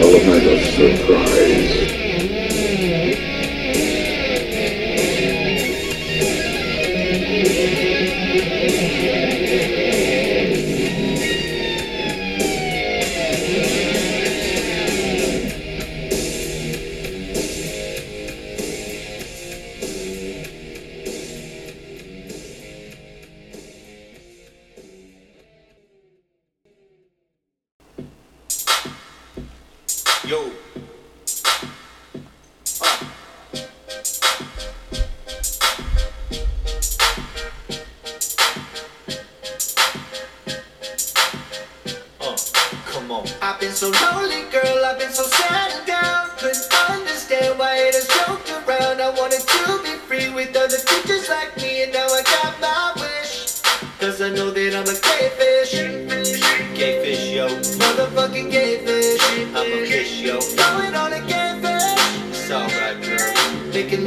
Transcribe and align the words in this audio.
Element 0.00 0.46
of 0.46 0.60
surprise. 0.64 1.79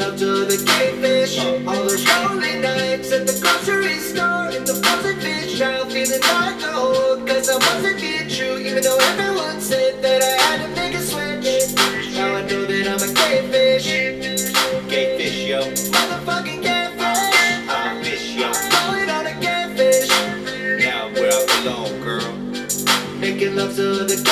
Love 0.04 0.20
to 0.20 0.46
the 0.46 0.58
gay 0.66 0.92
fish. 1.02 1.40
All 1.68 1.84
those 1.88 2.06
lonely 2.08 2.60
nights 2.60 3.12
at 3.12 3.26
the 3.28 3.36
grocery 3.42 4.00
store. 4.00 4.50
In 4.56 4.64
the 4.66 4.76
frozen 4.82 5.20
fish 5.22 5.62
aisle, 5.62 5.86
feeling 5.90 6.22
like 6.22 6.62
a 6.62 6.72
whore. 6.76 7.28
Cause 7.28 7.50
I 7.50 7.56
wasn't 7.56 8.02
being 8.02 8.30
true, 8.30 8.58
even 8.58 8.84
though 8.84 8.98
everyone 8.98 9.33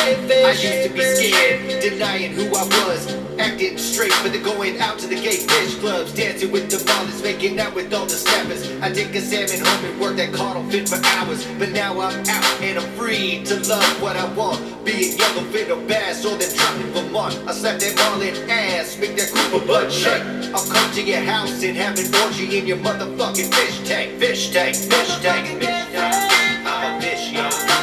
I 0.01 0.51
used 0.53 0.87
to 0.87 0.93
be 0.93 1.01
scared, 1.01 1.81
denying 1.81 2.33
who 2.33 2.47
I 2.47 2.63
was. 2.63 3.15
Acting 3.37 3.77
straight, 3.77 4.13
but 4.23 4.33
then 4.33 4.43
going 4.43 4.79
out 4.79 4.97
to 4.99 5.07
the 5.07 5.15
gay 5.15 5.37
fish 5.37 5.75
clubs, 5.75 6.13
dancing 6.13 6.51
with 6.51 6.69
the 6.69 6.77
ballers, 6.77 7.23
making 7.23 7.59
out 7.59 7.73
with 7.75 7.93
all 7.93 8.05
the 8.05 8.11
snappers. 8.11 8.69
I 8.81 8.91
take 8.91 9.13
a 9.15 9.21
salmon 9.21 9.65
home 9.65 9.85
and 9.85 10.01
work 10.01 10.15
that 10.17 10.33
caudal 10.33 10.63
fit 10.69 10.89
for 10.89 10.99
hours. 11.05 11.45
But 11.59 11.69
now 11.69 11.93
I'm 11.99 12.19
out 12.19 12.61
and 12.61 12.79
I'm 12.79 12.91
free 12.93 13.43
to 13.45 13.59
love 13.69 14.01
what 14.01 14.15
I 14.15 14.25
want. 14.33 14.59
Be 14.83 14.91
it 14.91 15.19
yellowfin 15.19 15.69
or 15.69 15.87
bass 15.87 16.25
or 16.25 16.35
then 16.35 16.55
drop 16.55 16.75
in 16.75 16.91
Vermont. 16.93 17.37
I 17.47 17.53
slap 17.53 17.79
that 17.79 17.95
marlin 17.95 18.35
ass, 18.49 18.97
make 18.97 19.15
that 19.17 19.29
Cooper 19.29 19.65
butt 19.65 19.91
shake. 19.91 20.23
I'll 20.53 20.65
come 20.65 20.91
to 20.93 21.01
your 21.03 21.21
house 21.21 21.63
and 21.63 21.77
have 21.77 21.97
an 21.99 22.13
orgy 22.25 22.57
in 22.57 22.65
your 22.65 22.77
motherfucking 22.77 23.53
fish 23.53 23.87
tank, 23.87 24.19
fish 24.19 24.49
tank, 24.51 24.75
fish 24.75 25.19
tank, 25.19 25.61
fish 25.61 25.85
tank. 25.93 26.65
I'm 26.65 26.97
a 26.97 27.01
fish, 27.01 27.31
yo. 27.31 27.80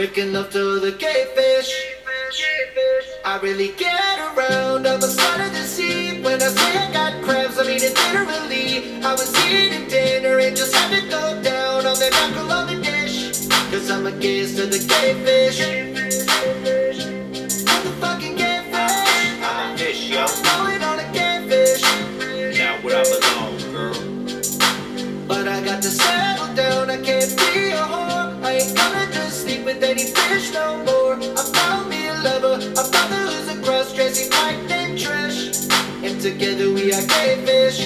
Making 0.00 0.32
love 0.32 0.48
to 0.52 0.80
the 0.80 0.92
gay 0.92 1.26
fish. 1.34 1.70
I 3.22 3.38
really 3.42 3.72
get 3.76 4.18
around. 4.18 4.86
I'm 4.86 4.96
a 4.96 5.06
side 5.06 5.46
of 5.46 5.52
the 5.52 5.62
sea. 5.62 6.22
When 6.22 6.40
I 6.40 6.48
say 6.48 6.78
I 6.78 6.90
got 6.90 7.22
crabs, 7.22 7.58
I 7.58 7.64
mean 7.64 7.82
it 7.82 7.94
literally. 7.94 9.04
I 9.04 9.12
was 9.12 9.30
eating 9.44 9.88
dinner 9.88 10.38
and 10.38 10.56
just 10.56 10.74
had 10.74 10.88
to 10.98 11.06
go 11.06 11.42
down 11.42 11.84
on 11.84 11.98
that 11.98 12.12
mackerel 12.12 12.50
on 12.50 12.68
the 12.68 12.82
dish. 12.82 13.46
Cause 13.70 13.90
I'm 13.90 14.06
a 14.06 14.12
gaze 14.12 14.56
to 14.56 14.64
the 14.64 14.78
gay 14.78 15.12
fish. 15.22 15.60
Motherfucking 17.68 18.38
gay 18.38 18.60
fish. 18.72 19.44
I'm 19.44 19.74
a 19.74 19.76
fish, 19.76 20.08
yo. 20.08 20.24
Going 20.48 20.82
on 20.82 20.98
a 20.98 21.12
gay 21.12 21.44
fish. 21.46 21.82
Now 22.58 22.78
where 22.80 22.96
I 22.96 23.04
belong, 23.04 23.58
girl. 23.74 25.28
But 25.28 25.46
I 25.46 25.60
got 25.62 25.82
to 25.82 25.90
settle 25.90 26.54
down, 26.54 26.88
I 26.88 26.96
can't 26.96 27.36
be 27.36 27.72
a 27.72 27.84
whore. 27.84 28.42
I 28.42 28.52
ain't 28.54 28.74
gonna 28.74 29.09
just 29.94 30.16
any 30.18 30.38
fish 30.38 30.52
no 30.52 30.76
more. 30.84 31.14
I 31.14 31.52
found 31.54 31.90
me 31.90 32.08
a 32.08 32.14
lover, 32.14 32.54
a 32.54 32.90
brother 32.90 33.16
who's 33.16 33.48
a 33.48 33.62
cross 33.62 33.94
dressing 33.94 34.30
white 34.30 34.64
named 34.68 34.98
Trish. 34.98 35.68
And 36.02 36.20
together 36.20 36.72
we 36.72 36.92
are 36.92 37.06
gay 37.06 37.44
fish. 37.44 37.78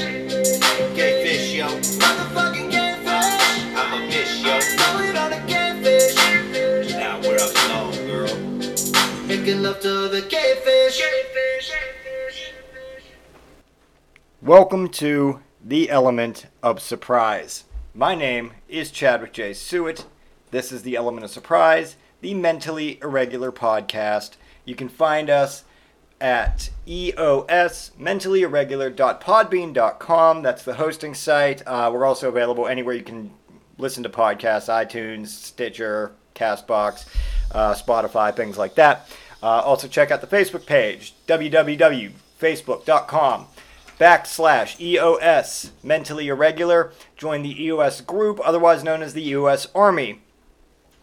Gay 0.94 1.24
fish, 1.24 1.54
yo. 1.54 1.66
Motherfucking 1.66 2.70
gay 2.70 2.94
fish. 3.04 3.76
I'm 3.76 4.02
a 4.02 4.10
fish, 4.10 4.44
yo. 4.44 4.60
Going 4.76 5.16
on 5.16 5.32
a 5.32 5.46
gay 5.46 5.80
fish. 5.82 6.92
Now 6.92 7.20
where 7.20 7.38
I 7.40 7.52
belong, 7.52 8.06
girl. 8.06 9.26
Making 9.26 9.62
love 9.62 9.80
to 9.80 10.08
the 10.08 10.22
gay 10.28 10.54
fish. 10.64 11.02
Welcome 14.42 14.88
to 14.90 15.40
the 15.64 15.88
element 15.88 16.46
of 16.62 16.80
surprise. 16.80 17.64
My 17.94 18.14
name 18.14 18.52
is 18.68 18.90
Chadwick 18.90 19.32
J. 19.32 19.52
Sewitt. 19.52 20.04
This 20.54 20.70
is 20.70 20.82
the 20.82 20.94
element 20.94 21.24
of 21.24 21.32
surprise, 21.32 21.96
the 22.20 22.32
mentally 22.32 23.00
irregular 23.02 23.50
podcast. 23.50 24.36
You 24.64 24.76
can 24.76 24.88
find 24.88 25.28
us 25.28 25.64
at 26.20 26.70
E 26.86 27.08
EOS 27.08 27.90
mentallyirregular.podbean.com. 27.98 30.42
That's 30.42 30.62
the 30.62 30.74
hosting 30.74 31.14
site. 31.14 31.66
Uh, 31.66 31.90
we're 31.92 32.04
also 32.04 32.28
available 32.28 32.68
anywhere 32.68 32.94
you 32.94 33.02
can 33.02 33.32
listen 33.78 34.04
to 34.04 34.08
podcasts 34.08 34.68
iTunes, 34.68 35.26
Stitcher, 35.26 36.12
Castbox, 36.36 37.06
uh, 37.50 37.74
Spotify, 37.74 38.32
things 38.32 38.56
like 38.56 38.76
that. 38.76 39.08
Uh, 39.42 39.46
also, 39.46 39.88
check 39.88 40.12
out 40.12 40.20
the 40.20 40.28
Facebook 40.28 40.66
page 40.66 41.16
www.facebook.com 41.26 43.46
backslash 43.98 44.80
EOS 44.80 45.72
mentally 45.82 46.28
irregular. 46.28 46.92
Join 47.16 47.42
the 47.42 47.60
EOS 47.60 48.02
group, 48.02 48.38
otherwise 48.44 48.84
known 48.84 49.02
as 49.02 49.14
the 49.14 49.28
EOS 49.28 49.66
Army, 49.74 50.20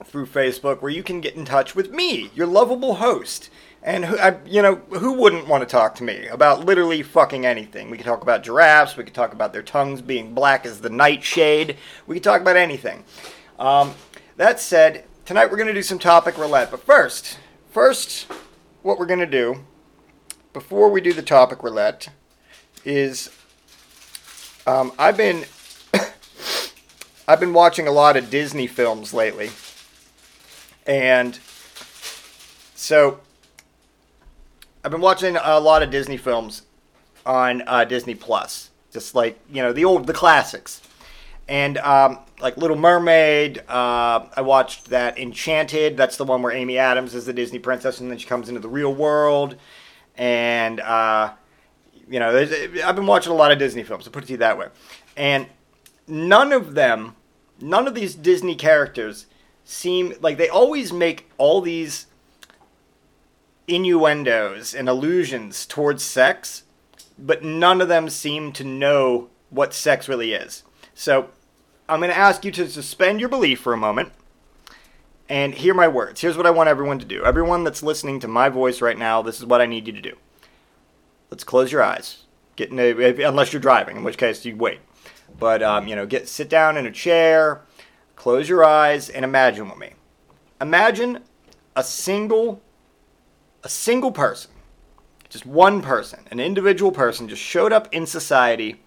through 0.06 0.26
Facebook, 0.26 0.82
where 0.82 0.92
you 0.92 1.04
can 1.04 1.22
get 1.22 1.36
in 1.36 1.46
touch 1.46 1.76
with 1.76 1.92
me, 1.92 2.32
your 2.34 2.48
lovable 2.48 2.96
host. 2.96 3.50
And 3.84 4.06
who, 4.06 4.18
I, 4.18 4.38
you 4.46 4.62
know, 4.62 4.76
who 4.76 5.14
wouldn't 5.14 5.48
want 5.48 5.62
to 5.62 5.68
talk 5.68 5.96
to 5.96 6.04
me 6.04 6.28
about 6.28 6.66
literally 6.66 7.02
fucking 7.02 7.46
anything? 7.46 7.90
We 7.90 7.98
could 7.98 8.06
talk 8.06 8.22
about 8.22 8.44
giraffes. 8.44 8.96
We 8.96 9.04
could 9.04 9.14
talk 9.14 9.34
about 9.34 9.54
their 9.54 9.64
tongues 9.64 10.02
being 10.02 10.34
black 10.34 10.66
as 10.66 10.82
the 10.82 10.90
nightshade. 10.90 11.78
We 12.06 12.16
could 12.16 12.24
talk 12.24 12.42
about 12.42 12.58
anything. 12.58 13.04
Um, 13.58 13.94
that 14.38 14.60
said, 14.60 15.06
tonight 15.26 15.50
we're 15.50 15.58
going 15.58 15.68
to 15.68 15.74
do 15.74 15.82
some 15.82 16.00
topic 16.00 16.38
roulette. 16.38 16.70
But 16.70 16.84
first, 16.84 17.40
first, 17.72 18.28
what 18.84 19.00
we're 19.00 19.06
going 19.08 19.20
to 19.20 19.26
do 19.26 19.64
before 20.54 20.90
we 20.90 21.02
do 21.02 21.14
the 21.14 21.22
topic 21.22 21.64
roulette 21.64 22.10
is 22.84 23.30
um, 24.68 24.92
I've 24.98 25.18
been 25.18 25.46
I've 27.28 27.40
been 27.40 27.54
watching 27.54 27.88
a 27.88 27.92
lot 27.92 28.18
of 28.18 28.30
Disney 28.30 28.68
films 28.68 29.14
lately, 29.14 29.50
and 30.86 31.40
so 32.76 33.20
I've 34.84 34.92
been 34.92 35.02
watching 35.02 35.38
a 35.38 35.60
lot 35.60 35.84
of 35.84 35.92
Disney 35.92 36.18
films 36.18 36.64
on 37.26 37.64
uh, 37.68 37.86
Disney 37.86 38.16
Plus, 38.16 38.72
just 38.92 39.14
like 39.14 39.40
you 39.52 39.62
know 39.62 39.74
the 39.74 39.86
old 39.86 40.08
the 40.08 40.14
classics, 40.14 40.82
and 41.48 41.78
um, 41.78 42.20
like 42.42 42.58
Little 42.58 42.78
Mermaid. 42.78 43.60
Uh, 43.68 44.26
I 44.36 44.42
watched 44.42 44.86
that 44.90 45.20
Enchanted. 45.20 45.98
That's 45.98 46.18
the 46.18 46.26
one 46.26 46.42
where 46.42 46.52
Amy 46.52 46.78
Adams 46.78 47.14
is 47.14 47.26
the 47.26 47.34
Disney 47.34 47.60
princess, 47.60 48.00
and 48.00 48.10
then 48.10 48.18
she 48.18 48.28
comes 48.28 48.50
into 48.50 48.60
the 48.60 48.70
real 48.70 48.94
world, 48.94 49.56
and 50.18 50.80
uh, 50.80 51.34
you 52.10 52.20
know, 52.20 52.36
I've 52.84 52.96
been 52.96 53.06
watching 53.06 53.32
a 53.32 53.36
lot 53.36 53.52
of 53.52 53.60
Disney 53.60 53.84
films. 53.84 54.06
To 54.06 54.10
put 54.10 54.24
it 54.24 54.28
to 54.28 54.34
you 54.34 54.38
that 54.38 54.58
way, 54.58 54.70
and 55.16 55.46
none 56.08 56.52
of 56.52 56.74
them, 56.74 57.16
none 57.60 57.88
of 57.88 57.94
these 57.94 58.16
Disney 58.16 58.56
characters 58.56 59.28
seem 59.64 60.14
like 60.22 60.38
they 60.38 60.50
always 60.50 60.92
make 60.92 61.30
all 61.38 61.62
these 61.62 62.08
innuendos 63.68 64.74
and 64.74 64.90
allusions 64.90 65.66
towards 65.66 66.04
sex, 66.04 66.64
but 67.18 67.44
none 67.44 67.82
of 67.82 67.88
them 67.88 68.10
seem 68.10 68.52
to 68.54 68.64
know 68.64 69.30
what 69.50 69.74
sex 69.74 70.08
really 70.08 70.34
is. 70.34 70.64
So 70.94 71.30
I'm 71.88 72.00
going 72.00 72.12
to 72.12 72.18
ask 72.18 72.46
you 72.46 72.52
to 72.52 72.70
suspend 72.70 73.20
your 73.20 73.30
belief 73.30 73.60
for 73.60 73.74
a 73.74 73.78
moment 73.78 74.12
and 75.30 75.54
hear 75.54 75.74
my 75.74 75.88
words. 75.88 76.22
Here's 76.22 76.38
what 76.38 76.46
I 76.46 76.52
want 76.52 76.70
everyone 76.70 77.00
to 77.00 77.06
do. 77.06 77.24
Everyone 77.24 77.64
that's 77.64 77.84
listening 77.84 78.20
to 78.20 78.28
my 78.28 78.50
voice 78.50 78.82
right 78.82 78.98
now, 78.98 79.22
this 79.22 79.40
is 79.40 79.46
what 79.46 79.62
I 79.62 79.66
need 79.66 79.88
you 79.88 79.94
to 79.94 80.02
do. 80.02 80.18
Let's 81.30 81.46
close 81.46 81.72
your 81.72 81.82
eyes. 81.82 82.24
Get 82.58 82.72
in 82.72 82.80
a, 82.80 83.24
unless 83.24 83.54
you're 83.54 83.62
driving, 83.62 83.96
in 83.98 84.04
which 84.04 84.18
case 84.18 84.44
you 84.44 84.56
wait. 84.58 84.80
But 85.40 85.64
um, 85.64 85.88
you 85.88 85.96
know, 85.96 86.06
get 86.06 86.28
sit 86.28 86.50
down 86.50 86.76
in 86.76 86.86
a 86.86 86.92
chair, 86.92 87.62
close 88.22 88.48
your 88.48 88.64
eyes, 88.64 89.10
and 89.10 89.26
imagine 89.26 89.68
with 89.68 89.80
me. 89.80 89.94
Imagine 90.62 91.18
a 91.76 91.84
single, 91.84 92.62
a 93.64 93.68
single 93.68 94.12
person, 94.12 94.52
just 95.28 95.44
one 95.44 95.82
person, 95.82 96.20
an 96.30 96.40
individual 96.40 96.92
person, 96.92 97.28
just 97.28 97.42
showed 97.42 97.74
up 97.74 97.92
in 97.92 98.06
society, 98.06 98.80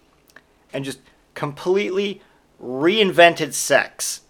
and 0.72 0.84
just 0.84 1.00
completely 1.34 2.22
reinvented 2.62 3.54
sex. 3.54 4.20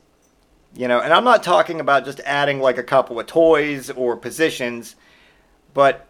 You 0.74 0.88
know, 0.88 1.00
and 1.00 1.12
I'm 1.12 1.22
not 1.22 1.42
talking 1.42 1.80
about 1.80 2.06
just 2.06 2.20
adding 2.20 2.60
like 2.60 2.78
a 2.78 2.82
couple 2.82 3.20
of 3.20 3.26
toys 3.26 3.90
or 3.90 4.16
positions, 4.16 4.96
but 5.74 6.06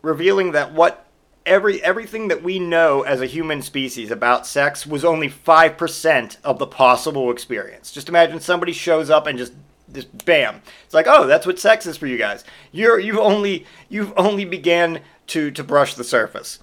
revealing 0.00 0.52
that 0.52 0.72
what 0.72 1.08
every 1.46 1.82
everything 1.82 2.28
that 2.28 2.42
we 2.42 2.58
know 2.58 3.02
as 3.02 3.20
a 3.20 3.26
human 3.26 3.62
species 3.62 4.10
about 4.10 4.46
sex 4.46 4.86
was 4.86 5.04
only 5.04 5.28
5% 5.28 6.36
of 6.44 6.58
the 6.58 6.66
possible 6.66 7.30
experience. 7.30 7.92
Just 7.92 8.08
imagine 8.08 8.40
somebody 8.40 8.72
shows 8.72 9.10
up 9.10 9.26
and 9.26 9.38
just 9.38 9.52
just 9.92 10.24
bam. 10.24 10.62
It's 10.84 10.94
like, 10.94 11.06
"Oh, 11.06 11.26
that's 11.26 11.46
what 11.46 11.58
sex 11.58 11.86
is 11.86 11.96
for 11.96 12.06
you 12.06 12.16
guys." 12.16 12.44
You're 12.70 12.98
you've 12.98 13.18
only 13.18 13.66
you've 13.88 14.12
only 14.16 14.44
began 14.44 15.00
to 15.28 15.50
to 15.50 15.64
brush 15.64 15.94
the 15.94 16.04
surface. 16.04 16.60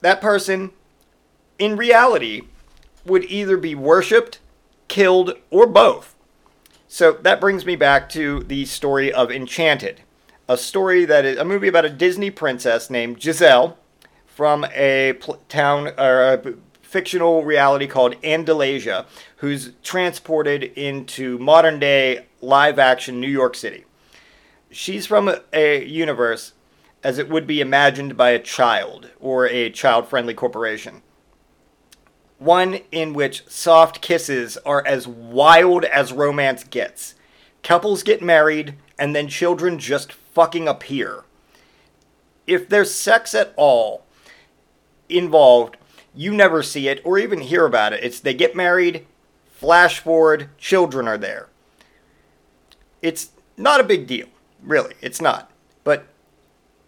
That 0.00 0.20
person 0.20 0.70
in 1.58 1.76
reality 1.76 2.42
would 3.04 3.24
either 3.24 3.56
be 3.56 3.74
worshipped, 3.74 4.38
killed, 4.88 5.34
or 5.50 5.66
both. 5.66 6.14
So 6.88 7.12
that 7.12 7.40
brings 7.40 7.66
me 7.66 7.76
back 7.76 8.08
to 8.10 8.40
the 8.44 8.64
story 8.64 9.12
of 9.12 9.30
Enchanted 9.30 10.00
a 10.48 10.56
story 10.56 11.04
that 11.04 11.24
is 11.24 11.38
a 11.38 11.44
movie 11.44 11.68
about 11.68 11.84
a 11.84 11.90
Disney 11.90 12.30
princess 12.30 12.88
named 12.88 13.20
Giselle 13.22 13.76
from 14.26 14.64
a 14.72 15.14
pl- 15.14 15.40
town 15.48 15.88
or 15.98 16.32
a 16.32 16.54
fictional 16.80 17.44
reality 17.44 17.86
called 17.86 18.20
Andalasia, 18.22 19.04
who's 19.36 19.72
transported 19.82 20.62
into 20.62 21.38
modern 21.38 21.78
day 21.78 22.26
live 22.40 22.78
action 22.78 23.20
New 23.20 23.28
York 23.28 23.54
City. 23.54 23.84
She's 24.70 25.06
from 25.06 25.28
a, 25.28 25.42
a 25.52 25.84
universe 25.84 26.54
as 27.04 27.18
it 27.18 27.28
would 27.28 27.46
be 27.46 27.60
imagined 27.60 28.16
by 28.16 28.30
a 28.30 28.38
child 28.38 29.10
or 29.20 29.46
a 29.46 29.70
child 29.70 30.08
friendly 30.08 30.34
corporation. 30.34 31.02
One 32.38 32.80
in 32.90 33.12
which 33.12 33.46
soft 33.48 34.00
kisses 34.00 34.56
are 34.58 34.86
as 34.86 35.06
wild 35.06 35.84
as 35.84 36.12
romance 36.12 36.64
gets. 36.64 37.14
Couples 37.62 38.02
get 38.02 38.22
married, 38.22 38.76
and 38.98 39.14
then 39.14 39.28
children 39.28 39.78
just 39.78 40.12
fucking 40.38 40.68
appear. 40.68 41.24
If 42.46 42.68
there's 42.68 42.94
sex 42.94 43.34
at 43.34 43.52
all 43.56 44.04
involved, 45.08 45.76
you 46.14 46.32
never 46.32 46.62
see 46.62 46.86
it 46.86 47.02
or 47.04 47.18
even 47.18 47.40
hear 47.40 47.66
about 47.66 47.92
it. 47.92 48.04
It's 48.04 48.20
they 48.20 48.34
get 48.34 48.54
married, 48.54 49.04
flash 49.50 49.98
forward, 49.98 50.56
children 50.56 51.08
are 51.08 51.18
there. 51.18 51.48
It's 53.02 53.30
not 53.56 53.80
a 53.80 53.82
big 53.82 54.06
deal, 54.06 54.28
really. 54.62 54.94
It's 55.02 55.20
not. 55.20 55.50
But 55.82 56.06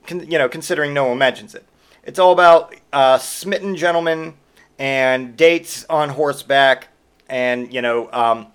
you 0.08 0.38
know, 0.38 0.48
considering 0.48 0.94
no 0.94 1.06
one 1.06 1.18
mentions 1.18 1.56
it, 1.56 1.66
it's 2.04 2.20
all 2.20 2.30
about 2.32 2.76
uh, 2.92 3.18
smitten 3.18 3.74
gentlemen 3.74 4.34
and 4.78 5.36
dates 5.36 5.84
on 5.90 6.10
horseback, 6.10 6.86
and 7.28 7.74
you 7.74 7.82
know, 7.82 8.08
um, 8.12 8.46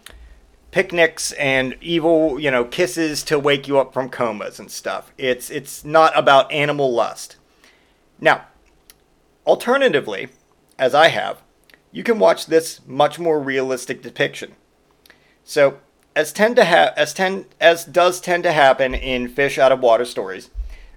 picnics 0.76 1.32
and 1.32 1.74
evil, 1.80 2.38
you 2.38 2.52
know, 2.52 2.66
kisses 2.66 3.24
to 3.24 3.40
wake 3.40 3.66
you 3.66 3.80
up 3.80 3.94
from 3.94 4.10
comas 4.10 4.60
and 4.60 4.70
stuff. 4.70 5.14
It's 5.18 5.50
it's 5.50 5.86
not 5.86 6.12
about 6.18 6.52
animal 6.52 6.94
lust. 6.94 7.38
Now, 8.20 8.48
alternatively, 9.48 10.28
as 10.78 10.94
I 10.94 11.08
have, 11.08 11.42
you 11.94 12.04
can 12.04 12.20
watch 12.20 12.48
this 12.48 12.82
much 12.86 13.18
more 13.18 13.40
realistic 13.40 14.02
depiction. 14.02 14.58
So, 15.46 15.80
as 16.14 16.34
tend 16.34 16.58
to 16.58 16.66
ha- 16.66 16.92
as 16.98 17.14
tend 17.14 17.46
as 17.62 17.86
does 17.86 18.20
tend 18.20 18.44
to 18.44 18.52
happen 18.52 18.94
in 18.94 19.30
fish 19.30 19.58
out 19.58 19.72
of 19.72 19.80
water 19.80 20.04
stories, 20.04 20.50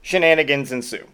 shenanigans 0.03 0.73
ensue. 0.73 1.07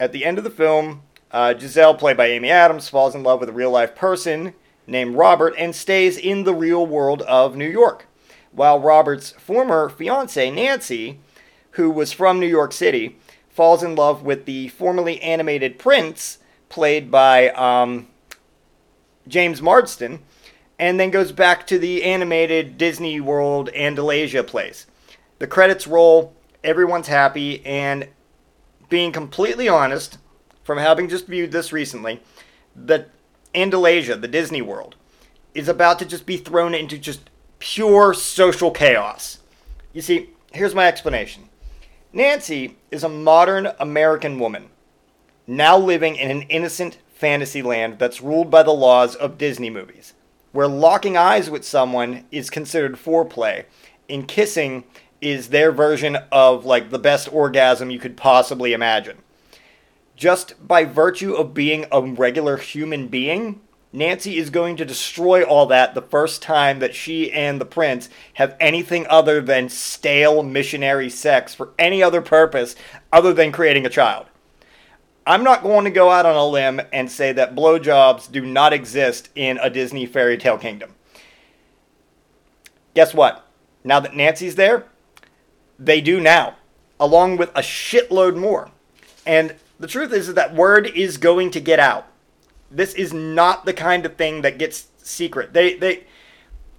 At 0.00 0.10
the 0.10 0.24
end 0.24 0.38
of 0.38 0.44
the 0.44 0.50
film, 0.50 1.02
uh, 1.30 1.56
Giselle, 1.56 1.94
played 1.94 2.16
by 2.16 2.26
Amy 2.26 2.50
Adams, 2.50 2.88
falls 2.88 3.14
in 3.14 3.22
love 3.22 3.38
with 3.38 3.48
a 3.48 3.52
real 3.52 3.70
life 3.70 3.94
person 3.94 4.54
named 4.88 5.14
Robert 5.14 5.54
and 5.56 5.72
stays 5.72 6.16
in 6.16 6.42
the 6.42 6.54
real 6.54 6.84
world 6.84 7.22
of 7.22 7.54
New 7.54 7.68
York 7.68 8.06
while 8.58 8.80
Robert's 8.80 9.30
former 9.30 9.88
fiancee, 9.88 10.50
Nancy, 10.50 11.20
who 11.72 11.90
was 11.90 12.12
from 12.12 12.40
New 12.40 12.46
York 12.46 12.72
City, 12.72 13.16
falls 13.48 13.82
in 13.84 13.94
love 13.94 14.22
with 14.22 14.44
the 14.44 14.68
formerly 14.68 15.22
animated 15.22 15.78
Prince, 15.78 16.38
played 16.68 17.10
by 17.10 17.50
um, 17.50 18.08
James 19.28 19.62
Marsden, 19.62 20.18
and 20.76 20.98
then 20.98 21.10
goes 21.10 21.30
back 21.30 21.66
to 21.68 21.78
the 21.78 22.02
animated 22.02 22.76
Disney 22.76 23.20
World 23.20 23.70
Andalasia 23.74 24.44
place. 24.44 24.86
The 25.38 25.46
credits 25.46 25.86
roll, 25.86 26.34
everyone's 26.64 27.08
happy, 27.08 27.64
and 27.64 28.08
being 28.88 29.12
completely 29.12 29.68
honest, 29.68 30.18
from 30.64 30.78
having 30.78 31.08
just 31.08 31.26
viewed 31.26 31.52
this 31.52 31.72
recently, 31.72 32.20
the 32.74 33.06
Andalasia, 33.54 34.20
the 34.20 34.28
Disney 34.28 34.62
World, 34.62 34.96
is 35.54 35.68
about 35.68 35.98
to 36.00 36.04
just 36.04 36.26
be 36.26 36.36
thrown 36.36 36.74
into 36.74 36.98
just 36.98 37.30
pure 37.58 38.14
social 38.14 38.70
chaos. 38.70 39.38
You 39.92 40.02
see, 40.02 40.30
here's 40.52 40.74
my 40.74 40.86
explanation 40.86 41.48
Nancy 42.12 42.76
is 42.90 43.04
a 43.04 43.08
modern 43.08 43.68
American 43.78 44.38
woman, 44.38 44.68
now 45.46 45.76
living 45.78 46.16
in 46.16 46.30
an 46.30 46.42
innocent 46.42 46.98
fantasy 47.14 47.62
land 47.62 47.98
that's 47.98 48.22
ruled 48.22 48.50
by 48.50 48.62
the 48.62 48.72
laws 48.72 49.14
of 49.14 49.38
Disney 49.38 49.70
movies, 49.70 50.14
where 50.52 50.68
locking 50.68 51.16
eyes 51.16 51.50
with 51.50 51.64
someone 51.64 52.24
is 52.30 52.48
considered 52.50 52.96
foreplay, 52.96 53.64
and 54.08 54.28
kissing 54.28 54.84
is 55.20 55.48
their 55.48 55.72
version 55.72 56.16
of 56.30 56.64
like 56.64 56.90
the 56.90 56.98
best 56.98 57.32
orgasm 57.32 57.90
you 57.90 57.98
could 57.98 58.16
possibly 58.16 58.72
imagine. 58.72 59.18
Just 60.16 60.66
by 60.66 60.84
virtue 60.84 61.34
of 61.34 61.54
being 61.54 61.86
a 61.92 62.00
regular 62.00 62.56
human 62.56 63.08
being, 63.08 63.60
Nancy 63.98 64.38
is 64.38 64.50
going 64.50 64.76
to 64.76 64.84
destroy 64.84 65.42
all 65.42 65.66
that 65.66 65.94
the 65.94 66.02
first 66.02 66.40
time 66.40 66.78
that 66.78 66.94
she 66.94 67.32
and 67.32 67.60
the 67.60 67.66
prince 67.66 68.08
have 68.34 68.56
anything 68.60 69.06
other 69.08 69.40
than 69.40 69.68
stale 69.68 70.42
missionary 70.42 71.10
sex 71.10 71.54
for 71.54 71.70
any 71.78 72.02
other 72.02 72.22
purpose 72.22 72.76
other 73.12 73.34
than 73.34 73.52
creating 73.52 73.84
a 73.84 73.90
child. 73.90 74.26
I'm 75.26 75.44
not 75.44 75.62
going 75.62 75.84
to 75.84 75.90
go 75.90 76.10
out 76.10 76.24
on 76.24 76.36
a 76.36 76.46
limb 76.46 76.80
and 76.92 77.10
say 77.10 77.32
that 77.32 77.54
blowjobs 77.54 78.32
do 78.32 78.46
not 78.46 78.72
exist 78.72 79.28
in 79.34 79.58
a 79.58 79.68
Disney 79.68 80.06
fairy 80.06 80.38
tale 80.38 80.56
kingdom. 80.56 80.94
Guess 82.94 83.12
what? 83.12 83.46
Now 83.84 84.00
that 84.00 84.16
Nancy's 84.16 84.54
there, 84.54 84.86
they 85.78 86.00
do 86.00 86.20
now, 86.20 86.56
along 86.98 87.36
with 87.36 87.50
a 87.50 87.60
shitload 87.60 88.36
more. 88.36 88.70
And 89.26 89.56
the 89.78 89.86
truth 89.86 90.12
is, 90.12 90.32
that 90.32 90.54
word 90.54 90.86
is 90.86 91.18
going 91.18 91.50
to 91.50 91.60
get 91.60 91.78
out 91.78 92.07
this 92.70 92.94
is 92.94 93.12
not 93.12 93.64
the 93.64 93.72
kind 93.72 94.04
of 94.04 94.16
thing 94.16 94.42
that 94.42 94.58
gets 94.58 94.88
secret. 95.02 95.52
They 95.52 95.74
they 95.74 96.04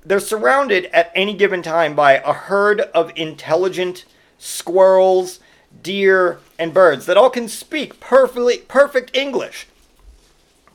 they're 0.05 0.19
surrounded 0.19 0.85
at 0.87 1.11
any 1.13 1.33
given 1.33 1.61
time 1.61 1.95
by 1.95 2.13
a 2.13 2.33
herd 2.33 2.81
of 2.81 3.11
intelligent 3.15 4.05
squirrels, 4.37 5.39
deer, 5.83 6.39
and 6.57 6.73
birds 6.73 7.05
that 7.05 7.17
all 7.17 7.29
can 7.29 7.47
speak 7.47 7.99
perfectly 7.99 8.59
perfect 8.59 9.15
English. 9.15 9.67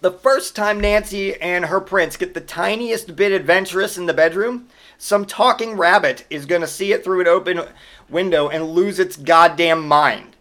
The 0.00 0.10
first 0.10 0.54
time 0.54 0.78
Nancy 0.78 1.40
and 1.40 1.66
her 1.66 1.80
prince 1.80 2.18
get 2.18 2.34
the 2.34 2.40
tiniest 2.42 3.16
bit 3.16 3.32
adventurous 3.32 3.96
in 3.96 4.04
the 4.04 4.12
bedroom, 4.12 4.68
some 4.98 5.24
talking 5.24 5.78
rabbit 5.78 6.26
is 6.28 6.44
going 6.44 6.60
to 6.60 6.66
see 6.66 6.92
it 6.92 7.02
through 7.02 7.22
an 7.22 7.26
open 7.26 7.62
window 8.10 8.48
and 8.50 8.68
lose 8.68 8.98
its 8.98 9.16
goddamn 9.16 9.88
mind 9.88 10.33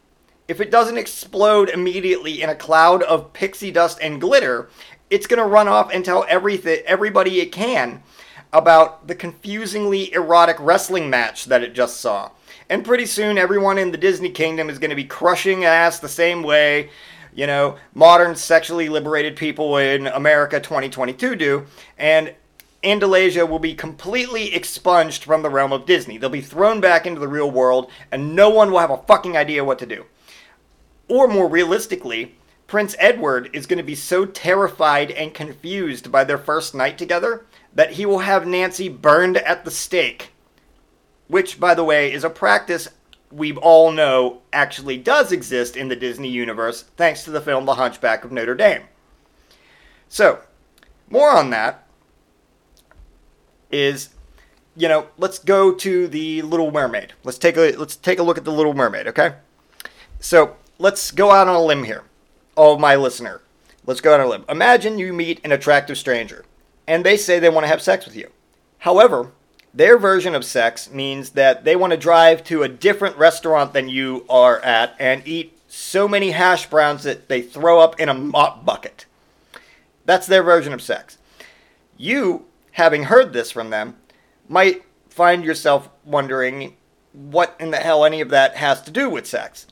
if 0.48 0.60
it 0.60 0.72
doesn't 0.72 0.98
explode 0.98 1.70
immediately 1.70 2.42
in 2.42 2.50
a 2.50 2.56
cloud 2.56 3.04
of 3.04 3.34
pixie 3.34 3.72
dust 3.72 3.98
and 4.02 4.20
glitter, 4.20 4.70
it's 5.10 5.28
going 5.28 5.42
to 5.42 5.46
run 5.46 5.68
off 5.68 5.92
and 5.94 6.04
tell 6.04 6.26
everything, 6.28 6.82
everybody 6.86 7.40
it 7.40 7.52
can 7.52 8.04
about 8.52 9.08
the 9.08 9.16
confusingly 9.16 10.14
erotic 10.14 10.58
wrestling 10.60 11.10
match 11.10 11.46
that 11.46 11.64
it 11.64 11.74
just 11.74 12.00
saw. 12.00 12.30
And 12.70 12.86
pretty 12.86 13.06
soon, 13.06 13.38
everyone 13.38 13.78
in 13.78 13.92
the 13.92 13.98
Disney 13.98 14.30
Kingdom 14.30 14.70
is 14.70 14.80
going 14.80 14.90
to 14.90 14.96
be 14.96 15.04
crushing 15.04 15.66
ass 15.66 16.00
the 16.00 16.10
same 16.10 16.44
way, 16.44 16.90
you 17.34 17.48
know, 17.48 17.78
modern 17.94 18.36
sexually 18.36 18.90
liberated 18.90 19.36
people 19.36 19.78
in 19.78 20.08
America 20.08 20.60
2022 20.60 21.36
do. 21.36 21.66
And 21.98 22.34
Andalasia 22.84 23.48
will 23.48 23.60
be 23.60 23.74
completely 23.74 24.54
expunged 24.54 25.24
from 25.24 25.42
the 25.42 25.50
realm 25.50 25.72
of 25.72 25.86
Disney. 25.86 26.18
They'll 26.18 26.30
be 26.30 26.42
thrown 26.42 26.82
back 26.82 27.06
into 27.06 27.20
the 27.20 27.28
real 27.28 27.50
world, 27.50 27.90
and 28.12 28.36
no 28.36 28.50
one 28.50 28.72
will 28.72 28.80
have 28.80 28.92
a 28.92 28.98
fucking 28.98 29.38
idea 29.38 29.64
what 29.64 29.80
to 29.80 29.86
do. 29.86 30.06
Or 31.08 31.28
more 31.28 31.48
realistically, 31.48 32.36
Prince 32.68 32.96
Edward 32.98 33.50
is 33.54 33.66
going 33.66 33.78
to 33.78 33.84
be 33.84 33.96
so 33.96 34.26
terrified 34.26 35.12
and 35.12 35.34
confused 35.34 36.12
by 36.12 36.24
their 36.24 36.38
first 36.38 36.74
night 36.74 36.98
together 36.98 37.46
that 37.74 37.92
he 37.92 38.06
will 38.06 38.20
have 38.20 38.48
Nancy 38.48 38.90
burned 38.90 39.38
at 39.38 39.66
the 39.66 39.72
stake. 39.72 40.32
Which, 41.28 41.60
by 41.60 41.74
the 41.74 41.84
way, 41.84 42.12
is 42.12 42.24
a 42.24 42.30
practice 42.30 42.90
we 43.32 43.54
all 43.54 43.92
know 43.92 44.42
actually 44.52 44.98
does 44.98 45.32
exist 45.32 45.76
in 45.76 45.88
the 45.88 45.96
Disney 45.96 46.30
universe 46.30 46.84
thanks 46.98 47.24
to 47.24 47.32
the 47.32 47.42
film 47.42 47.66
The 47.66 47.76
Hunchback 47.76 48.24
of 48.24 48.32
Notre 48.32 48.56
Dame. 48.56 48.84
So, 50.08 50.42
more 51.10 51.32
on 51.32 51.50
that 51.50 51.88
is 53.72 54.10
you 54.76 54.88
know, 54.88 55.08
let's 55.18 55.40
go 55.40 55.72
to 55.72 56.08
the 56.08 56.42
Little 56.42 56.72
Mermaid. 56.72 57.14
Let's 57.24 57.38
take 57.38 57.58
a 57.58 57.74
let's 57.74 57.96
take 57.96 58.20
a 58.20 58.24
look 58.24 58.38
at 58.38 58.44
the 58.44 58.52
Little 58.52 58.74
Mermaid, 58.74 59.08
okay? 59.08 59.36
So, 60.20 60.56
let's 60.78 61.12
go 61.12 61.32
out 61.32 61.48
on 61.48 61.56
a 61.56 61.64
limb 61.64 61.84
here. 61.84 62.04
Oh, 62.56 62.78
my 62.78 62.96
listener. 62.96 63.42
Let's 63.86 64.02
go 64.02 64.14
out 64.14 64.20
on 64.20 64.28
a 64.28 64.30
limb. 64.30 64.46
Imagine 64.50 64.98
you 64.98 65.14
meet 65.14 65.42
an 65.44 65.52
attractive 65.52 65.98
stranger 65.98 66.46
and 66.88 67.04
they 67.04 67.18
say 67.18 67.40
they 67.40 67.50
want 67.50 67.64
to 67.64 67.70
have 67.70 67.82
sex 67.82 68.06
with 68.06 68.16
you. 68.16 68.30
However, 68.80 69.32
their 69.74 69.98
version 69.98 70.36
of 70.36 70.46
sex 70.46 70.92
means 70.92 71.32
that 71.32 71.64
they 71.64 71.76
want 71.76 71.92
to 71.92 71.98
drive 71.98 72.44
to 72.46 72.64
a 72.64 72.70
different 72.70 73.18
restaurant 73.18 73.74
than 73.74 73.90
you 73.90 74.26
are 74.30 74.60
at 74.60 74.96
and 75.00 75.28
eat 75.28 75.58
so 75.68 76.08
many 76.08 76.32
hash 76.32 76.70
browns 76.70 77.04
that 77.04 77.28
they 77.28 77.42
throw 77.42 77.80
up 77.80 78.00
in 78.00 78.10
a 78.10 78.14
mop 78.14 78.66
bucket. 78.66 79.06
That's 80.06 80.28
their 80.28 80.44
version 80.44 80.74
of 80.74 80.82
sex. 80.82 81.18
You, 81.98 82.46
having 82.74 83.04
heard 83.04 83.34
this 83.34 83.50
from 83.50 83.70
them, 83.70 83.96
might 84.48 84.84
find 85.10 85.44
yourself 85.44 85.90
wondering 86.04 86.76
what 87.14 87.56
in 87.60 87.72
the 87.72 87.78
hell 87.78 88.06
any 88.06 88.22
of 88.22 88.30
that 88.30 88.58
has 88.58 88.82
to 88.84 88.92
do 88.92 89.10
with 89.10 89.26
sex. 89.26 89.66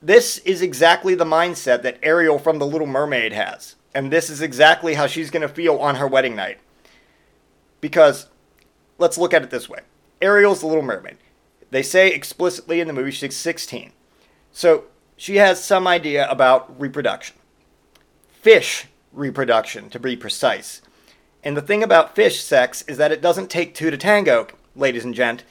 This 0.00 0.38
is 0.38 0.62
exactly 0.62 1.14
the 1.14 1.24
mindset 1.24 1.82
that 1.82 1.98
Ariel 2.02 2.38
from 2.38 2.58
The 2.58 2.66
Little 2.66 2.86
Mermaid 2.86 3.32
has. 3.32 3.74
And 3.94 4.12
this 4.12 4.30
is 4.30 4.40
exactly 4.40 4.94
how 4.94 5.06
she's 5.06 5.30
going 5.30 5.42
to 5.42 5.48
feel 5.48 5.76
on 5.78 5.96
her 5.96 6.06
wedding 6.06 6.36
night. 6.36 6.58
Because, 7.80 8.28
let's 8.96 9.18
look 9.18 9.34
at 9.34 9.42
it 9.42 9.50
this 9.50 9.68
way 9.68 9.80
Ariel's 10.20 10.60
the 10.60 10.66
Little 10.66 10.82
Mermaid. 10.82 11.16
They 11.70 11.82
say 11.82 12.12
explicitly 12.12 12.80
in 12.80 12.86
the 12.86 12.92
movie 12.92 13.10
she's 13.10 13.36
16. 13.36 13.92
So 14.52 14.84
she 15.16 15.36
has 15.36 15.62
some 15.62 15.86
idea 15.86 16.28
about 16.30 16.80
reproduction. 16.80 17.36
Fish 18.30 18.86
reproduction, 19.12 19.90
to 19.90 19.98
be 19.98 20.16
precise. 20.16 20.80
And 21.42 21.56
the 21.56 21.62
thing 21.62 21.82
about 21.82 22.14
fish 22.14 22.40
sex 22.40 22.82
is 22.82 22.98
that 22.98 23.12
it 23.12 23.20
doesn't 23.20 23.50
take 23.50 23.74
two 23.74 23.90
to 23.90 23.96
tango, 23.96 24.46
ladies 24.76 25.04
and 25.04 25.14
gent. 25.14 25.44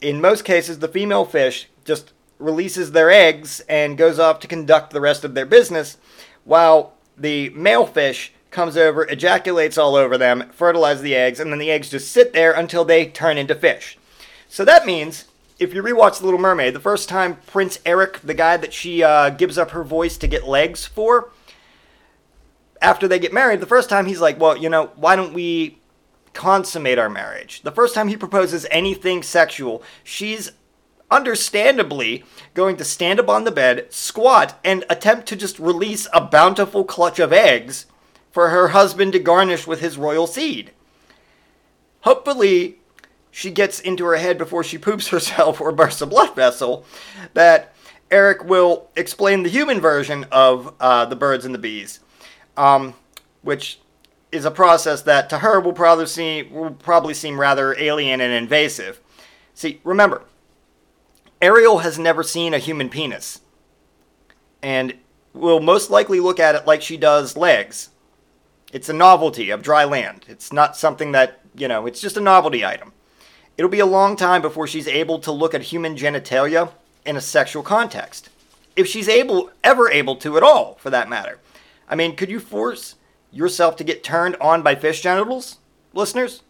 In 0.00 0.20
most 0.20 0.44
cases, 0.44 0.80
the 0.80 0.88
female 0.88 1.24
fish 1.24 1.68
just 1.84 2.12
releases 2.38 2.92
their 2.92 3.10
eggs 3.10 3.60
and 3.68 3.96
goes 3.96 4.18
off 4.18 4.40
to 4.40 4.48
conduct 4.48 4.92
the 4.92 5.00
rest 5.00 5.24
of 5.24 5.34
their 5.34 5.46
business, 5.46 5.96
while 6.44 6.94
the 7.16 7.50
male 7.50 7.86
fish 7.86 8.32
comes 8.50 8.76
over, 8.76 9.04
ejaculates 9.04 9.76
all 9.76 9.96
over 9.96 10.16
them, 10.16 10.50
fertilizes 10.52 11.02
the 11.02 11.14
eggs, 11.14 11.40
and 11.40 11.50
then 11.52 11.58
the 11.58 11.70
eggs 11.70 11.90
just 11.90 12.10
sit 12.10 12.32
there 12.32 12.52
until 12.52 12.84
they 12.84 13.06
turn 13.06 13.36
into 13.36 13.54
fish. 13.54 13.98
So 14.48 14.64
that 14.64 14.86
means, 14.86 15.26
if 15.58 15.74
you 15.74 15.82
rewatch 15.82 16.18
The 16.18 16.24
Little 16.24 16.40
Mermaid, 16.40 16.74
the 16.74 16.80
first 16.80 17.08
time 17.08 17.36
Prince 17.46 17.78
Eric, 17.84 18.20
the 18.20 18.34
guy 18.34 18.56
that 18.56 18.72
she 18.72 19.02
uh, 19.02 19.30
gives 19.30 19.58
up 19.58 19.72
her 19.72 19.84
voice 19.84 20.16
to 20.18 20.26
get 20.26 20.46
legs 20.46 20.86
for, 20.86 21.30
after 22.80 23.08
they 23.08 23.18
get 23.18 23.32
married, 23.32 23.60
the 23.60 23.66
first 23.66 23.88
time 23.88 24.06
he's 24.06 24.20
like, 24.20 24.38
well, 24.38 24.56
you 24.56 24.68
know, 24.68 24.90
why 24.96 25.16
don't 25.16 25.32
we 25.32 25.78
consummate 26.32 26.98
our 26.98 27.08
marriage? 27.08 27.62
The 27.62 27.72
first 27.72 27.94
time 27.94 28.08
he 28.08 28.16
proposes 28.16 28.66
anything 28.70 29.22
sexual, 29.22 29.82
she's 30.04 30.52
understandably 31.10 32.24
going 32.54 32.76
to 32.76 32.84
stand 32.84 33.20
up 33.20 33.28
on 33.28 33.44
the 33.44 33.50
bed, 33.50 33.92
squat, 33.92 34.58
and 34.64 34.84
attempt 34.90 35.26
to 35.28 35.36
just 35.36 35.58
release 35.58 36.08
a 36.12 36.20
bountiful 36.20 36.84
clutch 36.84 37.18
of 37.18 37.32
eggs 37.32 37.86
for 38.30 38.50
her 38.50 38.68
husband 38.68 39.12
to 39.12 39.18
garnish 39.18 39.66
with 39.66 39.80
his 39.80 39.96
royal 39.96 40.26
seed. 40.26 40.72
Hopefully, 42.00 42.78
she 43.30 43.50
gets 43.50 43.80
into 43.80 44.04
her 44.04 44.16
head 44.16 44.38
before 44.38 44.64
she 44.64 44.78
poops 44.78 45.08
herself 45.10 45.60
or 45.60 45.72
bursts 45.72 46.00
a 46.00 46.06
blood 46.06 46.34
vessel 46.34 46.84
that 47.34 47.74
Eric 48.10 48.44
will 48.44 48.88
explain 48.96 49.42
the 49.42 49.48
human 49.48 49.80
version 49.80 50.26
of 50.30 50.74
uh, 50.80 51.04
the 51.06 51.16
birds 51.16 51.44
and 51.44 51.54
the 51.54 51.58
bees, 51.58 52.00
um, 52.56 52.94
which 53.42 53.80
is 54.32 54.44
a 54.44 54.50
process 54.50 55.02
that 55.02 55.28
to 55.30 55.38
her 55.38 55.60
will 55.60 55.72
probably 55.72 56.06
seem 56.06 56.52
will 56.52 56.70
probably 56.70 57.14
seem 57.14 57.40
rather 57.40 57.74
alien 57.78 58.20
and 58.20 58.32
invasive. 58.32 59.00
See, 59.54 59.80
remember, 59.82 60.22
Ariel 61.40 61.78
has 61.78 61.98
never 61.98 62.22
seen 62.22 62.54
a 62.54 62.58
human 62.58 62.88
penis 62.88 63.40
and 64.62 64.94
will 65.32 65.60
most 65.60 65.90
likely 65.90 66.18
look 66.18 66.40
at 66.40 66.54
it 66.54 66.66
like 66.66 66.82
she 66.82 66.96
does 66.96 67.36
legs. 67.36 67.90
It's 68.72 68.88
a 68.88 68.94
novelty 68.94 69.50
of 69.50 69.62
dry 69.62 69.84
land. 69.84 70.24
It's 70.28 70.52
not 70.52 70.76
something 70.76 71.12
that, 71.12 71.40
you 71.54 71.68
know, 71.68 71.86
it's 71.86 72.00
just 72.00 72.16
a 72.16 72.20
novelty 72.20 72.64
item. 72.64 72.92
It'll 73.56 73.70
be 73.70 73.80
a 73.80 73.86
long 73.86 74.16
time 74.16 74.42
before 74.42 74.66
she's 74.66 74.88
able 74.88 75.18
to 75.20 75.32
look 75.32 75.54
at 75.54 75.62
human 75.62 75.96
genitalia 75.96 76.72
in 77.04 77.16
a 77.16 77.20
sexual 77.20 77.62
context. 77.62 78.28
If 78.74 78.86
she's 78.86 79.08
able, 79.08 79.50
ever 79.64 79.90
able 79.90 80.16
to 80.16 80.36
at 80.36 80.42
all, 80.42 80.74
for 80.74 80.90
that 80.90 81.08
matter. 81.08 81.38
I 81.88 81.94
mean, 81.94 82.16
could 82.16 82.30
you 82.30 82.40
force 82.40 82.96
yourself 83.30 83.76
to 83.76 83.84
get 83.84 84.04
turned 84.04 84.36
on 84.36 84.62
by 84.62 84.74
fish 84.74 85.00
genitals, 85.00 85.58
listeners? 85.94 86.42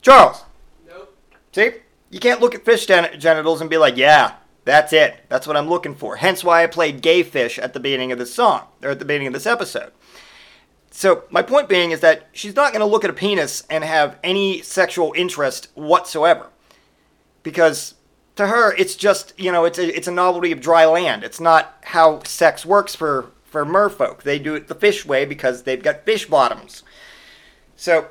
Charles? 0.00 0.44
Nope. 0.88 1.16
See? 1.52 1.70
You 2.10 2.20
can't 2.20 2.40
look 2.40 2.54
at 2.54 2.64
fish 2.64 2.86
gen- 2.86 3.18
genitals 3.18 3.60
and 3.60 3.68
be 3.68 3.78
like, 3.78 3.96
yeah, 3.96 4.34
that's 4.64 4.92
it. 4.92 5.24
That's 5.28 5.46
what 5.46 5.56
I'm 5.56 5.68
looking 5.68 5.94
for. 5.94 6.16
Hence 6.16 6.44
why 6.44 6.62
I 6.62 6.66
played 6.66 7.02
gay 7.02 7.22
fish 7.22 7.58
at 7.58 7.72
the 7.72 7.80
beginning 7.80 8.12
of 8.12 8.18
this 8.18 8.34
song, 8.34 8.64
or 8.82 8.90
at 8.90 8.98
the 8.98 9.04
beginning 9.04 9.28
of 9.28 9.32
this 9.32 9.46
episode. 9.46 9.92
So, 10.90 11.24
my 11.30 11.42
point 11.42 11.68
being 11.68 11.90
is 11.90 12.00
that 12.00 12.26
she's 12.32 12.56
not 12.56 12.72
going 12.72 12.80
to 12.80 12.86
look 12.86 13.04
at 13.04 13.10
a 13.10 13.12
penis 13.12 13.64
and 13.68 13.84
have 13.84 14.18
any 14.24 14.62
sexual 14.62 15.12
interest 15.14 15.68
whatsoever. 15.74 16.48
Because 17.42 17.94
to 18.36 18.46
her, 18.46 18.74
it's 18.76 18.96
just, 18.96 19.38
you 19.38 19.52
know, 19.52 19.66
it's 19.66 19.78
a, 19.78 19.94
it's 19.94 20.08
a 20.08 20.12
novelty 20.12 20.52
of 20.52 20.60
dry 20.60 20.86
land. 20.86 21.22
It's 21.22 21.38
not 21.38 21.76
how 21.82 22.22
sex 22.24 22.64
works 22.64 22.94
for, 22.94 23.30
for 23.44 23.64
merfolk. 23.66 24.22
They 24.22 24.38
do 24.38 24.54
it 24.54 24.68
the 24.68 24.74
fish 24.74 25.04
way 25.04 25.26
because 25.26 25.64
they've 25.64 25.82
got 25.82 26.04
fish 26.04 26.26
bottoms. 26.26 26.82
So, 27.76 28.08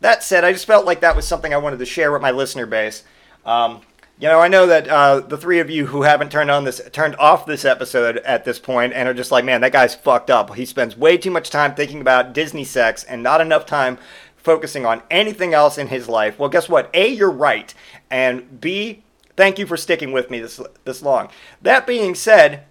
that 0.00 0.22
said, 0.22 0.44
I 0.44 0.52
just 0.52 0.66
felt 0.66 0.86
like 0.86 1.00
that 1.00 1.16
was 1.16 1.26
something 1.26 1.52
I 1.52 1.58
wanted 1.58 1.80
to 1.80 1.86
share 1.86 2.12
with 2.12 2.22
my 2.22 2.30
listener 2.30 2.64
base. 2.64 3.02
Um, 3.44 3.80
you 4.18 4.28
know, 4.28 4.40
I 4.40 4.48
know 4.48 4.66
that 4.66 4.86
uh, 4.86 5.20
the 5.20 5.38
three 5.38 5.60
of 5.60 5.70
you 5.70 5.86
who 5.86 6.02
haven't 6.02 6.30
turned 6.30 6.50
on 6.50 6.64
this, 6.64 6.80
turned 6.92 7.16
off 7.16 7.46
this 7.46 7.64
episode 7.64 8.18
at 8.18 8.44
this 8.44 8.58
point, 8.58 8.92
and 8.92 9.08
are 9.08 9.14
just 9.14 9.32
like, 9.32 9.46
man, 9.46 9.62
that 9.62 9.72
guy's 9.72 9.94
fucked 9.94 10.28
up. 10.28 10.54
He 10.54 10.66
spends 10.66 10.94
way 10.94 11.16
too 11.16 11.30
much 11.30 11.48
time 11.48 11.74
thinking 11.74 12.02
about 12.02 12.34
Disney 12.34 12.64
sex 12.64 13.02
and 13.04 13.22
not 13.22 13.40
enough 13.40 13.64
time 13.64 13.96
focusing 14.36 14.84
on 14.84 15.02
anything 15.10 15.54
else 15.54 15.78
in 15.78 15.88
his 15.88 16.06
life. 16.06 16.38
Well, 16.38 16.50
guess 16.50 16.68
what? 16.68 16.90
A, 16.92 17.08
you're 17.08 17.30
right, 17.30 17.72
and 18.10 18.60
B, 18.60 19.02
thank 19.36 19.58
you 19.58 19.66
for 19.66 19.78
sticking 19.78 20.12
with 20.12 20.30
me 20.30 20.38
this 20.40 20.60
this 20.84 21.02
long. 21.02 21.30
That 21.62 21.86
being 21.86 22.14
said, 22.14 22.64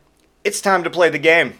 it's 0.44 0.62
time 0.62 0.84
to 0.84 0.90
play 0.92 1.10
the 1.10 1.18
game. 1.18 1.56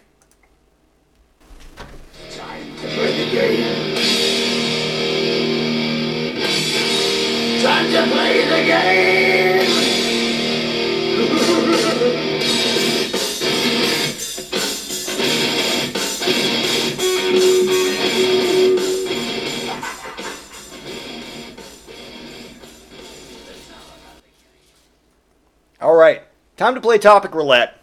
All 25.82 25.96
right, 25.96 26.24
time 26.58 26.76
to 26.76 26.82
play 26.82 26.98
topic 26.98 27.34
roulette. 27.34 27.80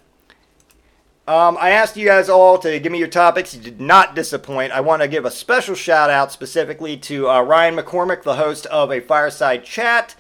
Um, 1.27 1.57
I 1.59 1.71
asked 1.71 1.97
you 1.97 2.07
guys 2.07 2.29
all 2.29 2.57
to 2.59 2.79
give 2.79 2.93
me 2.93 2.99
your 2.99 3.09
topics. 3.09 3.53
You 3.53 3.61
did 3.61 3.81
not 3.81 4.15
disappoint. 4.15 4.71
I 4.71 4.81
want 4.81 5.03
to 5.03 5.09
give 5.09 5.25
a 5.25 5.31
special 5.31 5.75
shout 5.75 6.09
out 6.09 6.31
specifically 6.31 6.97
to 6.99 7.29
uh, 7.29 7.41
Ryan 7.43 7.75
McCormick, 7.75 8.23
the 8.23 8.37
host 8.37 8.67
of 8.67 8.93
a 8.93 9.01
Fireside 9.01 9.65
Chat, 9.65 10.15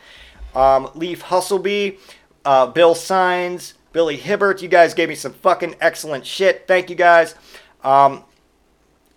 um, 0.54 0.90
Leaf 0.94 1.22
Hustleby, 1.22 1.98
uh, 2.44 2.66
Bill 2.66 2.94
Signs, 2.94 3.74
Billy 3.92 4.16
Hibbert. 4.16 4.62
You 4.62 4.68
guys 4.68 4.94
gave 4.94 5.08
me 5.08 5.14
some 5.14 5.32
fucking 5.32 5.76
excellent 5.80 6.26
shit. 6.26 6.66
Thank 6.66 6.90
you 6.90 6.96
guys. 6.96 7.34
Um, 7.82 8.24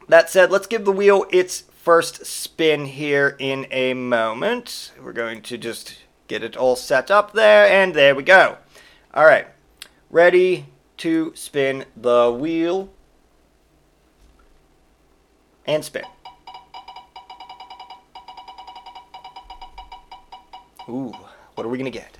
that 0.08 0.30
said, 0.30 0.52
let's 0.52 0.68
give 0.68 0.86
the 0.86 0.92
wheel 0.92 1.26
its 1.32 1.62
first 1.62 2.26
spin 2.26 2.86
here 2.86 3.36
in 3.40 3.68
a 3.72 3.94
moment. 3.94 4.92
We're 5.02 5.14
going 5.14 5.42
to 5.44 5.58
just 5.58 5.98
get 6.28 6.44
it 6.44 6.58
all 6.58 6.76
set 6.76 7.10
up 7.10 7.34
there, 7.34 7.68
and 7.68 7.94
there 7.94 8.16
we 8.16 8.24
go. 8.24 8.58
All 9.14 9.26
right, 9.26 9.48
ready 10.10 10.68
to 10.98 11.32
spin 11.36 11.86
the 11.96 12.32
wheel 12.32 12.90
and 15.66 15.84
spin. 15.84 16.06
Ooh, 20.90 21.14
what 21.54 21.66
are 21.66 21.70
we 21.70 21.78
gonna 21.78 21.92
get? 21.92 22.18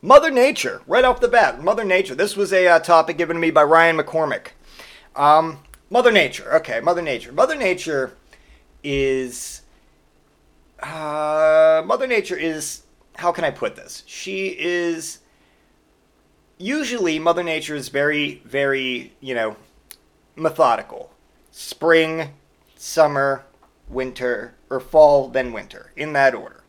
Mother 0.00 0.30
Nature, 0.30 0.82
right 0.86 1.04
off 1.04 1.20
the 1.20 1.28
bat. 1.28 1.62
Mother 1.62 1.84
Nature. 1.84 2.14
This 2.14 2.36
was 2.36 2.52
a 2.52 2.66
uh, 2.66 2.78
topic 2.80 3.18
given 3.18 3.36
to 3.36 3.40
me 3.40 3.50
by 3.50 3.62
Ryan 3.62 3.96
McCormick. 3.98 4.48
Um, 5.14 5.58
Mother 5.90 6.10
Nature. 6.10 6.54
Okay, 6.56 6.80
Mother 6.80 7.02
Nature. 7.02 7.32
Mother 7.32 7.54
Nature 7.54 8.16
is. 8.82 9.62
Uh, 10.80 11.82
Mother 11.84 12.06
Nature 12.06 12.36
is. 12.36 12.82
How 13.16 13.30
can 13.30 13.44
I 13.44 13.50
put 13.50 13.76
this? 13.76 14.02
She 14.06 14.48
is. 14.48 15.20
Usually, 16.58 17.18
Mother 17.18 17.42
Nature 17.42 17.74
is 17.76 17.88
very, 17.88 18.42
very, 18.44 19.12
you 19.20 19.34
know, 19.34 19.56
methodical. 20.36 21.12
Spring, 21.50 22.30
summer, 22.76 23.44
winter, 23.92 24.54
or 24.70 24.80
fall, 24.80 25.28
then 25.28 25.52
winter, 25.52 25.92
in 25.96 26.12
that 26.14 26.34
order. 26.34 26.64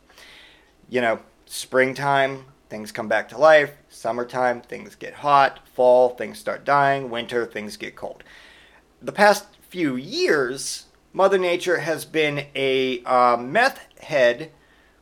You 0.88 1.00
know, 1.00 1.20
springtime, 1.46 2.44
things 2.68 2.92
come 2.92 3.08
back 3.08 3.28
to 3.30 3.38
life. 3.38 3.72
Summertime, 3.88 4.60
things 4.60 4.94
get 4.94 5.14
hot. 5.14 5.66
Fall, 5.68 6.10
things 6.10 6.38
start 6.38 6.64
dying. 6.64 7.10
Winter, 7.10 7.46
things 7.46 7.76
get 7.76 7.96
cold. 7.96 8.22
The 9.00 9.12
past 9.12 9.46
few 9.68 9.96
years, 9.96 10.86
Mother 11.12 11.38
Nature 11.38 11.78
has 11.78 12.04
been 12.04 12.46
a 12.54 13.02
uh, 13.04 13.36
meth 13.36 13.80
head 14.00 14.50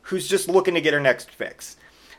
who's 0.03 0.27
just 0.27 0.47
looking 0.47 0.73
to 0.73 0.81
get 0.81 0.93
her 0.93 0.99
next 0.99 1.29
fix. 1.29 1.77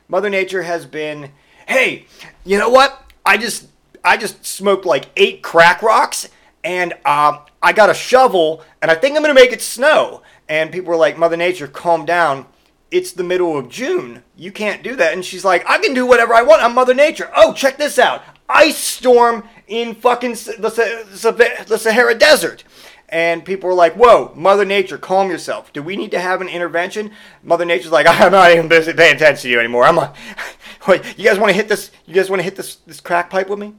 Mother 0.09 0.29
Nature 0.29 0.63
has 0.63 0.87
been, 0.87 1.31
hey, 1.67 2.07
you 2.45 2.59
know 2.59 2.71
what? 2.71 3.13
I 3.25 3.37
just 3.37 3.69
I 4.05 4.17
just 4.17 4.45
smoked 4.45 4.85
like 4.85 5.07
eight 5.17 5.43
crack 5.43 5.83
rocks, 5.83 6.29
and 6.63 6.93
um, 7.07 7.41
I 7.65 7.73
got 7.73 7.91
a 7.91 7.95
shovel, 7.95 8.63
and 8.81 8.91
I 8.91 8.95
think 8.95 9.17
I'm 9.17 9.23
gonna 9.23 9.35
make 9.35 9.53
it 9.53 9.63
snow. 9.63 10.23
And 10.49 10.71
people 10.71 10.91
were 10.91 10.97
like, 10.97 11.19
Mother 11.19 11.37
Nature, 11.37 11.67
calm 11.67 12.05
down 12.05 12.47
it's 12.95 13.11
the 13.11 13.25
middle 13.25 13.59
of 13.59 13.69
June. 13.69 14.23
You 14.37 14.53
can't 14.53 14.85
do 14.85 14.95
that. 14.95 15.13
And 15.13 15.25
she's 15.25 15.45
like, 15.45 15.69
I 15.69 15.79
can 15.79 15.95
do 15.95 16.07
whatever 16.07 16.33
I 16.33 16.43
want. 16.43 16.63
I'm 16.63 16.77
Mother 16.77 16.95
Nature. 16.95 17.29
Oh, 17.35 17.53
check 17.53 17.77
this 17.77 17.99
out. 17.99 18.23
Ice 18.49 18.79
storm 18.79 19.49
in 19.67 19.97
fucking 19.97 20.35
the, 20.35 21.65
the 21.67 21.79
Sahara 21.79 22.15
Desert. 22.15 22.63
And 23.09 23.45
people 23.45 23.69
were 23.69 23.75
like, 23.75 23.95
whoa, 23.95 24.33
Mother 24.37 24.65
Nature, 24.65 24.97
calm 24.97 25.29
yourself. 25.29 25.73
Do 25.73 25.83
we 25.83 25.97
need 25.97 26.13
to 26.13 26.21
have 26.21 26.41
an 26.41 26.49
intervention? 26.49 27.11
Mother 27.43 27.65
Nature's 27.65 27.91
like, 27.91 28.07
I'm 28.09 28.31
not 28.31 28.53
even 28.53 28.69
paying 28.69 29.17
attention 29.17 29.43
to 29.43 29.51
you 29.51 29.59
anymore. 29.59 29.85
I'm 29.85 29.99
a, 29.99 30.15
wait, 30.89 31.19
you 31.19 31.25
guys 31.25 31.39
want 31.39 31.51
to 31.51 31.57
hit 31.57 31.69
this? 31.69 31.91
You 32.07 32.15
guys 32.15 32.31
want 32.31 32.41
to 32.41 32.45
hit 32.45 32.55
this, 32.55 32.77
this 32.77 33.01
crack 33.01 33.29
pipe 33.29 33.49
with 33.49 33.59
me? 33.59 33.75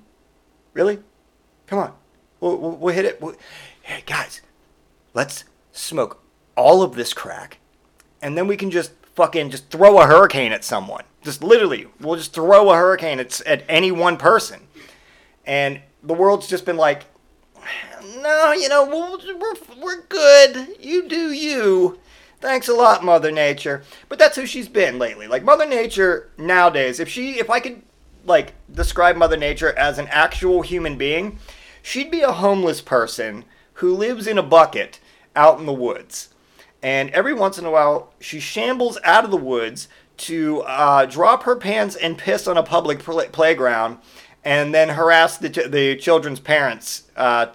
Really? 0.74 1.00
Come 1.68 1.80
on. 1.80 1.94
We'll, 2.42 2.58
we'll, 2.58 2.72
we'll 2.72 2.94
hit 2.94 3.06
it. 3.06 3.22
We'll, 3.22 3.36
hey, 3.86 4.02
guys, 4.08 4.42
let's 5.14 5.44
smoke 5.72 6.24
all 6.56 6.82
of 6.82 6.96
this 6.96 7.14
crack. 7.14 7.60
And 8.20 8.36
then 8.36 8.48
we 8.48 8.58
can 8.58 8.72
just 8.72 8.92
fucking 9.14 9.52
just 9.52 9.70
throw 9.70 10.00
a 10.00 10.08
hurricane 10.08 10.52
at 10.52 10.64
someone. 10.64 11.04
Just 11.22 11.44
literally, 11.44 11.88
we'll 12.02 12.16
just 12.16 12.34
throw 12.34 12.72
a 12.72 12.76
hurricane 12.76 13.20
at, 13.20 13.40
at 13.42 13.64
any 13.70 13.92
one 13.92 14.18
person. 14.18 14.62
And 15.46 15.82
the 16.02 16.16
world's 16.16 16.48
just 16.48 16.66
been 16.66 16.78
like, 16.78 17.04
no, 18.18 18.54
you 18.54 18.70
know, 18.70 18.86
we're, 18.86 19.80
we're 19.80 20.02
good. 20.08 20.68
You 20.80 21.08
do 21.08 21.32
you. 21.32 22.00
Thanks 22.42 22.68
a 22.68 22.74
lot, 22.74 23.04
Mother 23.04 23.32
Nature. 23.32 23.84
But 24.10 24.18
that's 24.18 24.36
who 24.36 24.48
she's 24.48 24.68
been 24.68 24.98
lately. 24.98 25.28
Like 25.28 25.44
Mother 25.44 25.68
Nature 25.68 26.32
nowadays, 26.40 27.00
if 27.00 27.08
she, 27.08 27.38
if 27.38 27.52
I 27.52 27.60
could, 27.60 27.84
like, 28.26 28.54
describe 28.74 29.16
Mother 29.16 29.38
Nature 29.38 29.78
as 29.78 30.00
an 30.00 30.08
actual 30.08 30.64
human 30.64 30.98
being, 30.98 31.38
she'd 31.84 32.10
be 32.10 32.22
a 32.22 32.32
homeless 32.32 32.82
person 32.82 33.46
who 33.76 33.96
lives 33.96 34.28
in 34.28 34.38
a 34.38 34.44
bucket 34.44 35.00
out 35.36 35.60
in 35.60 35.66
the 35.66 35.74
woods. 35.74 36.30
And 36.82 37.10
every 37.12 37.34
once 37.34 37.58
in 37.58 37.66
a 37.66 37.72
while 37.72 38.14
she 38.20 38.40
shambles 38.40 38.98
out 39.04 39.26
of 39.26 39.32
the 39.32 39.38
woods 39.38 39.88
to 40.18 40.62
uh, 40.62 41.06
drop 41.06 41.44
her 41.44 41.56
pants 41.56 41.96
and 41.96 42.18
piss 42.18 42.48
on 42.48 42.58
a 42.58 42.64
public 42.64 43.00
pl- 43.00 43.26
playground 43.32 43.98
and 44.44 44.74
then 44.74 44.90
harass 44.90 45.38
the, 45.38 45.50
t- 45.50 45.68
the 45.68 45.96
children's 45.98 46.40
parents 46.40 47.04
uh, 47.18 47.48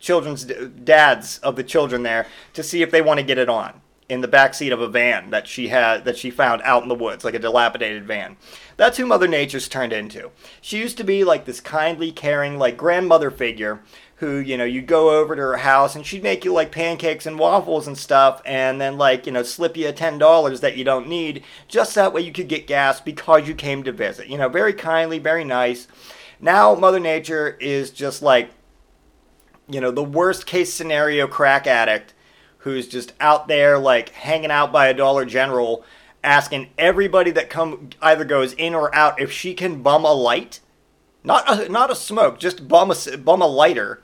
children's 0.00 0.44
d- 0.44 0.70
dads 0.84 1.38
of 1.38 1.56
the 1.56 1.64
children 1.64 2.02
there 2.02 2.26
to 2.54 2.62
see 2.62 2.80
if 2.80 2.90
they 2.90 3.02
want 3.02 3.18
to 3.18 3.26
get 3.26 3.36
it 3.36 3.48
on 3.48 3.80
in 4.08 4.22
the 4.22 4.28
back 4.28 4.54
seat 4.54 4.72
of 4.72 4.80
a 4.80 4.88
van 4.88 5.30
that 5.30 5.46
she 5.46 5.68
had 5.68 6.04
that 6.04 6.16
she 6.16 6.30
found 6.30 6.62
out 6.62 6.82
in 6.82 6.88
the 6.88 6.94
woods 6.94 7.24
like 7.24 7.34
a 7.34 7.38
dilapidated 7.38 8.06
van. 8.06 8.36
That's 8.76 8.96
who 8.96 9.04
mother 9.04 9.28
nature's 9.28 9.68
turned 9.68 9.92
into. 9.92 10.30
She 10.62 10.78
used 10.78 10.96
to 10.96 11.04
be 11.04 11.24
like 11.24 11.44
this 11.44 11.60
kindly 11.60 12.10
caring 12.10 12.58
like 12.58 12.76
grandmother 12.76 13.30
figure 13.30 13.82
who 14.18 14.36
you 14.38 14.56
know 14.56 14.64
you'd 14.64 14.86
go 14.86 15.20
over 15.20 15.36
to 15.36 15.42
her 15.42 15.58
house 15.58 15.94
and 15.94 16.04
she'd 16.04 16.22
make 16.22 16.44
you 16.44 16.52
like 16.52 16.72
pancakes 16.72 17.24
and 17.24 17.38
waffles 17.38 17.86
and 17.86 17.96
stuff 17.96 18.42
and 18.44 18.80
then 18.80 18.98
like 18.98 19.26
you 19.26 19.32
know 19.32 19.44
slip 19.44 19.76
you 19.76 19.88
a 19.88 19.92
ten 19.92 20.18
dollars 20.18 20.60
that 20.60 20.76
you 20.76 20.82
don't 20.82 21.08
need 21.08 21.42
just 21.68 21.94
that 21.94 22.12
way 22.12 22.20
you 22.20 22.32
could 22.32 22.48
get 22.48 22.66
gas 22.66 23.00
because 23.00 23.46
you 23.46 23.54
came 23.54 23.82
to 23.84 23.92
visit. 23.92 24.26
You 24.26 24.36
know 24.36 24.48
very 24.48 24.72
kindly 24.72 25.18
very 25.18 25.44
nice. 25.44 25.86
Now 26.40 26.74
mother 26.74 26.98
nature 26.98 27.56
is 27.60 27.90
just 27.90 28.20
like 28.20 28.50
you 29.68 29.80
know 29.80 29.92
the 29.92 30.04
worst 30.04 30.46
case 30.46 30.74
scenario 30.74 31.28
crack 31.28 31.66
addict 31.68 32.12
who's 32.58 32.88
just 32.88 33.12
out 33.20 33.46
there 33.46 33.78
like 33.78 34.08
hanging 34.10 34.50
out 34.50 34.72
by 34.72 34.88
a 34.88 34.94
dollar 34.94 35.24
general 35.24 35.84
asking 36.24 36.70
everybody 36.76 37.30
that 37.30 37.50
come 37.50 37.90
either 38.02 38.24
goes 38.24 38.52
in 38.54 38.74
or 38.74 38.92
out 38.92 39.20
if 39.20 39.30
she 39.30 39.54
can 39.54 39.80
bum 39.80 40.04
a 40.04 40.12
light. 40.12 40.58
Not 41.22 41.44
a, 41.48 41.68
not 41.68 41.90
a 41.90 41.94
smoke 41.94 42.40
just 42.40 42.66
bum 42.66 42.90
a, 42.90 43.16
bum 43.16 43.42
a 43.42 43.46
lighter 43.46 44.02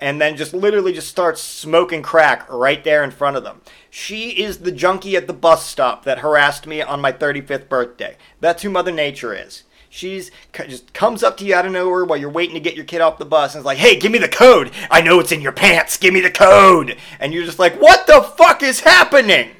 and 0.00 0.20
then 0.20 0.36
just 0.36 0.54
literally 0.54 0.92
just 0.92 1.08
starts 1.08 1.40
smoking 1.40 2.02
crack 2.02 2.50
right 2.50 2.82
there 2.82 3.04
in 3.04 3.10
front 3.10 3.36
of 3.36 3.44
them. 3.44 3.60
She 3.90 4.30
is 4.30 4.58
the 4.58 4.72
junkie 4.72 5.16
at 5.16 5.26
the 5.26 5.32
bus 5.32 5.66
stop 5.66 6.04
that 6.04 6.20
harassed 6.20 6.66
me 6.66 6.80
on 6.80 7.00
my 7.00 7.12
35th 7.12 7.68
birthday. 7.68 8.16
That's 8.40 8.62
who 8.62 8.70
Mother 8.70 8.92
Nature 8.92 9.34
is. 9.34 9.64
She's 9.92 10.30
just 10.52 10.92
comes 10.94 11.24
up 11.24 11.36
to 11.38 11.44
you 11.44 11.54
out 11.54 11.66
of 11.66 11.72
nowhere 11.72 12.04
while 12.04 12.18
you're 12.18 12.30
waiting 12.30 12.54
to 12.54 12.60
get 12.60 12.76
your 12.76 12.84
kid 12.84 13.00
off 13.00 13.18
the 13.18 13.24
bus 13.24 13.54
and 13.54 13.60
is 13.60 13.66
like, 13.66 13.78
"Hey, 13.78 13.96
give 13.96 14.12
me 14.12 14.18
the 14.18 14.28
code. 14.28 14.70
I 14.88 15.00
know 15.00 15.18
it's 15.18 15.32
in 15.32 15.40
your 15.40 15.50
pants. 15.50 15.96
Give 15.96 16.14
me 16.14 16.20
the 16.20 16.30
code." 16.30 16.96
And 17.18 17.34
you're 17.34 17.44
just 17.44 17.58
like, 17.58 17.74
"What 17.80 18.06
the 18.06 18.22
fuck 18.22 18.62
is 18.62 18.80
happening?" 18.80 19.50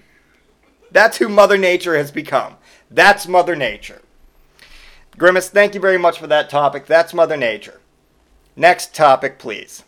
That's 0.93 1.17
who 1.17 1.29
Mother 1.29 1.59
Nature 1.59 1.97
has 1.97 2.13
become. 2.13 2.57
That's 2.89 3.27
Mother 3.27 3.57
Nature. 3.57 4.03
Grimace, 5.19 5.49
thank 5.49 5.75
you 5.75 5.81
very 5.81 5.99
much 5.99 6.19
for 6.19 6.29
that 6.29 6.49
topic. 6.49 6.87
That's 6.87 7.13
Mother 7.13 7.37
Nature. 7.37 7.81
Next 8.55 8.95
topic, 8.95 9.39
please. 9.39 9.83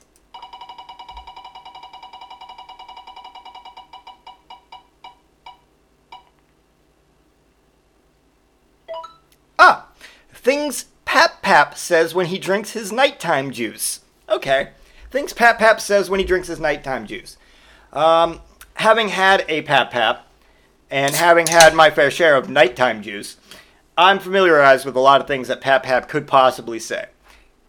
Ah, 9.59 9.87
things 10.43 10.87
Pap 11.05 11.41
Pap 11.43 11.77
says 11.77 12.15
when 12.15 12.27
he 12.27 12.39
drinks 12.39 12.73
his 12.73 12.93
nighttime 12.93 13.51
juice. 13.51 14.01
Okay, 14.29 14.71
things 15.11 15.33
Pap 15.33 15.59
Pap 15.59 15.81
says 15.81 16.11
when 16.11 16.21
he 16.21 16.27
drinks 16.27 16.49
his 16.49 16.61
nighttime 16.61 17.07
juice. 17.07 17.37
Um, 17.93 18.41
having 18.75 19.09
had 19.09 19.45
a 19.49 19.63
Pap 19.63 19.91
Pap 19.91 20.27
and 20.91 21.15
having 21.15 21.47
had 21.47 21.75
my 21.75 21.91
fair 21.91 22.11
share 22.11 22.37
of 22.37 22.49
nighttime 22.49 23.03
juice, 23.03 23.37
I'm 23.97 24.19
familiarized 24.19 24.85
with 24.85 24.97
a 24.97 25.01
lot 25.01 25.21
of 25.21 25.27
things 25.27 25.49
that 25.49 25.61
Pap 25.61 25.85
Pap 25.85 26.09
could 26.09 26.27
possibly 26.27 26.79
say. 26.79 27.07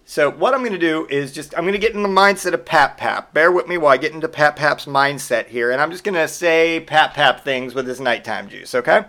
So 0.05 0.29
what 0.29 0.53
I'm 0.53 0.59
going 0.61 0.73
to 0.73 0.77
do 0.77 1.07
is 1.09 1.31
just 1.31 1.53
I'm 1.57 1.63
going 1.63 1.73
to 1.73 1.79
get 1.79 1.95
in 1.95 2.03
the 2.03 2.09
mindset 2.09 2.53
of 2.53 2.65
Pap 2.65 2.97
Pap. 2.97 3.33
Bear 3.33 3.51
with 3.51 3.67
me 3.67 3.77
while 3.77 3.93
I 3.93 3.97
get 3.97 4.13
into 4.13 4.27
Pap 4.27 4.55
Pap's 4.55 4.85
mindset 4.85 5.47
here, 5.47 5.71
and 5.71 5.81
I'm 5.81 5.91
just 5.91 6.03
going 6.03 6.15
to 6.15 6.27
say 6.27 6.81
Pap 6.81 7.13
Pap 7.13 7.43
things 7.43 7.73
with 7.73 7.87
his 7.87 7.99
nighttime 7.99 8.49
juice. 8.49 8.75
Okay? 8.75 9.05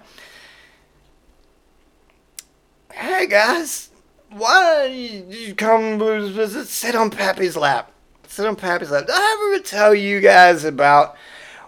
Hey 2.96 3.26
guys, 3.26 3.90
why 4.30 4.86
don't 4.86 5.32
you 5.32 5.52
come 5.56 5.98
visit? 5.98 6.68
Sit 6.68 6.94
on 6.94 7.10
Pappy's 7.10 7.56
lap. 7.56 7.90
Sit 8.28 8.46
on 8.46 8.54
Pappy's 8.54 8.92
lap. 8.92 9.06
Did 9.06 9.16
I 9.16 9.50
ever 9.56 9.64
tell 9.64 9.92
you 9.92 10.20
guys 10.20 10.62
about 10.62 11.16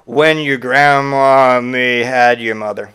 when 0.05 0.39
your 0.39 0.57
grandma 0.57 1.59
and 1.59 1.73
me 1.73 2.05
had 2.05 2.41
your 2.41 2.55
mother? 2.55 2.95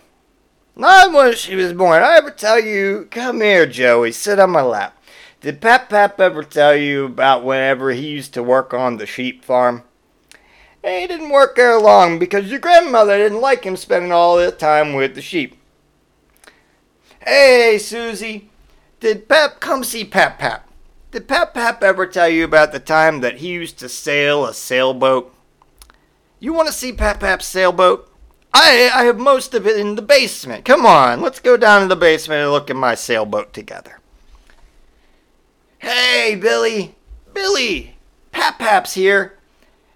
Not 0.78 1.12
when 1.12 1.36
she 1.36 1.56
was 1.56 1.74
born. 1.74 2.02
I 2.02 2.16
ever 2.16 2.32
tell 2.32 2.58
you? 2.58 3.10
Come 3.12 3.42
here, 3.42 3.66
Joey. 3.66 4.14
Sit 4.14 4.40
on 4.40 4.52
my 4.52 4.62
lap. 4.62 4.98
Did 5.42 5.60
Pap 5.60 5.90
Pap 5.90 6.22
ever 6.22 6.42
tell 6.42 6.74
you 6.74 7.08
about 7.08 7.44
whenever 7.44 7.92
he 7.92 8.08
used 8.08 8.34
to 8.36 8.44
work 8.44 8.74
on 8.74 8.96
the 8.96 9.06
sheep 9.06 9.44
farm? 9.44 9.84
He 10.82 11.06
didn't 11.06 11.32
work 11.32 11.58
there 11.58 11.78
long 11.78 12.18
because 12.18 12.50
your 12.50 12.60
grandmother 12.60 13.18
didn't 13.18 13.42
like 13.42 13.66
him 13.66 13.76
spending 13.76 14.14
all 14.14 14.38
the 14.38 14.54
time 14.54 14.94
with 14.94 15.16
the 15.16 15.22
sheep. 15.22 15.58
Hey, 17.24 17.78
Susie, 17.78 18.50
did 19.00 19.30
Pap 19.30 19.60
come 19.60 19.84
see 19.84 20.04
Pap 20.04 20.40
Pap? 20.40 20.68
Did 21.12 21.28
Pap 21.28 21.54
Pap 21.54 21.84
ever 21.84 22.08
tell 22.08 22.28
you 22.28 22.44
about 22.44 22.72
the 22.72 22.80
time 22.80 23.22
that 23.22 23.38
he 23.38 23.50
used 23.50 23.78
to 23.80 23.90
sail 23.90 24.44
a 24.44 24.56
sailboat? 24.56 25.32
You 26.40 26.52
want 26.52 26.68
to 26.68 26.74
see 26.74 26.92
Pap 26.92 27.20
Pap's 27.20 27.46
sailboat? 27.46 28.12
I 28.54 28.90
I 28.92 29.04
have 29.04 29.20
most 29.20 29.54
of 29.54 29.68
it 29.68 29.78
in 29.78 29.94
the 29.94 30.02
basement. 30.02 30.66
Come 30.66 30.84
on, 30.84 31.22
let's 31.22 31.40
go 31.40 31.58
down 31.58 31.82
to 31.82 31.88
the 31.88 31.96
basement 31.96 32.42
and 32.42 32.52
look 32.52 32.72
at 32.72 32.76
my 32.76 32.96
sailboat 32.96 33.54
together. 33.54 34.00
Hey, 35.78 36.36
Billy, 36.36 36.96
Billy, 37.36 37.98
Pap 38.32 38.58
Pap's 38.58 38.96
here. 38.96 39.38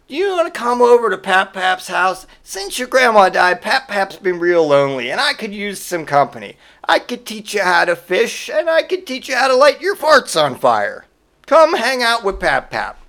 Do 0.07 0.15
you 0.15 0.29
want 0.33 0.53
to 0.53 0.59
come 0.59 0.83
over 0.83 1.09
to 1.09 1.17
Pap 1.17 1.53
Pap's 1.53 1.87
house? 1.87 2.27
Since 2.43 2.77
your 2.77 2.87
grandma 2.87 3.29
died, 3.29 3.63
Pap 3.63 3.87
Pap's 3.87 4.17
been 4.17 4.37
real 4.39 4.67
lonely, 4.67 5.09
and 5.09 5.19
I 5.19 5.33
could 5.33 5.51
use 5.51 5.81
some 5.81 6.05
company. 6.05 6.57
I 6.87 6.99
could 6.99 7.25
teach 7.25 7.53
you 7.53 7.61
how 7.61 7.85
to 7.85 7.95
fish, 7.95 8.49
and 8.49 8.69
I 8.69 8.83
could 8.83 9.07
teach 9.07 9.27
you 9.27 9.35
how 9.35 9.47
to 9.47 9.55
light 9.55 9.81
your 9.81 9.95
farts 9.95 10.39
on 10.41 10.55
fire. 10.55 11.05
Come 11.47 11.73
hang 11.73 12.03
out 12.03 12.23
with 12.23 12.39
Pap 12.39 12.69
Pap. 12.69 12.99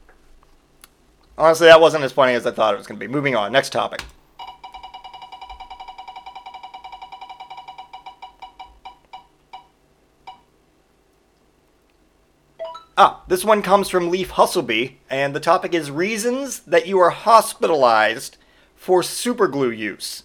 Honestly, 1.38 1.66
that 1.66 1.80
wasn't 1.80 2.04
as 2.04 2.12
funny 2.12 2.32
as 2.32 2.46
I 2.46 2.50
thought 2.50 2.72
it 2.72 2.78
was 2.78 2.86
going 2.86 2.98
to 2.98 3.06
be. 3.06 3.12
Moving 3.12 3.36
on, 3.36 3.52
next 3.52 3.70
topic. 3.70 4.02
Ah, 12.98 13.22
this 13.28 13.44
one 13.44 13.60
comes 13.60 13.90
from 13.90 14.10
Leaf 14.10 14.30
Hustleby, 14.30 14.96
and 15.10 15.34
the 15.34 15.40
topic 15.40 15.74
is 15.74 15.90
reasons 15.90 16.60
that 16.60 16.86
you 16.86 16.98
are 16.98 17.10
hospitalized 17.10 18.38
for 18.74 19.02
superglue 19.02 19.76
use. 19.76 20.22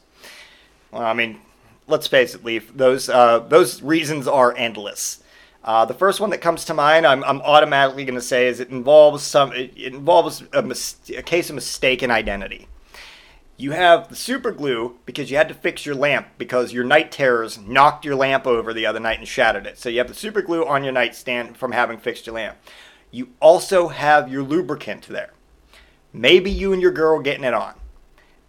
Well, 0.90 1.02
I 1.02 1.14
mean, 1.14 1.42
let's 1.92 2.08
face 2.08 2.34
it, 2.34 2.44
Leaf. 2.44 2.76
Those 2.76 3.10
uh, 3.10 3.40
those 3.40 3.82
reasons 3.82 4.28
are 4.28 4.56
endless. 4.58 5.22
Uh, 5.64 5.86
the 5.86 5.94
first 5.94 6.20
one 6.20 6.32
that 6.32 6.42
comes 6.42 6.66
to 6.66 6.74
mind, 6.74 7.06
I'm, 7.06 7.24
I'm 7.24 7.40
automatically 7.42 8.04
going 8.04 8.16
to 8.16 8.22
say, 8.22 8.48
is 8.48 8.60
it 8.60 8.70
involves 8.70 9.22
some 9.22 9.54
it, 9.54 9.78
involves 9.78 10.44
a, 10.54 10.64
mis- 10.64 10.98
a 11.16 11.22
case 11.22 11.50
of 11.50 11.56
mistaken 11.56 12.10
identity. 12.10 12.68
You 13.58 13.72
have 13.72 14.10
the 14.10 14.16
super 14.16 14.52
glue 14.52 14.98
because 15.06 15.30
you 15.30 15.38
had 15.38 15.48
to 15.50 15.54
fix 15.54 15.86
your 15.86 15.94
lamp 15.94 16.30
because 16.40 16.74
your 16.74 16.84
night 16.84 17.12
terrors 17.12 17.60
knocked 17.60 18.06
your 18.06 18.16
lamp 18.16 18.48
over 18.48 18.74
the 18.74 18.88
other 18.88 19.00
night 19.00 19.20
and 19.20 19.28
shattered 19.28 19.68
it. 19.68 19.78
So 19.78 19.88
you 19.88 20.00
have 20.00 20.08
the 20.08 20.16
super 20.16 20.42
glue 20.42 20.66
on 20.66 20.84
your 20.84 20.94
nightstand 20.94 21.58
from 21.58 21.74
having 21.74 22.00
fixed 22.00 22.26
your 22.26 22.34
lamp. 22.36 22.58
You 23.12 23.30
also 23.40 23.90
have 23.90 24.32
your 24.32 24.42
lubricant 24.42 25.08
there. 25.08 25.34
Maybe 26.12 26.50
you 26.50 26.74
and 26.74 26.82
your 26.82 26.92
girl 26.92 27.20
getting 27.20 27.44
it 27.44 27.54
on. 27.54 27.76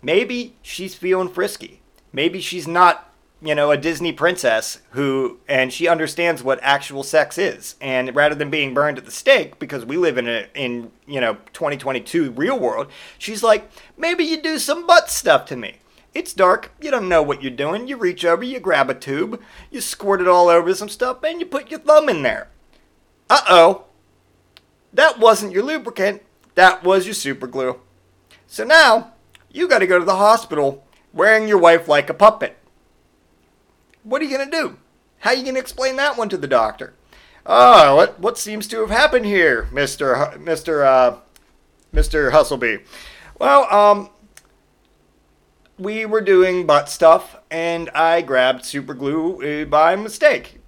Maybe 0.00 0.56
she's 0.62 0.94
feeling 0.94 1.28
frisky. 1.28 1.82
Maybe 2.10 2.40
she's 2.40 2.66
not 2.66 3.11
you 3.42 3.56
know, 3.56 3.72
a 3.72 3.76
Disney 3.76 4.12
princess 4.12 4.78
who, 4.90 5.38
and 5.48 5.72
she 5.72 5.88
understands 5.88 6.44
what 6.44 6.60
actual 6.62 7.02
sex 7.02 7.36
is. 7.38 7.74
And 7.80 8.14
rather 8.14 8.36
than 8.36 8.50
being 8.50 8.72
burned 8.72 8.98
at 8.98 9.04
the 9.04 9.10
stake, 9.10 9.58
because 9.58 9.84
we 9.84 9.96
live 9.96 10.16
in 10.16 10.28
a, 10.28 10.46
in, 10.54 10.92
you 11.06 11.20
know, 11.20 11.34
2022 11.52 12.30
real 12.30 12.58
world, 12.58 12.86
she's 13.18 13.42
like, 13.42 13.68
maybe 13.96 14.22
you 14.22 14.40
do 14.40 14.58
some 14.58 14.86
butt 14.86 15.10
stuff 15.10 15.44
to 15.46 15.56
me. 15.56 15.78
It's 16.14 16.32
dark, 16.32 16.72
you 16.80 16.90
don't 16.90 17.08
know 17.08 17.22
what 17.22 17.42
you're 17.42 17.50
doing. 17.50 17.88
You 17.88 17.96
reach 17.96 18.24
over, 18.24 18.44
you 18.44 18.60
grab 18.60 18.90
a 18.90 18.94
tube, 18.94 19.40
you 19.70 19.80
squirt 19.80 20.20
it 20.20 20.28
all 20.28 20.48
over 20.48 20.74
some 20.74 20.90
stuff, 20.90 21.24
and 21.24 21.40
you 21.40 21.46
put 21.46 21.70
your 21.70 21.80
thumb 21.80 22.08
in 22.08 22.22
there. 22.22 22.48
Uh 23.28 23.40
oh. 23.48 23.84
That 24.92 25.18
wasn't 25.18 25.52
your 25.52 25.64
lubricant, 25.64 26.22
that 26.54 26.84
was 26.84 27.06
your 27.06 27.14
super 27.14 27.46
glue. 27.46 27.80
So 28.46 28.62
now, 28.62 29.14
you 29.50 29.66
gotta 29.66 29.86
go 29.86 29.98
to 29.98 30.04
the 30.04 30.16
hospital 30.16 30.86
wearing 31.12 31.48
your 31.48 31.58
wife 31.58 31.88
like 31.88 32.10
a 32.10 32.14
puppet. 32.14 32.58
What 34.02 34.20
are 34.20 34.24
you 34.24 34.36
going 34.36 34.50
to 34.50 34.56
do? 34.56 34.76
How 35.20 35.30
are 35.30 35.36
you 35.36 35.42
going 35.42 35.54
to 35.54 35.60
explain 35.60 35.96
that 35.96 36.16
one 36.16 36.28
to 36.30 36.36
the 36.36 36.46
doctor? 36.48 36.94
Ah, 37.44 37.94
what 37.96 38.20
what 38.20 38.38
seems 38.38 38.68
to 38.68 38.80
have 38.80 38.90
happened 38.90 39.26
here, 39.26 39.68
Mister 39.72 40.14
H- 40.14 40.38
Mister 40.38 40.84
uh, 40.84 41.16
Mister 41.90 42.30
Hustleby? 42.30 42.84
Well, 43.38 43.72
um, 43.72 44.10
we 45.78 46.06
were 46.06 46.20
doing 46.20 46.66
butt 46.66 46.88
stuff, 46.88 47.36
and 47.50 47.90
I 47.90 48.22
grabbed 48.22 48.64
super 48.64 48.94
glue 48.94 49.62
uh, 49.62 49.64
by 49.64 49.96
mistake. 49.96 50.60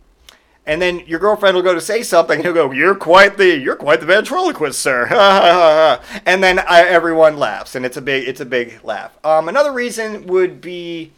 And 0.66 0.81
then 0.81 1.01
your 1.07 1.20
girlfriend 1.20 1.55
will 1.55 1.62
go 1.62 1.75
to 1.75 1.81
say 1.81 2.03
something, 2.03 2.37
and 2.37 2.44
he'll 2.44 2.55
go, 2.55 2.73
"You're 2.73 2.94
quite 2.94 3.37
the 3.37 3.57
you're 3.57 3.77
quite 3.77 4.01
the 4.01 4.07
ventriloquist, 4.07 4.81
sir." 4.81 5.07
and 6.27 6.42
then 6.42 6.59
I, 6.59 6.83
everyone 6.83 7.37
laughs, 7.37 7.75
and 7.75 7.85
it's 7.85 7.99
a 7.99 8.03
big 8.03 8.27
it's 8.27 8.40
a 8.40 8.47
big 8.47 8.83
laugh. 8.83 9.16
Um, 9.25 9.49
another 9.49 9.73
reason 9.73 10.27
would 10.27 10.61
be, 10.61 11.12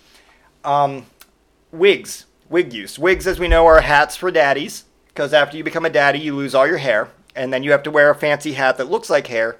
um, 0.64 1.06
wigs, 1.72 2.26
wig 2.48 2.72
use. 2.72 2.98
Wigs, 2.98 3.26
as 3.26 3.38
we 3.38 3.48
know, 3.48 3.66
are 3.66 3.80
hats 3.80 4.16
for 4.16 4.30
daddies 4.30 4.84
because 5.08 5.32
after 5.32 5.56
you 5.56 5.64
become 5.64 5.84
a 5.84 5.90
daddy, 5.90 6.18
you 6.18 6.34
lose 6.34 6.54
all 6.54 6.66
your 6.66 6.76
hair, 6.78 7.10
and 7.34 7.52
then 7.52 7.62
you 7.62 7.70
have 7.72 7.82
to 7.84 7.90
wear 7.90 8.10
a 8.10 8.14
fancy 8.14 8.52
hat 8.52 8.76
that 8.76 8.90
looks 8.90 9.08
like 9.08 9.26
hair. 9.26 9.56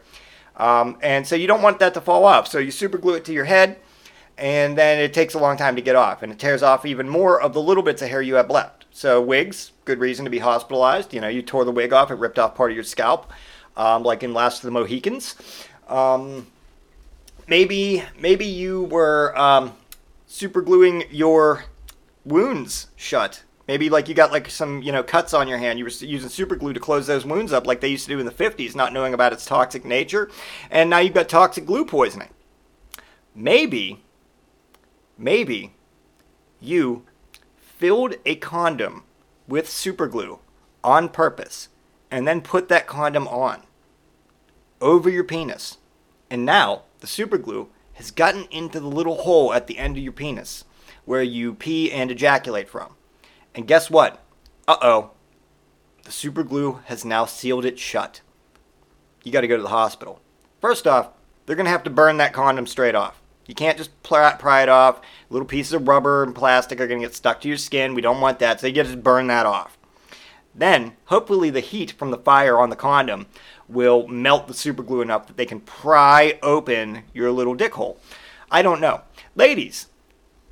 Um, 0.57 0.99
and 1.03 1.27
so 1.27 1.35
you 1.35 1.47
don't 1.47 1.62
want 1.62 1.79
that 1.79 1.95
to 1.95 2.01
fall 2.01 2.25
off. 2.25 2.49
So 2.49 2.59
you 2.59 2.71
super 2.71 2.99
glue 2.99 3.14
it 3.14 3.25
to 3.27 3.33
your 3.33 3.45
head, 3.45 3.79
and 4.38 4.77
then 4.77 4.99
it 4.99 5.14
takes 5.14 5.35
a 5.35 5.38
long 5.38 5.57
time 5.57 5.77
to 5.77 5.83
get 5.83 5.97
off, 5.97 6.23
and 6.23 6.33
it 6.33 6.38
tears 6.38 6.62
off 6.62 6.85
even 6.85 7.09
more 7.09 7.40
of 7.40 7.55
the 7.55 7.62
little 7.62 7.83
bits 7.83 8.03
of 8.03 8.09
hair 8.09 8.21
you 8.21 8.35
have 8.35 8.51
left. 8.51 8.85
So 8.90 9.21
wigs, 9.21 9.73
good 9.85 9.99
reason 9.99 10.25
to 10.25 10.31
be 10.31 10.38
hospitalized. 10.38 11.12
You 11.12 11.21
know, 11.21 11.29
you 11.29 11.42
tore 11.42 11.64
the 11.64 11.73
wig 11.73 11.92
off, 11.92 12.11
it 12.11 12.14
ripped 12.14 12.38
off 12.38 12.55
part 12.55 12.71
of 12.71 12.75
your 12.75 12.85
scalp, 12.85 13.31
um, 13.77 14.03
like 14.03 14.23
in 14.23 14.33
Last 14.35 14.59
of 14.59 14.62
the 14.69 14.71
Mohicans. 14.73 15.37
Um, 15.88 16.47
maybe, 17.47 18.03
maybe 18.19 18.47
you 18.47 18.85
were 18.85 19.38
um, 19.38 19.73
super 20.27 20.62
gluing 20.62 21.05
your 21.11 21.64
wounds 22.27 22.89
shut. 22.97 23.45
Maybe 23.69 23.89
like 23.89 24.09
you 24.09 24.15
got 24.15 24.33
like 24.33 24.51
some 24.51 24.83
you 24.83 24.93
know 24.93 25.03
cuts 25.03 25.33
on 25.33 25.49
your 25.49 25.59
hand. 25.59 25.79
You 25.79 25.85
were 25.85 25.91
using 25.91 26.29
super 26.29 26.57
glue 26.57 26.73
to 26.73 26.81
close 26.81 27.07
those 27.07 27.25
wounds 27.25 27.53
up, 27.53 27.67
like 27.67 27.81
they 27.81 27.89
used 27.89 28.07
to 28.07 28.12
do 28.12 28.21
in 28.21 28.27
the 28.27 28.33
50s, 28.33 28.75
not 28.75 28.93
knowing 28.93 29.15
about 29.15 29.33
its 29.33 29.47
toxic 29.47 29.85
nature, 29.85 30.31
and 30.71 30.91
now 30.91 30.99
you've 30.99 31.15
got 31.15 31.29
toxic 31.29 31.67
glue 31.67 31.85
poisoning. 31.85 32.29
Maybe, 33.35 34.05
maybe, 35.19 35.75
you 36.61 37.05
filled 37.59 38.15
a 38.25 38.37
condom 38.37 39.05
with 39.49 39.69
super 39.69 40.07
glue 40.07 40.39
on 40.83 41.09
purpose, 41.09 41.69
and 42.11 42.27
then 42.27 42.41
put 42.41 42.69
that 42.69 42.87
condom 42.87 43.27
on 43.29 43.62
over 44.81 45.11
your 45.11 45.25
penis, 45.25 45.79
and 46.31 46.45
now 46.45 46.83
the 47.01 47.07
super 47.07 47.39
glue 47.39 47.69
has 47.95 48.11
gotten 48.11 48.45
into 48.51 48.79
the 48.79 48.87
little 48.87 49.23
hole 49.23 49.53
at 49.53 49.67
the 49.67 49.79
end 49.79 49.97
of 49.97 50.03
your 50.03 50.12
penis 50.12 50.65
where 51.07 51.23
you 51.23 51.55
pee 51.55 51.90
and 51.90 52.11
ejaculate 52.11 52.69
from. 52.69 52.95
And 53.55 53.66
guess 53.66 53.88
what? 53.88 54.23
Uh 54.69 54.77
oh. 54.83 55.11
The 56.05 56.12
super 56.12 56.45
glue 56.45 56.81
has 56.85 57.05
now 57.05 57.25
sealed 57.25 57.64
it 57.64 57.79
shut. 57.79 58.21
You 59.25 59.33
got 59.33 59.40
to 59.40 59.49
go 59.49 59.57
to 59.57 59.62
the 59.62 59.71
hospital. 59.71 60.21
First 60.61 60.87
off, 60.87 61.09
they're 61.47 61.57
going 61.57 61.64
to 61.64 61.71
have 61.71 61.85
to 61.85 61.90
burn 61.90 62.19
that 62.19 62.33
condom 62.33 62.66
straight 62.66 62.95
off. 62.95 63.21
You 63.47 63.55
can't 63.55 63.79
just 63.79 63.90
pry 64.03 64.62
it 64.62 64.69
off. 64.69 65.01
Little 65.31 65.47
pieces 65.47 65.73
of 65.73 65.88
rubber 65.88 66.23
and 66.23 66.35
plastic 66.35 66.81
are 66.81 66.87
going 66.87 67.01
to 67.01 67.07
get 67.07 67.14
stuck 67.14 67.40
to 67.40 67.49
your 67.49 67.57
skin. 67.57 67.95
We 67.95 68.03
don't 68.03 68.21
want 68.21 68.40
that, 68.40 68.61
so 68.61 68.66
you 68.66 68.73
got 68.73 68.87
to 68.87 68.97
burn 68.97 69.29
that 69.29 69.47
off. 69.47 69.79
Then, 70.55 70.97
hopefully, 71.07 71.51
the 71.51 71.61
heat 71.61 71.92
from 71.92 72.11
the 72.11 72.19
fire 72.19 72.59
on 72.59 72.71
the 72.71 72.77
condom 72.77 73.27
will 73.69 74.07
melt 74.09 74.49
the 74.49 74.55
super 74.55 74.83
glue 74.83 75.01
enough 75.01 75.27
that 75.27 75.37
they 75.37 75.47
can 75.47 75.61
pry 75.61 76.38
open 76.42 77.03
your 77.12 77.31
little 77.31 77.55
dick 77.55 77.75
hole. 77.75 78.01
I 78.51 78.62
don't 78.62 78.81
know. 78.81 79.03
Ladies, 79.35 79.88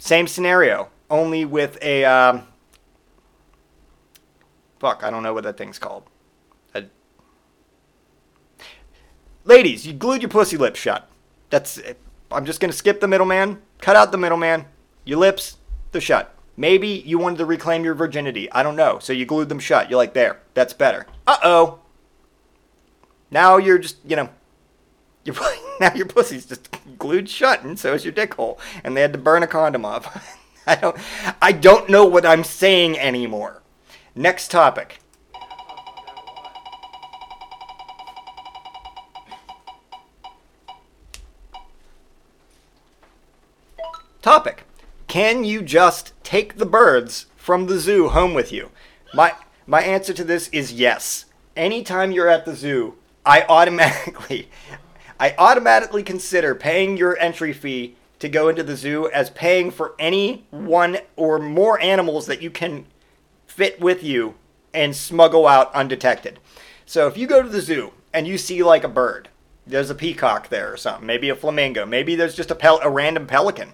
same 0.04 0.26
scenario, 0.26 0.90
only 1.08 1.46
with 1.46 1.78
a. 1.80 2.04
Um, 2.04 2.46
fuck, 4.78 5.02
I 5.02 5.10
don't 5.10 5.22
know 5.22 5.32
what 5.32 5.44
that 5.44 5.56
thing's 5.56 5.78
called. 5.78 6.04
A, 6.74 6.84
ladies, 9.44 9.86
you 9.86 9.94
glued 9.94 10.20
your 10.20 10.28
pussy 10.28 10.58
lips 10.58 10.78
shut. 10.78 11.08
That's. 11.48 11.78
It. 11.78 11.98
I'm 12.30 12.44
just 12.44 12.60
gonna 12.60 12.74
skip 12.74 13.00
the 13.00 13.08
middleman. 13.08 13.62
Cut 13.80 13.96
out 13.96 14.12
the 14.12 14.18
middleman. 14.18 14.66
Your 15.06 15.18
lips, 15.18 15.56
they're 15.92 16.02
shut. 16.02 16.34
Maybe 16.54 16.88
you 16.88 17.18
wanted 17.18 17.38
to 17.38 17.46
reclaim 17.46 17.82
your 17.82 17.94
virginity. 17.94 18.52
I 18.52 18.62
don't 18.62 18.76
know. 18.76 18.98
So 18.98 19.14
you 19.14 19.24
glued 19.24 19.48
them 19.48 19.58
shut. 19.58 19.88
You're 19.88 19.96
like, 19.96 20.12
there. 20.12 20.40
That's 20.52 20.74
better. 20.74 21.06
Uh 21.26 21.38
oh. 21.42 21.78
Now 23.30 23.56
you're 23.56 23.78
just, 23.78 23.96
you 24.06 24.16
know, 24.16 24.28
now 25.80 25.94
your 25.94 26.06
pussy's 26.06 26.46
just 26.46 26.68
glued 26.98 27.28
shut, 27.28 27.62
and 27.62 27.78
so 27.78 27.94
is 27.94 28.04
your 28.04 28.12
dick 28.12 28.34
hole. 28.34 28.58
And 28.82 28.96
they 28.96 29.00
had 29.00 29.12
to 29.12 29.18
burn 29.18 29.42
a 29.42 29.46
condom 29.46 29.84
off. 29.84 30.38
I 30.66 30.76
don't, 30.76 30.96
I 31.42 31.52
don't 31.52 31.90
know 31.90 32.06
what 32.06 32.24
I'm 32.24 32.44
saying 32.44 32.98
anymore. 32.98 33.62
Next 34.14 34.50
topic. 34.50 35.00
Topic. 44.22 44.64
Can 45.06 45.44
you 45.44 45.60
just 45.60 46.14
take 46.22 46.56
the 46.56 46.64
birds 46.64 47.26
from 47.36 47.66
the 47.66 47.78
zoo 47.78 48.08
home 48.08 48.32
with 48.32 48.52
you? 48.52 48.70
My 49.12 49.34
my 49.66 49.82
answer 49.82 50.14
to 50.14 50.24
this 50.24 50.48
is 50.48 50.72
yes. 50.72 51.26
Anytime 51.56 52.10
you're 52.10 52.28
at 52.28 52.46
the 52.46 52.56
zoo, 52.56 52.94
I 53.26 53.42
automatically 53.48 54.48
I 55.24 55.34
automatically 55.38 56.02
consider 56.02 56.54
paying 56.54 56.98
your 56.98 57.18
entry 57.18 57.54
fee 57.54 57.96
to 58.18 58.28
go 58.28 58.50
into 58.50 58.62
the 58.62 58.76
zoo 58.76 59.10
as 59.10 59.30
paying 59.30 59.70
for 59.70 59.94
any 59.98 60.44
one 60.50 60.98
or 61.16 61.38
more 61.38 61.80
animals 61.80 62.26
that 62.26 62.42
you 62.42 62.50
can 62.50 62.84
fit 63.46 63.80
with 63.80 64.02
you 64.02 64.34
and 64.74 64.94
smuggle 64.94 65.46
out 65.46 65.72
undetected. 65.72 66.40
So 66.84 67.06
if 67.06 67.16
you 67.16 67.26
go 67.26 67.42
to 67.42 67.48
the 67.48 67.62
zoo 67.62 67.94
and 68.12 68.26
you 68.26 68.36
see 68.36 68.62
like 68.62 68.84
a 68.84 68.88
bird, 68.88 69.30
there's 69.66 69.88
a 69.88 69.94
peacock 69.94 70.50
there 70.50 70.70
or 70.70 70.76
something, 70.76 71.06
maybe 71.06 71.30
a 71.30 71.34
flamingo, 71.34 71.86
maybe 71.86 72.14
there's 72.16 72.36
just 72.36 72.50
a 72.50 72.54
pel- 72.54 72.80
a 72.82 72.90
random 72.90 73.26
pelican. 73.26 73.72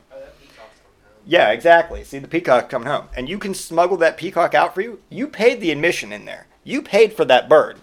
Yeah, 1.27 1.51
exactly. 1.51 2.05
See 2.05 2.21
the 2.21 2.29
peacock 2.29 2.71
coming 2.71 2.87
home, 2.87 3.09
and 3.17 3.29
you 3.29 3.41
can 3.41 3.55
smuggle 3.55 3.97
that 3.97 4.17
peacock 4.17 4.55
out 4.55 4.73
for 4.73 4.83
you. 4.83 5.01
You 5.09 5.27
paid 5.27 5.61
the 5.61 5.73
admission 5.73 6.13
in 6.13 6.27
there. 6.27 6.47
You 6.63 6.81
paid 6.81 7.13
for 7.13 7.25
that 7.25 7.49
bird. 7.49 7.79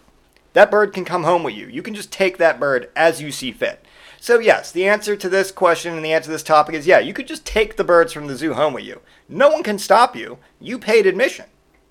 That 0.58 0.72
bird 0.72 0.92
can 0.92 1.06
come 1.06 1.24
home 1.24 1.44
with 1.44 1.54
you. 1.54 1.68
You 1.68 1.84
can 1.84 1.94
just 1.94 2.12
take 2.12 2.40
that 2.40 2.60
bird 2.60 2.90
as 2.96 3.22
you 3.22 3.32
see 3.32 3.52
fit. 3.52 3.86
So, 4.20 4.40
yes, 4.40 4.72
the 4.72 4.88
answer 4.88 5.16
to 5.16 5.30
this 5.30 5.52
question 5.52 5.94
and 5.94 6.04
the 6.04 6.14
answer 6.14 6.26
to 6.26 6.32
this 6.32 6.42
topic 6.42 6.74
is 6.74 6.88
yeah, 6.88 6.98
you 6.98 7.14
could 7.14 7.28
just 7.28 7.46
take 7.46 7.76
the 7.76 7.84
birds 7.84 8.12
from 8.12 8.26
the 8.26 8.36
zoo 8.36 8.56
home 8.56 8.74
with 8.74 8.84
you. 8.84 9.02
No 9.30 9.50
one 9.50 9.62
can 9.62 9.78
stop 9.78 10.16
you. 10.16 10.40
You 10.60 10.80
paid 10.80 11.06
admission. 11.06 11.46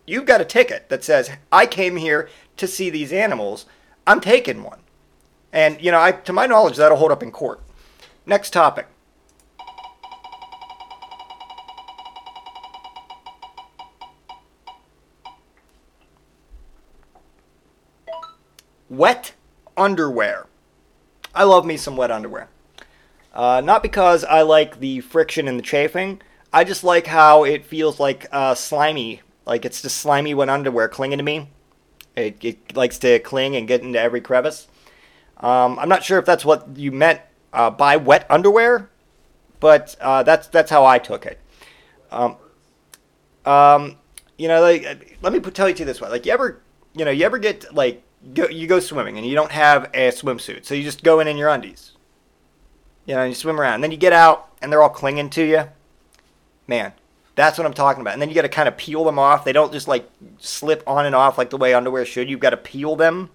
You've 0.05 0.26
got 0.26 0.40
a 0.40 0.44
ticket 0.44 0.88
that 0.88 1.05
says, 1.05 1.31
I 1.52 1.66
came 1.66 1.94
here 1.94 2.29
to 2.57 2.66
see 2.66 2.90
these 2.90 3.12
animals. 3.12 3.66
I'm 4.05 4.20
taking 4.20 4.64
one. 4.64 4.81
And, 5.52 5.81
you 5.81 5.92
know, 5.92 6.00
I, 6.00 6.11
to 6.11 6.33
my 6.33 6.46
knowledge, 6.46 6.76
that'll 6.76 6.98
hold 6.98 7.12
up 7.12 7.22
in 7.22 7.31
court. 7.31 7.61
Next 8.26 8.52
topic. 8.52 8.88
Wet 18.88 19.33
underwear. 19.77 20.46
I 21.35 21.44
love 21.44 21.66
me 21.66 21.77
some 21.77 21.96
wet 21.96 22.11
underwear. 22.11 22.49
Uh, 23.35 23.61
not 23.62 23.83
because 23.83 24.25
I 24.25 24.42
like 24.42 24.81
the 24.81 25.01
friction 25.01 25.49
and 25.49 25.59
the 25.59 25.62
chafing. 25.62 26.22
I 26.53 26.64
just 26.64 26.85
like 26.85 27.07
how 27.07 27.44
it 27.44 27.66
feels 27.66 28.01
like 28.01 28.27
uh, 28.33 28.55
slimy. 28.55 29.20
Like 29.44 29.64
it's 29.64 29.83
just 29.83 29.99
slimy 29.99 30.35
wet 30.35 30.49
underwear 30.49 30.88
clinging 30.88 31.18
to 31.18 31.25
me. 31.25 31.51
It, 32.16 32.42
it 32.42 32.77
likes 32.77 32.99
to 33.01 33.18
cling 33.18 33.55
and 33.57 33.68
get 33.68 33.83
into 33.83 34.01
every 34.01 34.22
crevice. 34.22 34.68
Um, 35.38 35.79
I'm 35.79 35.88
not 35.88 36.03
sure 36.03 36.18
if 36.18 36.25
that's 36.25 36.44
what 36.44 36.77
you 36.77 36.90
meant 36.90 37.20
uh, 37.53 37.70
by 37.70 37.96
wet 37.96 38.27
underwear, 38.31 38.88
but 39.61 39.94
uh, 40.01 40.22
that's 40.22 40.49
that's 40.49 40.70
how 40.70 40.87
I 40.87 40.99
took 40.99 41.27
it. 41.27 41.38
Um, 42.11 42.37
um, 43.44 43.96
you 44.38 44.49
know, 44.49 44.62
like, 44.62 45.18
let 45.20 45.33
me 45.33 45.40
tell 45.40 45.68
you 45.68 45.75
this 45.75 46.01
way: 46.01 46.09
like, 46.09 46.25
you 46.25 46.33
ever, 46.33 46.62
you 46.94 47.05
know, 47.05 47.11
you 47.11 47.27
ever 47.27 47.37
get 47.37 47.75
like 47.75 48.03
go, 48.35 48.49
you 48.49 48.67
go 48.67 48.81
swimming 48.81 49.17
and 49.17 49.27
you 49.27 49.35
don't 49.35 49.53
have 49.53 49.85
a 49.95 50.11
swimsuit, 50.11 50.65
so 50.65 50.75
you 50.75 50.83
just 50.83 51.03
go 51.03 51.21
in 51.21 51.29
in 51.29 51.37
your 51.37 51.49
undies. 51.49 51.93
You 53.05 53.15
know, 53.15 53.23
and 53.23 53.31
you 53.31 53.35
swim 53.35 53.61
around, 53.61 53.75
and 53.75 53.85
then 53.85 53.93
you 53.93 53.97
get 53.97 54.12
out 54.12 54.51
and 54.61 54.73
they're 54.73 54.83
all 54.83 54.89
clinging 54.89 55.31
to 55.31 55.45
you. 55.45 55.65
Man, 56.67 56.93
that's 57.37 57.57
what 57.57 57.67
I'm 57.67 57.75
talking 57.75 58.01
about. 58.01 58.15
And 58.15 58.23
then 58.23 58.29
you 58.29 58.35
got 58.35 58.43
to 58.43 58.49
kind 58.49 58.67
of 58.67 58.77
peel 58.77 59.05
them 59.05 59.19
off. 59.19 59.45
They 59.45 59.53
don't 59.53 59.73
just 59.73 59.87
like 59.87 60.11
slip 60.39 60.83
on 60.87 61.07
and 61.07 61.15
off 61.15 61.39
like 61.39 61.51
the 61.51 61.57
way 61.57 61.75
underwear 61.75 62.05
should. 62.05 62.29
You've 62.29 62.41
got 62.41 62.51
to 62.51 62.57
peel 62.57 62.97
them. 62.97 63.31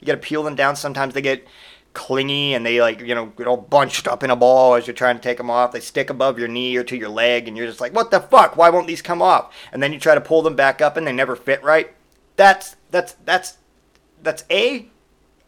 You 0.00 0.06
got 0.06 0.12
to 0.12 0.18
peel 0.18 0.42
them 0.42 0.54
down. 0.54 0.76
Sometimes 0.76 1.14
they 1.14 1.22
get 1.22 1.46
clingy 1.96 2.52
and 2.52 2.66
they 2.66 2.78
like 2.82 3.00
you 3.00 3.14
know 3.14 3.24
get 3.24 3.46
all 3.46 3.56
bunched 3.56 4.06
up 4.06 4.22
in 4.22 4.28
a 4.28 4.36
ball 4.36 4.74
as 4.74 4.86
you're 4.86 4.92
trying 4.92 5.16
to 5.16 5.22
take 5.22 5.38
them 5.38 5.50
off. 5.50 5.72
They 5.72 5.80
stick 5.80 6.10
above 6.10 6.38
your 6.38 6.48
knee 6.48 6.76
or 6.76 6.84
to 6.84 6.96
your 6.96 7.08
leg, 7.08 7.48
and 7.48 7.56
you're 7.56 7.66
just 7.66 7.80
like, 7.80 7.94
what 7.94 8.10
the 8.10 8.20
fuck? 8.20 8.56
Why 8.56 8.70
won't 8.70 8.86
these 8.86 9.02
come 9.02 9.22
off? 9.22 9.52
And 9.72 9.82
then 9.82 9.92
you 9.92 9.98
try 9.98 10.14
to 10.14 10.20
pull 10.20 10.42
them 10.42 10.54
back 10.54 10.80
up, 10.80 10.96
and 10.96 11.06
they 11.06 11.12
never 11.12 11.34
fit 11.34 11.64
right. 11.64 11.92
That's 12.36 12.76
that's 12.90 13.14
that's 13.24 13.56
that's 14.22 14.44
a 14.50 14.88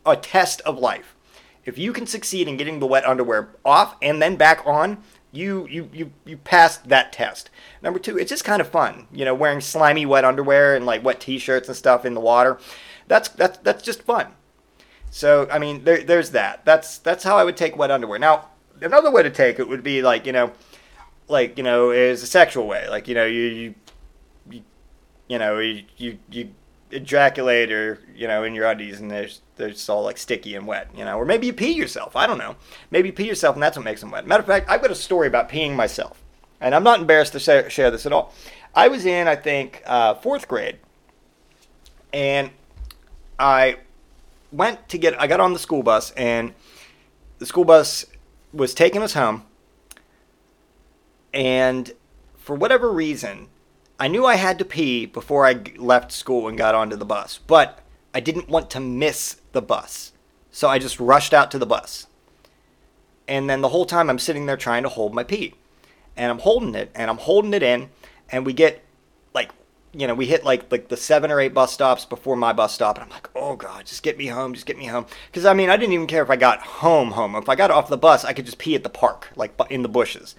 a 0.07 0.17
test 0.17 0.61
of 0.63 0.79
life. 0.79 1.15
If 1.65 1.77
you 1.77 1.93
can 1.93 2.07
succeed 2.07 2.49
in 2.49 2.57
getting 2.57 2.81
the 2.81 2.87
wet 2.87 3.07
underwear 3.07 3.51
off 3.65 3.97
and 4.01 4.23
then 4.23 4.37
back 4.37 4.67
on, 4.67 5.03
you 5.33 5.67
you 5.69 5.91
you 5.93 6.13
you 6.25 6.39
passed 6.39 6.89
that 6.89 7.13
test. 7.13 7.51
Number 7.83 7.99
two, 7.99 8.19
it's 8.19 8.31
just 8.31 8.45
kind 8.45 8.61
of 8.61 8.69
fun, 8.69 9.07
you 9.13 9.25
know, 9.25 9.35
wearing 9.35 9.61
slimy 9.61 10.07
wet 10.07 10.25
underwear 10.25 10.75
and 10.75 10.87
like 10.87 11.05
wet 11.05 11.21
t-shirts 11.21 11.69
and 11.69 11.77
stuff 11.77 12.05
in 12.05 12.15
the 12.15 12.21
water. 12.21 12.59
That's 13.07 13.29
that's 13.29 13.59
that's 13.59 13.83
just 13.83 14.03
fun. 14.03 14.29
So 15.11 15.49
I 15.51 15.59
mean, 15.59 15.85
there, 15.85 16.03
there's 16.03 16.31
that. 16.31 16.65
That's 16.65 16.99
that's 16.99 17.25
how 17.25 17.37
I 17.37 17.45
would 17.45 17.57
take 17.57 17.77
wet 17.77 17.91
underwear. 17.91 18.19
Now, 18.19 18.47
another 18.81 19.11
way 19.11 19.23
to 19.23 19.31
take 19.31 19.59
it 19.59 19.69
would 19.69 19.83
be 19.83 20.03
like 20.03 20.27
you 20.27 20.33
know, 20.33 20.53
like 21.29 21.59
you 21.59 21.65
know, 21.65 21.91
is 21.91 22.23
a 22.23 22.27
sexual 22.27 22.67
way. 22.67 22.89
Like 22.89 23.09
you 23.09 23.15
know, 23.15 23.27
you 23.27 23.75
you 24.49 24.63
you, 25.29 25.39
know, 25.39 25.59
you 25.59 25.85
you, 25.97 26.19
you 26.31 26.51
ejaculate 26.91 27.71
or 27.71 28.01
you 28.15 28.27
know 28.27 28.45
in 28.45 28.55
your 28.55 28.67
undies 28.67 29.01
and 29.01 29.11
there's 29.11 29.43
they're 29.57 29.71
just 29.71 29.89
all 29.91 30.03
like 30.03 30.17
sticky 30.17 30.55
and 30.55 30.67
wet 30.67 30.89
you 30.97 31.05
know? 31.05 31.19
Or 31.19 31.25
maybe 31.25 31.47
you 31.47 31.53
pee 31.53 31.73
yourself 31.73 32.17
i 32.17 32.27
don't 32.27 32.39
know. 32.39 32.57
Maybe 32.91 33.09
you 33.09 33.13
pee 33.13 33.27
yourself 33.27 33.57
and 33.57 33.63
that's 33.63 33.77
what 33.77 33.85
makes 33.85 34.01
them 34.01 34.11
wet. 34.11 34.27
Matter 34.27 34.41
of 34.41 34.47
fact 34.47 34.71
i've 34.71 34.81
got 34.81 34.91
a 34.91 34.95
story 34.95 35.27
about 35.27 35.49
peeing 35.49 35.75
myself 35.75 36.23
and 36.61 36.75
i'm 36.75 36.83
not 36.85 37.01
embarrassed 37.01 37.33
to 37.33 37.41
say, 37.41 37.69
share 37.69 37.91
this 37.91 38.07
at 38.07 38.13
all. 38.13 38.33
I 38.75 38.89
was 38.89 39.05
in 39.05 39.29
i 39.29 39.37
think 39.37 39.83
uh, 39.87 40.15
fourth 40.15 40.49
grade 40.49 40.79
and 42.13 42.51
i 43.39 43.77
went 44.51 44.89
to 44.89 44.99
get 44.99 45.21
i 45.21 45.27
got 45.27 45.41
on 45.41 45.53
the 45.53 45.59
school 45.59 45.83
bus 45.83 46.11
and 46.13 46.55
the 47.39 47.47
school 47.47 47.65
bus 47.65 48.07
was 48.53 48.73
taking 48.73 49.03
us 49.03 49.13
home 49.13 49.45
and 51.35 51.93
for 52.37 52.57
whatever 52.57 52.91
reason 52.91 53.49
I 54.01 54.07
knew 54.07 54.25
I 54.25 54.37
had 54.37 54.59
to 54.61 54.65
pee 54.65 55.07
before 55.07 55.45
I 55.45 55.61
left 55.77 56.13
school 56.13 56.47
and 56.47 56.57
got 56.57 56.75
onto 56.75 56.95
the 56.95 57.05
bus, 57.05 57.41
but 57.47 57.81
I 58.15 58.21
didn't 58.21 58.49
want 58.49 58.71
to 58.71 58.81
miss 58.81 59.41
the 59.53 59.63
bus. 59.63 60.13
So 60.53 60.69
I 60.69 60.79
just 60.79 61.01
rushed 61.01 61.35
out 61.35 61.51
to 61.51 61.59
the 61.59 61.67
bus. 61.67 62.07
And 63.27 63.51
then 63.51 63.61
the 63.61 63.71
whole 63.71 63.87
time 63.87 64.09
I'm 64.09 64.21
sitting 64.21 64.47
there 64.47 64.57
trying 64.57 64.85
to 64.85 64.89
hold 64.89 65.15
my 65.15 65.25
pee. 65.25 65.55
And 66.17 66.31
I'm 66.31 66.39
holding 66.39 66.75
it 66.75 66.91
and 66.95 67.11
I'm 67.11 67.19
holding 67.19 67.55
it 67.55 67.63
in 67.63 67.91
and 68.31 68.47
we 68.47 68.53
get 68.53 68.85
like 69.35 69.51
you 69.93 70.07
know, 70.07 70.15
we 70.15 70.27
hit 70.27 70.45
like 70.45 70.71
like 70.71 70.89
the 70.89 70.97
seven 70.97 71.31
or 71.33 71.41
eight 71.41 71.55
bus 71.55 71.73
stops 71.73 72.05
before 72.05 72.37
my 72.37 72.53
bus 72.53 72.75
stop, 72.75 72.99
and 72.99 73.05
I'm 73.05 73.11
like, 73.11 73.31
oh 73.35 73.57
god, 73.57 73.87
just 73.87 74.03
get 74.03 74.19
me 74.19 74.27
home, 74.27 74.53
just 74.53 74.67
get 74.67 74.77
me 74.77 74.87
home. 74.87 75.07
Because 75.27 75.45
I 75.45 75.55
mean, 75.55 75.71
I 75.71 75.77
didn't 75.77 75.95
even 75.95 76.07
care 76.07 76.23
if 76.23 76.31
I 76.31 76.37
got 76.37 76.61
home, 76.61 77.13
home. 77.13 77.35
If 77.37 77.49
I 77.49 77.55
got 77.55 77.71
off 77.71 77.89
the 77.89 77.97
bus, 77.97 78.25
I 78.25 78.33
could 78.33 78.45
just 78.45 78.59
pee 78.59 78.75
at 78.75 78.83
the 78.83 78.91
park, 78.91 79.29
like 79.35 79.59
in 79.71 79.83
the 79.83 79.89
bushes 79.89 80.35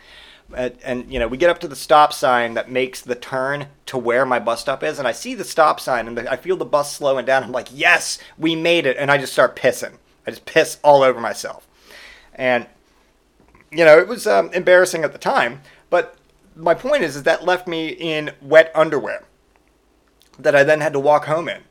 and, 0.55 0.75
and, 0.83 1.11
you 1.11 1.19
know 1.19 1.27
we 1.27 1.37
get 1.37 1.49
up 1.49 1.59
to 1.59 1.67
the 1.67 1.75
stop 1.75 2.13
sign 2.13 2.53
that 2.55 2.71
makes 2.71 3.01
the 3.01 3.15
turn 3.15 3.67
to 3.85 3.97
where 3.97 4.25
my 4.25 4.39
bus 4.39 4.61
stop 4.61 4.83
is 4.83 4.99
and 4.99 5.07
i 5.07 5.11
see 5.11 5.35
the 5.35 5.43
stop 5.43 5.79
sign 5.79 6.07
and 6.07 6.17
the, 6.17 6.31
i 6.31 6.35
feel 6.35 6.57
the 6.57 6.65
bus 6.65 6.93
slowing 6.93 7.25
down. 7.25 7.43
I'm 7.43 7.51
like 7.51 7.69
yes 7.71 8.19
we 8.37 8.55
made 8.55 8.85
it 8.85 8.97
and 8.97 9.11
i 9.11 9.17
just 9.17 9.33
start 9.33 9.55
pissing. 9.55 9.93
I 10.25 10.31
just 10.31 10.45
piss 10.45 10.77
all 10.83 11.01
over 11.01 11.19
myself. 11.19 11.67
And 12.35 12.67
you 13.71 13.85
know 13.85 13.97
it 13.99 14.07
was 14.07 14.25
um, 14.25 14.51
embarrassing 14.53 15.03
at 15.03 15.11
the 15.11 15.19
time 15.19 15.61
but 15.89 16.15
my 16.55 16.73
point 16.73 17.03
is 17.03 17.15
is 17.15 17.23
that 17.23 17.45
left 17.45 17.67
me 17.67 17.89
in 17.89 18.31
wet 18.41 18.71
underwear 18.73 19.23
that 20.37 20.55
i 20.55 20.63
then 20.63 20.81
had 20.81 20.93
to 20.93 20.99
walk 20.99 21.25
home 21.25 21.47
in. 21.47 21.61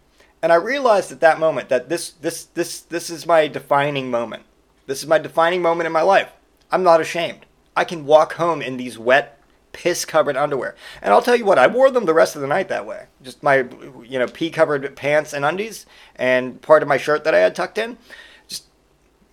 And 0.40 0.52
i 0.52 0.56
realized 0.56 1.10
at 1.10 1.20
that 1.20 1.40
moment 1.40 1.68
that 1.68 1.88
this 1.88 2.10
this 2.10 2.44
this 2.44 2.80
this 2.80 3.10
is 3.10 3.26
my 3.26 3.48
defining 3.48 4.10
moment. 4.10 4.44
This 4.86 5.02
is 5.02 5.08
my 5.08 5.18
defining 5.18 5.62
moment 5.62 5.86
in 5.86 5.92
my 5.92 6.02
life. 6.02 6.30
I'm 6.70 6.82
not 6.82 7.00
ashamed 7.00 7.44
I 7.78 7.84
can 7.84 8.06
walk 8.06 8.32
home 8.32 8.60
in 8.60 8.76
these 8.76 8.98
wet, 8.98 9.40
piss 9.70 10.04
covered 10.04 10.36
underwear. 10.36 10.74
And 11.00 11.14
I'll 11.14 11.22
tell 11.22 11.36
you 11.36 11.44
what, 11.44 11.60
I 11.60 11.68
wore 11.68 11.92
them 11.92 12.06
the 12.06 12.12
rest 12.12 12.34
of 12.34 12.42
the 12.42 12.48
night 12.48 12.68
that 12.70 12.84
way. 12.84 13.06
Just 13.22 13.40
my, 13.40 13.66
you 14.04 14.18
know, 14.18 14.26
pee 14.26 14.50
covered 14.50 14.96
pants 14.96 15.32
and 15.32 15.44
undies 15.44 15.86
and 16.16 16.60
part 16.60 16.82
of 16.82 16.88
my 16.88 16.96
shirt 16.96 17.22
that 17.22 17.36
I 17.36 17.38
had 17.38 17.54
tucked 17.54 17.78
in. 17.78 17.96
Just, 18.48 18.64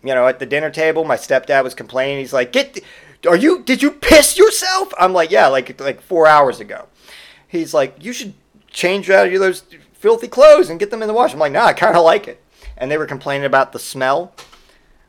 you 0.03 0.13
know, 0.13 0.27
at 0.27 0.37
the 0.37 0.45
dinner 0.45 0.69
table, 0.69 1.03
my 1.05 1.15
stepdad 1.15 1.63
was 1.63 1.73
complaining. 1.73 2.19
He's 2.19 2.33
like, 2.33 2.51
get, 2.51 2.79
are 3.27 3.35
you, 3.35 3.63
did 3.63 3.81
you 3.81 3.89
piss 3.89 4.37
yourself? 4.37 4.93
I'm 4.99 5.13
like, 5.13 5.31
yeah, 5.31 5.47
like, 5.47 5.81
like 5.81 5.99
four 6.01 6.27
hours 6.27 6.59
ago. 6.59 6.87
He's 7.47 7.73
like, 7.73 8.03
you 8.03 8.13
should 8.13 8.35
change 8.69 9.09
out 9.09 9.27
of 9.27 9.39
those 9.39 9.63
filthy 9.93 10.27
clothes 10.27 10.69
and 10.69 10.79
get 10.79 10.91
them 10.91 11.01
in 11.01 11.07
the 11.07 11.15
wash. 11.15 11.33
I'm 11.33 11.39
like, 11.39 11.51
nah, 11.51 11.65
I 11.65 11.73
kind 11.73 11.97
of 11.97 12.05
like 12.05 12.27
it. 12.27 12.43
And 12.77 12.91
they 12.91 12.97
were 12.99 13.07
complaining 13.07 13.45
about 13.45 13.71
the 13.71 13.79
smell. 13.79 14.35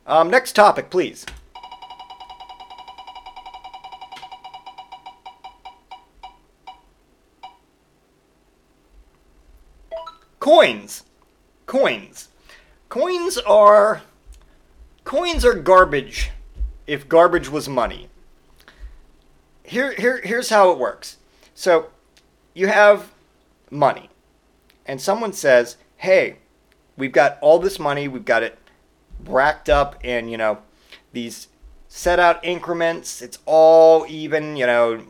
Um, 0.07 0.31
next 0.31 0.53
topic, 0.53 0.89
please. 0.89 1.27
Coins. 10.47 11.03
Coins. 11.65 12.29
Coins 12.87 13.37
are 13.39 14.01
coins 15.03 15.43
are 15.43 15.53
garbage 15.53 16.31
if 16.85 17.09
garbage 17.09 17.49
was 17.49 17.67
money. 17.67 18.07
Here, 19.63 19.91
here, 19.91 20.21
here's 20.23 20.49
how 20.49 20.71
it 20.71 20.77
works. 20.77 21.17
So 21.53 21.87
you 22.53 22.67
have 22.67 23.11
money, 23.69 24.09
and 24.85 25.01
someone 25.01 25.33
says, 25.33 25.75
Hey, 25.97 26.37
we've 26.95 27.11
got 27.11 27.37
all 27.41 27.59
this 27.59 27.77
money, 27.77 28.07
we've 28.07 28.23
got 28.23 28.41
it 28.41 28.57
racked 29.25 29.67
up 29.67 30.01
in, 30.05 30.29
you 30.29 30.37
know, 30.37 30.59
these 31.11 31.49
set 31.89 32.19
out 32.21 32.39
increments. 32.45 33.21
It's 33.21 33.39
all 33.45 34.05
even, 34.07 34.55
you 34.55 34.65
know, 34.65 35.03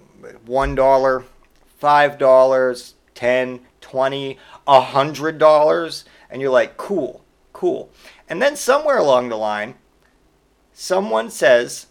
$1, 0.48 1.24
$5, 1.80 2.94
10 3.14 3.67
20 3.90 4.38
a 4.68 4.82
hundred 4.82 5.38
dollars 5.38 6.04
and 6.30 6.42
you're 6.42 6.52
like 6.52 6.76
cool 6.76 7.24
cool. 7.54 7.90
And 8.30 8.42
then 8.42 8.56
somewhere 8.56 8.98
along 8.98 9.30
the 9.30 9.38
line 9.38 9.76
someone 10.74 11.30
says 11.30 11.88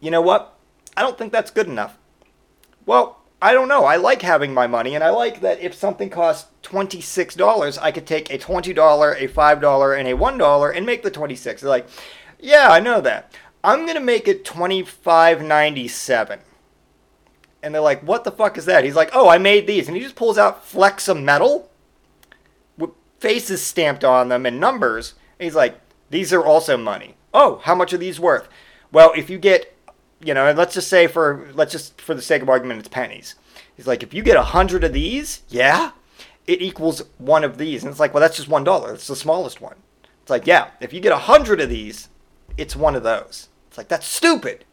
you 0.00 0.10
know 0.10 0.22
what? 0.22 0.56
I 0.96 1.02
don't 1.02 1.16
think 1.18 1.32
that's 1.32 1.50
good 1.50 1.68
enough. 1.68 1.96
Well 2.86 3.18
i 3.40 3.52
don't 3.52 3.68
know. 3.68 3.84
I 3.84 3.96
like 3.96 4.22
having 4.22 4.52
my 4.52 4.66
money 4.66 4.94
and 4.94 5.04
i 5.04 5.10
like 5.10 5.40
that 5.40 5.60
if 5.60 5.74
something 5.74 6.10
costs 6.10 6.50
$26 6.62 7.78
i 7.80 7.90
could 7.92 8.06
take 8.06 8.30
a 8.30 8.38
$20 8.38 8.70
a 8.70 9.28
$5 9.28 9.98
and 9.98 10.08
a 10.08 10.14
$1 10.14 10.76
and 10.76 10.86
make 10.86 11.02
the 11.02 11.10
26 11.10 11.60
They're 11.60 11.70
like 11.70 11.86
yeah 12.38 12.68
i 12.70 12.80
know 12.80 13.00
that. 13.00 13.32
I'm 13.62 13.84
going 13.84 13.94
to 13.94 14.00
make 14.00 14.26
it 14.26 14.44
25.97 14.44 16.40
and 17.62 17.74
they're 17.74 17.82
like, 17.82 18.02
"What 18.02 18.24
the 18.24 18.32
fuck 18.32 18.56
is 18.58 18.64
that?" 18.66 18.84
He's 18.84 18.96
like, 18.96 19.10
"Oh, 19.12 19.28
I 19.28 19.38
made 19.38 19.66
these," 19.66 19.86
and 19.88 19.96
he 19.96 20.02
just 20.02 20.16
pulls 20.16 20.38
out 20.38 20.64
flecks 20.64 21.08
of 21.08 21.16
metal. 21.18 21.70
With 22.76 22.90
faces 23.18 23.64
stamped 23.64 24.04
on 24.04 24.28
them 24.28 24.46
and 24.46 24.58
numbers. 24.58 25.14
And 25.38 25.44
he's 25.44 25.54
like, 25.54 25.80
these 26.10 26.32
are 26.32 26.44
also 26.44 26.76
money. 26.76 27.14
Oh, 27.32 27.60
how 27.64 27.74
much 27.74 27.92
are 27.92 27.98
these 27.98 28.18
worth? 28.18 28.48
Well, 28.92 29.12
if 29.16 29.30
you 29.30 29.38
get, 29.38 29.76
you 30.20 30.34
know, 30.34 30.46
and 30.46 30.58
let's 30.58 30.74
just 30.74 30.88
say 30.88 31.06
for 31.06 31.48
let's 31.54 31.72
just 31.72 32.00
for 32.00 32.14
the 32.14 32.22
sake 32.22 32.42
of 32.42 32.48
argument, 32.48 32.80
it's 32.80 32.88
pennies. 32.88 33.36
He's 33.76 33.86
like, 33.86 34.02
if 34.02 34.12
you 34.12 34.22
get 34.22 34.36
a 34.36 34.42
hundred 34.42 34.82
of 34.84 34.92
these, 34.92 35.42
yeah, 35.48 35.92
it 36.46 36.60
equals 36.60 37.04
one 37.18 37.44
of 37.44 37.56
these. 37.56 37.82
And 37.82 37.90
it's 37.90 38.00
like, 38.00 38.12
well, 38.12 38.20
that's 38.20 38.36
just 38.36 38.48
one 38.48 38.64
dollar. 38.64 38.92
It's 38.92 39.06
the 39.06 39.16
smallest 39.16 39.60
one. 39.60 39.76
It's 40.20 40.30
like, 40.30 40.46
yeah, 40.46 40.70
if 40.80 40.92
you 40.92 41.00
get 41.00 41.12
a 41.12 41.18
hundred 41.18 41.60
of 41.60 41.70
these, 41.70 42.08
it's 42.56 42.74
one 42.74 42.96
of 42.96 43.04
those. 43.04 43.48
It's 43.68 43.78
like 43.78 43.88
that's 43.88 44.06
stupid. 44.06 44.64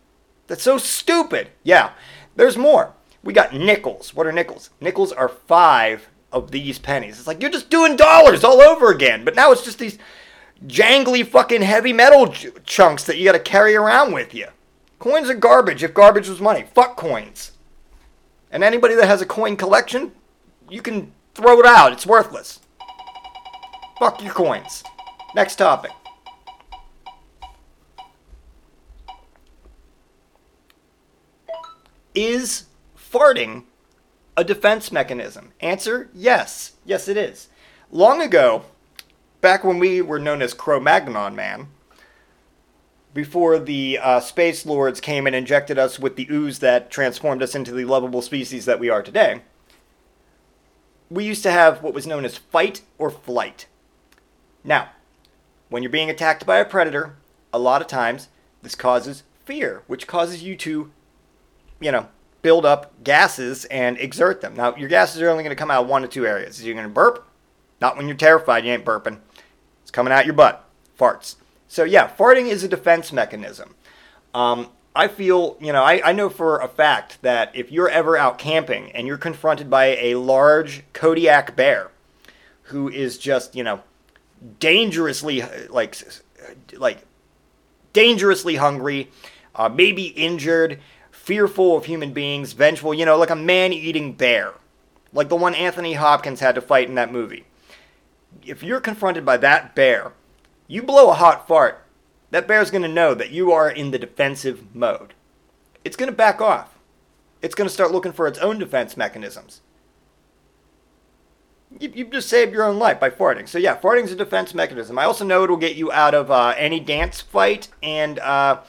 That's 0.47 0.63
so 0.63 0.77
stupid. 0.77 1.49
Yeah, 1.63 1.91
there's 2.37 2.57
more. 2.57 2.93
We 3.23 3.33
got 3.33 3.53
nickels. 3.53 4.13
What 4.15 4.25
are 4.27 4.31
nickels? 4.31 4.69
Nickels 4.79 5.11
are 5.11 5.27
five 5.27 6.07
of 6.31 6.51
these 6.51 6.79
pennies. 6.79 7.17
It's 7.17 7.27
like 7.27 7.41
you're 7.41 7.51
just 7.51 7.69
doing 7.69 7.95
dollars 7.95 8.43
all 8.43 8.61
over 8.61 8.91
again, 8.91 9.25
but 9.25 9.35
now 9.35 9.51
it's 9.51 9.65
just 9.65 9.79
these 9.79 9.97
jangly 10.65 11.25
fucking 11.25 11.61
heavy 11.61 11.93
metal 11.93 12.27
ch- 12.31 12.47
chunks 12.63 13.03
that 13.03 13.17
you 13.17 13.25
got 13.25 13.33
to 13.33 13.39
carry 13.39 13.75
around 13.75 14.13
with 14.13 14.33
you. 14.33 14.47
Coins 14.99 15.29
are 15.29 15.35
garbage 15.35 15.83
if 15.83 15.93
garbage 15.93 16.29
was 16.29 16.39
money. 16.39 16.65
Fuck 16.73 16.95
coins. 16.95 17.51
And 18.51 18.63
anybody 18.63 18.95
that 18.95 19.07
has 19.07 19.21
a 19.21 19.25
coin 19.25 19.55
collection, 19.57 20.11
you 20.69 20.81
can 20.81 21.11
throw 21.35 21.59
it 21.59 21.65
out. 21.65 21.91
It's 21.91 22.05
worthless. 22.05 22.59
Fuck 23.99 24.23
your 24.23 24.33
coins. 24.33 24.83
Next 25.35 25.55
topic. 25.57 25.91
Is 32.17 32.63
farting 32.97 33.65
a 34.35 34.43
defense 34.43 34.91
mechanism? 34.91 35.53
Answer 35.61 36.09
yes. 36.15 36.73
Yes, 36.83 37.07
it 37.07 37.15
is. 37.15 37.47
Long 37.91 38.23
ago, 38.23 38.63
back 39.39 39.63
when 39.63 39.77
we 39.77 40.01
were 40.01 40.17
known 40.17 40.41
as 40.41 40.55
Cro 40.55 40.79
Magnon 40.79 41.35
Man, 41.35 41.67
before 43.13 43.59
the 43.59 43.99
uh, 44.01 44.19
Space 44.19 44.65
Lords 44.65 44.99
came 44.99 45.27
and 45.27 45.35
injected 45.35 45.77
us 45.77 45.99
with 45.99 46.15
the 46.15 46.27
ooze 46.31 46.57
that 46.57 46.89
transformed 46.89 47.43
us 47.43 47.53
into 47.53 47.71
the 47.71 47.85
lovable 47.85 48.23
species 48.23 48.65
that 48.65 48.79
we 48.79 48.89
are 48.89 49.03
today, 49.03 49.41
we 51.11 51.23
used 51.23 51.43
to 51.43 51.51
have 51.51 51.83
what 51.83 51.93
was 51.93 52.07
known 52.07 52.25
as 52.25 52.35
fight 52.35 52.81
or 52.97 53.11
flight. 53.11 53.67
Now, 54.63 54.89
when 55.69 55.83
you're 55.83 55.91
being 55.91 56.09
attacked 56.09 56.47
by 56.47 56.57
a 56.57 56.65
predator, 56.65 57.15
a 57.53 57.59
lot 57.59 57.83
of 57.83 57.87
times 57.87 58.27
this 58.63 58.73
causes 58.73 59.21
fear, 59.45 59.83
which 59.85 60.07
causes 60.07 60.41
you 60.41 60.55
to, 60.57 60.91
you 61.79 61.91
know, 61.91 62.07
build 62.41 62.65
up 62.65 63.03
gases 63.03 63.65
and 63.65 63.97
exert 63.97 64.41
them. 64.41 64.55
Now, 64.55 64.75
your 64.75 64.89
gases 64.89 65.21
are 65.21 65.29
only 65.29 65.43
going 65.43 65.55
to 65.55 65.59
come 65.59 65.71
out 65.71 65.83
of 65.83 65.89
one 65.89 66.03
of 66.03 66.09
two 66.09 66.25
areas. 66.25 66.63
You're 66.63 66.75
going 66.75 66.87
to 66.87 66.93
burp. 66.93 67.27
Not 67.81 67.97
when 67.97 68.07
you're 68.07 68.17
terrified, 68.17 68.65
you 68.65 68.71
ain't 68.71 68.85
burping. 68.85 69.19
It's 69.81 69.91
coming 69.91 70.13
out 70.13 70.25
your 70.25 70.33
butt. 70.33 70.63
Farts. 70.99 71.35
So, 71.67 71.83
yeah, 71.83 72.09
farting 72.09 72.47
is 72.47 72.63
a 72.63 72.67
defense 72.67 73.11
mechanism. 73.11 73.75
Um, 74.33 74.69
I 74.95 75.07
feel, 75.07 75.57
you 75.59 75.71
know, 75.71 75.83
I, 75.83 76.09
I 76.09 76.11
know 76.11 76.29
for 76.29 76.59
a 76.59 76.67
fact 76.67 77.21
that 77.21 77.51
if 77.53 77.71
you're 77.71 77.89
ever 77.89 78.17
out 78.17 78.39
camping 78.39 78.91
and 78.93 79.05
you're 79.05 79.17
confronted 79.17 79.69
by 79.69 79.95
a 79.97 80.15
large 80.15 80.83
Kodiak 80.93 81.55
bear 81.55 81.91
who 82.63 82.89
is 82.89 83.17
just, 83.17 83.55
you 83.55 83.63
know, 83.63 83.81
dangerously, 84.59 85.43
like, 85.69 85.97
like, 86.73 87.05
dangerously 87.93 88.55
hungry, 88.55 89.11
uh, 89.55 89.69
maybe 89.69 90.07
injured, 90.07 90.79
fearful 91.27 91.75
of 91.75 91.83
human 91.83 92.13
beings, 92.13 92.53
vengeful, 92.53 92.93
you 92.93 93.05
know, 93.05 93.17
like 93.17 93.29
a 93.29 93.35
man 93.35 93.73
eating 93.73 94.13
bear, 94.13 94.53
like 95.11 95.27
the 95.27 95.35
one 95.35 95.53
Anthony 95.53 95.91
Hopkins 95.91 96.39
had 96.39 96.55
to 96.55 96.61
fight 96.61 96.87
in 96.87 96.95
that 96.95 97.11
movie. 97.11 97.45
If 98.45 98.63
you're 98.63 98.79
confronted 98.79 99.25
by 99.25 99.35
that 99.35 99.75
bear, 99.75 100.13
you 100.67 100.81
blow 100.81 101.09
a 101.09 101.15
hot 101.15 101.45
fart, 101.45 101.85
that 102.31 102.47
bear's 102.47 102.71
going 102.71 102.83
to 102.83 102.87
know 102.87 103.13
that 103.13 103.31
you 103.31 103.51
are 103.51 103.69
in 103.69 103.91
the 103.91 103.99
defensive 103.99 104.73
mode. 104.73 105.15
It's 105.83 105.97
going 105.97 106.09
to 106.09 106.15
back 106.15 106.39
off. 106.39 106.79
It's 107.41 107.55
going 107.55 107.67
to 107.67 107.73
start 107.73 107.91
looking 107.91 108.13
for 108.13 108.25
its 108.25 108.39
own 108.39 108.57
defense 108.57 108.95
mechanisms. 108.95 109.59
You, 111.77 111.91
you 111.93 112.05
just 112.05 112.29
saved 112.29 112.53
your 112.53 112.63
own 112.63 112.79
life 112.79 113.01
by 113.01 113.09
farting. 113.09 113.49
So, 113.49 113.57
yeah, 113.57 113.75
farting's 113.75 114.13
a 114.13 114.15
defense 114.15 114.53
mechanism. 114.53 114.97
I 114.97 115.03
also 115.03 115.25
know 115.25 115.43
it'll 115.43 115.57
get 115.57 115.75
you 115.75 115.91
out 115.91 116.15
of 116.15 116.31
uh, 116.31 116.53
any 116.55 116.79
dance 116.79 117.19
fight 117.19 117.67
and 117.83 118.17
uh, 118.19 118.61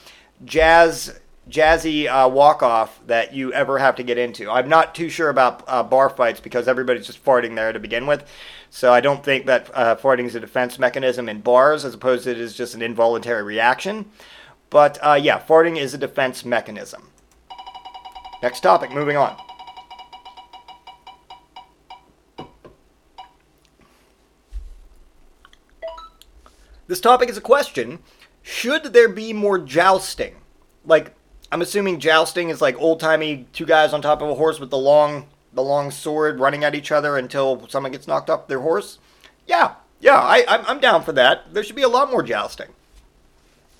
jazz 0.43 1.21
jazzy 1.49 2.07
uh, 2.07 2.29
walk 2.29 2.61
off 2.61 2.99
that 3.07 3.33
you 3.33 3.51
ever 3.53 3.79
have 3.79 3.95
to 3.95 4.03
get 4.03 4.17
into. 4.17 4.49
I'm 4.49 4.69
not 4.69 4.93
too 4.93 5.09
sure 5.09 5.29
about 5.29 5.63
uh, 5.67 5.83
bar 5.83 6.09
fights 6.09 6.39
because 6.39 6.67
everybody's 6.67 7.07
just 7.07 7.23
farting 7.23 7.55
there 7.55 7.73
to 7.73 7.79
begin 7.79 8.05
with. 8.07 8.23
So 8.69 8.93
I 8.93 9.01
don't 9.01 9.23
think 9.23 9.47
that 9.47 9.69
uh, 9.73 9.95
farting 9.95 10.25
is 10.25 10.35
a 10.35 10.39
defense 10.39 10.77
mechanism 10.77 11.27
in 11.27 11.41
bars 11.41 11.83
as 11.85 11.93
opposed 11.93 12.25
to 12.25 12.31
it 12.31 12.39
is 12.39 12.55
just 12.55 12.75
an 12.75 12.81
involuntary 12.81 13.43
reaction. 13.43 14.05
But 14.69 14.99
uh, 15.01 15.19
yeah, 15.21 15.39
farting 15.39 15.77
is 15.77 15.93
a 15.93 15.97
defense 15.97 16.45
mechanism. 16.45 17.09
Next 18.43 18.61
topic, 18.61 18.91
moving 18.91 19.17
on. 19.17 19.35
This 26.87 26.99
topic 26.99 27.29
is 27.29 27.37
a 27.37 27.41
question 27.41 27.99
Should 28.41 28.93
there 28.93 29.09
be 29.09 29.33
more 29.33 29.59
jousting? 29.59 30.35
Like, 30.85 31.13
I'm 31.51 31.61
assuming 31.61 31.99
jousting 31.99 32.49
is 32.49 32.61
like 32.61 32.79
old 32.79 32.99
timey 32.99 33.47
two 33.53 33.65
guys 33.65 33.93
on 33.93 34.01
top 34.01 34.21
of 34.21 34.29
a 34.29 34.35
horse 34.35 34.59
with 34.59 34.69
the 34.69 34.77
long 34.77 35.27
the 35.53 35.63
long 35.63 35.89
sword 35.89 36.39
running 36.39 36.63
at 36.63 36.75
each 36.75 36.91
other 36.91 37.17
until 37.17 37.67
someone 37.67 37.91
gets 37.91 38.07
knocked 38.07 38.29
off 38.29 38.47
their 38.47 38.59
horse. 38.59 38.99
Yeah, 39.47 39.75
yeah, 39.99 40.17
I, 40.17 40.45
I'm, 40.47 40.79
down 40.79 41.03
for 41.03 41.11
that. 41.13 41.53
There 41.53 41.63
should 41.63 41.75
be 41.75 41.81
a 41.81 41.89
lot 41.89 42.11
more 42.11 42.21
jousting. 42.21 42.67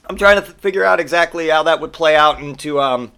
I'm 0.08 0.18
trying 0.18 0.38
to 0.38 0.42
th- 0.42 0.58
figure 0.58 0.84
out 0.84 1.00
exactly 1.00 1.50
how 1.50 1.64
that 1.64 1.80
would 1.80 1.94
play 1.94 2.16
out 2.16 2.42
into 2.42 2.82
um, 2.82 3.12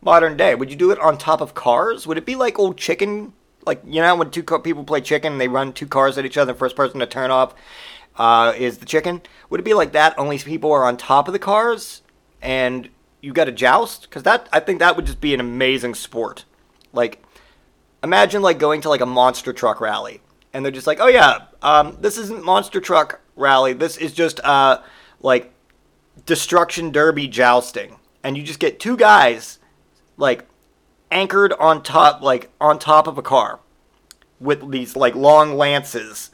modern 0.00 0.36
day. 0.36 0.54
Would 0.54 0.70
you 0.70 0.76
do 0.76 0.90
it 0.90 0.98
on 0.98 1.18
top 1.18 1.42
of 1.42 1.52
cars? 1.52 2.06
Would 2.06 2.16
it 2.16 2.24
be 2.24 2.34
like 2.34 2.58
old 2.58 2.78
chicken? 2.78 3.34
Like 3.66 3.82
you 3.86 4.00
know 4.00 4.16
when 4.16 4.30
two 4.30 4.42
co- 4.42 4.58
people 4.58 4.84
play 4.84 5.02
chicken, 5.02 5.32
and 5.32 5.40
they 5.40 5.48
run 5.48 5.74
two 5.74 5.86
cars 5.86 6.16
at 6.16 6.24
each 6.24 6.38
other. 6.38 6.52
The 6.52 6.58
first 6.58 6.74
person 6.74 7.00
to 7.00 7.06
turn 7.06 7.30
off 7.30 7.54
uh, 8.16 8.54
is 8.56 8.78
the 8.78 8.86
chicken. 8.86 9.20
Would 9.50 9.60
it 9.60 9.64
be 9.64 9.74
like 9.74 9.92
that? 9.92 10.18
Only 10.18 10.38
people 10.38 10.72
are 10.72 10.84
on 10.84 10.96
top 10.96 11.28
of 11.28 11.32
the 11.32 11.38
cars, 11.38 12.02
and 12.40 12.88
you 13.24 13.32
got 13.32 13.44
to 13.44 13.52
joust 13.52 14.02
because 14.02 14.22
that 14.24 14.48
I 14.52 14.60
think 14.60 14.78
that 14.80 14.96
would 14.96 15.06
just 15.06 15.20
be 15.20 15.34
an 15.34 15.40
amazing 15.40 15.94
sport. 15.94 16.44
Like, 16.92 17.24
imagine 18.02 18.42
like 18.42 18.58
going 18.58 18.82
to 18.82 18.88
like 18.88 19.00
a 19.00 19.06
monster 19.06 19.52
truck 19.52 19.80
rally, 19.80 20.20
and 20.52 20.64
they're 20.64 20.72
just 20.72 20.86
like, 20.86 21.00
oh 21.00 21.08
yeah, 21.08 21.46
um, 21.62 21.96
this 22.00 22.18
isn't 22.18 22.44
monster 22.44 22.80
truck 22.80 23.20
rally. 23.34 23.72
This 23.72 23.96
is 23.96 24.12
just 24.12 24.40
uh 24.40 24.82
like 25.20 25.52
destruction 26.26 26.92
derby 26.92 27.26
jousting, 27.26 27.98
and 28.22 28.36
you 28.36 28.42
just 28.42 28.60
get 28.60 28.78
two 28.78 28.96
guys 28.96 29.58
like 30.16 30.46
anchored 31.10 31.52
on 31.54 31.82
top 31.82 32.20
like 32.20 32.50
on 32.60 32.78
top 32.78 33.06
of 33.06 33.16
a 33.16 33.22
car 33.22 33.60
with 34.38 34.70
these 34.70 34.96
like 34.96 35.14
long 35.14 35.56
lances 35.56 36.30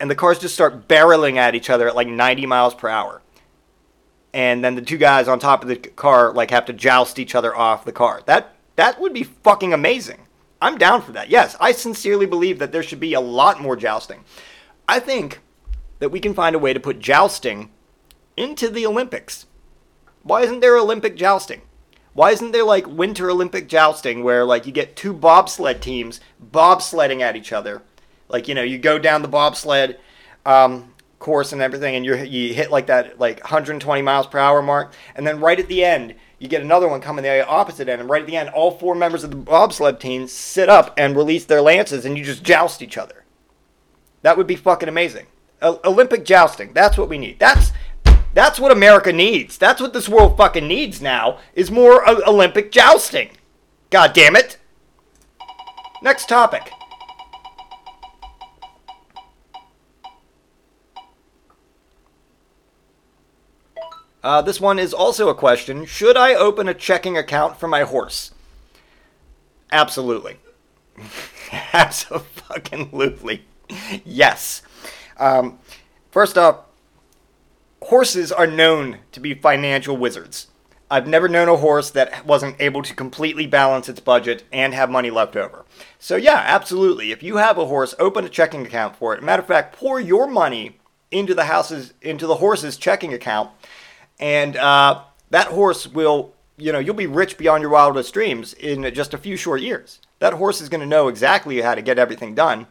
and 0.00 0.10
the 0.10 0.14
cars 0.14 0.38
just 0.38 0.54
start 0.54 0.88
barreling 0.88 1.36
at 1.36 1.54
each 1.54 1.70
other 1.70 1.88
at 1.88 1.94
like 1.94 2.08
90 2.08 2.46
miles 2.46 2.74
per 2.74 2.88
hour 2.88 3.22
and 4.32 4.64
then 4.64 4.74
the 4.74 4.82
two 4.82 4.98
guys 4.98 5.28
on 5.28 5.38
top 5.38 5.62
of 5.62 5.68
the 5.68 5.76
car 5.76 6.32
like 6.32 6.50
have 6.50 6.66
to 6.66 6.72
joust 6.72 7.18
each 7.18 7.34
other 7.34 7.54
off 7.56 7.84
the 7.84 7.92
car. 7.92 8.22
That 8.26 8.54
that 8.76 9.00
would 9.00 9.12
be 9.12 9.24
fucking 9.24 9.72
amazing. 9.72 10.26
I'm 10.60 10.78
down 10.78 11.02
for 11.02 11.12
that. 11.12 11.30
Yes, 11.30 11.56
I 11.60 11.72
sincerely 11.72 12.26
believe 12.26 12.58
that 12.58 12.72
there 12.72 12.82
should 12.82 13.00
be 13.00 13.14
a 13.14 13.20
lot 13.20 13.60
more 13.60 13.76
jousting. 13.76 14.24
I 14.88 14.98
think 15.00 15.40
that 15.98 16.10
we 16.10 16.20
can 16.20 16.34
find 16.34 16.56
a 16.56 16.58
way 16.58 16.72
to 16.72 16.80
put 16.80 16.98
jousting 16.98 17.70
into 18.36 18.68
the 18.68 18.86
Olympics. 18.86 19.46
Why 20.22 20.42
isn't 20.42 20.60
there 20.60 20.76
Olympic 20.76 21.16
jousting? 21.16 21.62
Why 22.12 22.32
isn't 22.32 22.52
there 22.52 22.64
like 22.64 22.86
winter 22.86 23.30
Olympic 23.30 23.68
jousting 23.68 24.24
where 24.24 24.44
like 24.44 24.66
you 24.66 24.72
get 24.72 24.96
two 24.96 25.12
bobsled 25.12 25.80
teams 25.80 26.20
bobsledding 26.52 27.20
at 27.20 27.36
each 27.36 27.52
other? 27.52 27.82
Like, 28.28 28.48
you 28.48 28.54
know, 28.54 28.62
you 28.62 28.78
go 28.78 28.98
down 28.98 29.22
the 29.22 29.28
bobsled 29.28 29.98
um, 30.44 30.92
course 31.18 31.52
and 31.52 31.60
everything, 31.62 31.96
and 31.96 32.04
you 32.04 32.14
you 32.16 32.54
hit 32.54 32.70
like 32.70 32.86
that 32.86 33.18
like 33.18 33.40
120 33.40 34.02
miles 34.02 34.26
per 34.26 34.38
hour 34.38 34.62
mark, 34.62 34.92
and 35.14 35.26
then 35.26 35.40
right 35.40 35.58
at 35.58 35.68
the 35.68 35.84
end 35.84 36.14
you 36.38 36.46
get 36.48 36.62
another 36.62 36.86
one 36.88 37.00
coming 37.00 37.22
the 37.24 37.46
opposite 37.46 37.88
end, 37.88 38.00
and 38.00 38.08
right 38.10 38.22
at 38.22 38.26
the 38.26 38.36
end 38.36 38.48
all 38.50 38.70
four 38.70 38.94
members 38.94 39.24
of 39.24 39.30
the 39.30 39.36
bobsled 39.36 40.00
team 40.00 40.26
sit 40.28 40.68
up 40.68 40.94
and 40.96 41.16
release 41.16 41.44
their 41.44 41.60
lances, 41.62 42.04
and 42.04 42.16
you 42.16 42.24
just 42.24 42.42
joust 42.42 42.82
each 42.82 42.96
other. 42.96 43.24
That 44.22 44.36
would 44.36 44.46
be 44.46 44.56
fucking 44.56 44.88
amazing. 44.88 45.26
O- 45.62 45.80
Olympic 45.84 46.24
jousting. 46.24 46.72
That's 46.72 46.96
what 46.96 47.08
we 47.08 47.18
need. 47.18 47.38
That's 47.38 47.72
that's 48.34 48.60
what 48.60 48.70
America 48.70 49.12
needs. 49.12 49.58
That's 49.58 49.80
what 49.80 49.92
this 49.92 50.08
world 50.08 50.36
fucking 50.36 50.68
needs 50.68 51.00
now 51.02 51.38
is 51.54 51.70
more 51.70 52.08
o- 52.08 52.22
Olympic 52.26 52.70
jousting. 52.70 53.30
God 53.90 54.12
damn 54.12 54.36
it. 54.36 54.58
Next 56.02 56.28
topic. 56.28 56.70
Uh, 64.28 64.42
this 64.42 64.60
one 64.60 64.78
is 64.78 64.92
also 64.92 65.30
a 65.30 65.34
question. 65.34 65.86
Should 65.86 66.18
I 66.18 66.34
open 66.34 66.68
a 66.68 66.74
checking 66.74 67.16
account 67.16 67.58
for 67.58 67.66
my 67.66 67.84
horse? 67.84 68.32
Absolutely. 69.72 70.36
Absolutely. 71.72 73.46
Yes. 74.04 74.60
Um, 75.16 75.58
first 76.10 76.36
off, 76.36 76.58
horses 77.80 78.30
are 78.30 78.46
known 78.46 78.98
to 79.12 79.20
be 79.20 79.32
financial 79.32 79.96
wizards. 79.96 80.48
I've 80.90 81.08
never 81.08 81.30
known 81.30 81.48
a 81.48 81.56
horse 81.56 81.88
that 81.92 82.26
wasn't 82.26 82.60
able 82.60 82.82
to 82.82 82.94
completely 82.94 83.46
balance 83.46 83.88
its 83.88 84.00
budget 84.00 84.44
and 84.52 84.74
have 84.74 84.90
money 84.90 85.10
left 85.10 85.36
over. 85.36 85.64
So, 85.98 86.16
yeah, 86.16 86.42
absolutely. 86.44 87.12
If 87.12 87.22
you 87.22 87.38
have 87.38 87.56
a 87.56 87.64
horse, 87.64 87.94
open 87.98 88.26
a 88.26 88.28
checking 88.28 88.66
account 88.66 88.94
for 88.94 89.14
it. 89.14 89.22
Matter 89.22 89.40
of 89.40 89.48
fact, 89.48 89.74
pour 89.74 89.98
your 89.98 90.26
money 90.26 90.76
into 91.10 91.34
the 91.34 91.44
house's 91.44 91.94
into 92.02 92.26
the 92.26 92.36
horse's 92.36 92.76
checking 92.76 93.14
account, 93.14 93.50
and 94.18 94.56
uh, 94.56 95.02
that 95.30 95.48
horse 95.48 95.86
will, 95.86 96.34
you 96.56 96.72
know, 96.72 96.78
you'll 96.78 96.94
be 96.94 97.06
rich 97.06 97.38
beyond 97.38 97.62
your 97.62 97.70
wildest 97.70 98.12
dreams 98.14 98.54
in 98.54 98.92
just 98.94 99.14
a 99.14 99.18
few 99.18 99.36
short 99.36 99.60
years. 99.60 100.00
That 100.18 100.34
horse 100.34 100.60
is 100.60 100.68
going 100.68 100.80
to 100.80 100.86
know 100.86 101.08
exactly 101.08 101.60
how 101.60 101.74
to 101.74 101.82
get 101.82 101.98
everything 101.98 102.34
done, 102.34 102.66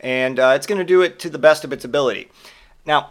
and 0.00 0.38
uh, 0.38 0.52
it's 0.54 0.66
going 0.66 0.78
to 0.78 0.84
do 0.84 1.02
it 1.02 1.18
to 1.20 1.30
the 1.30 1.38
best 1.38 1.64
of 1.64 1.72
its 1.72 1.84
ability. 1.84 2.30
Now, 2.84 3.10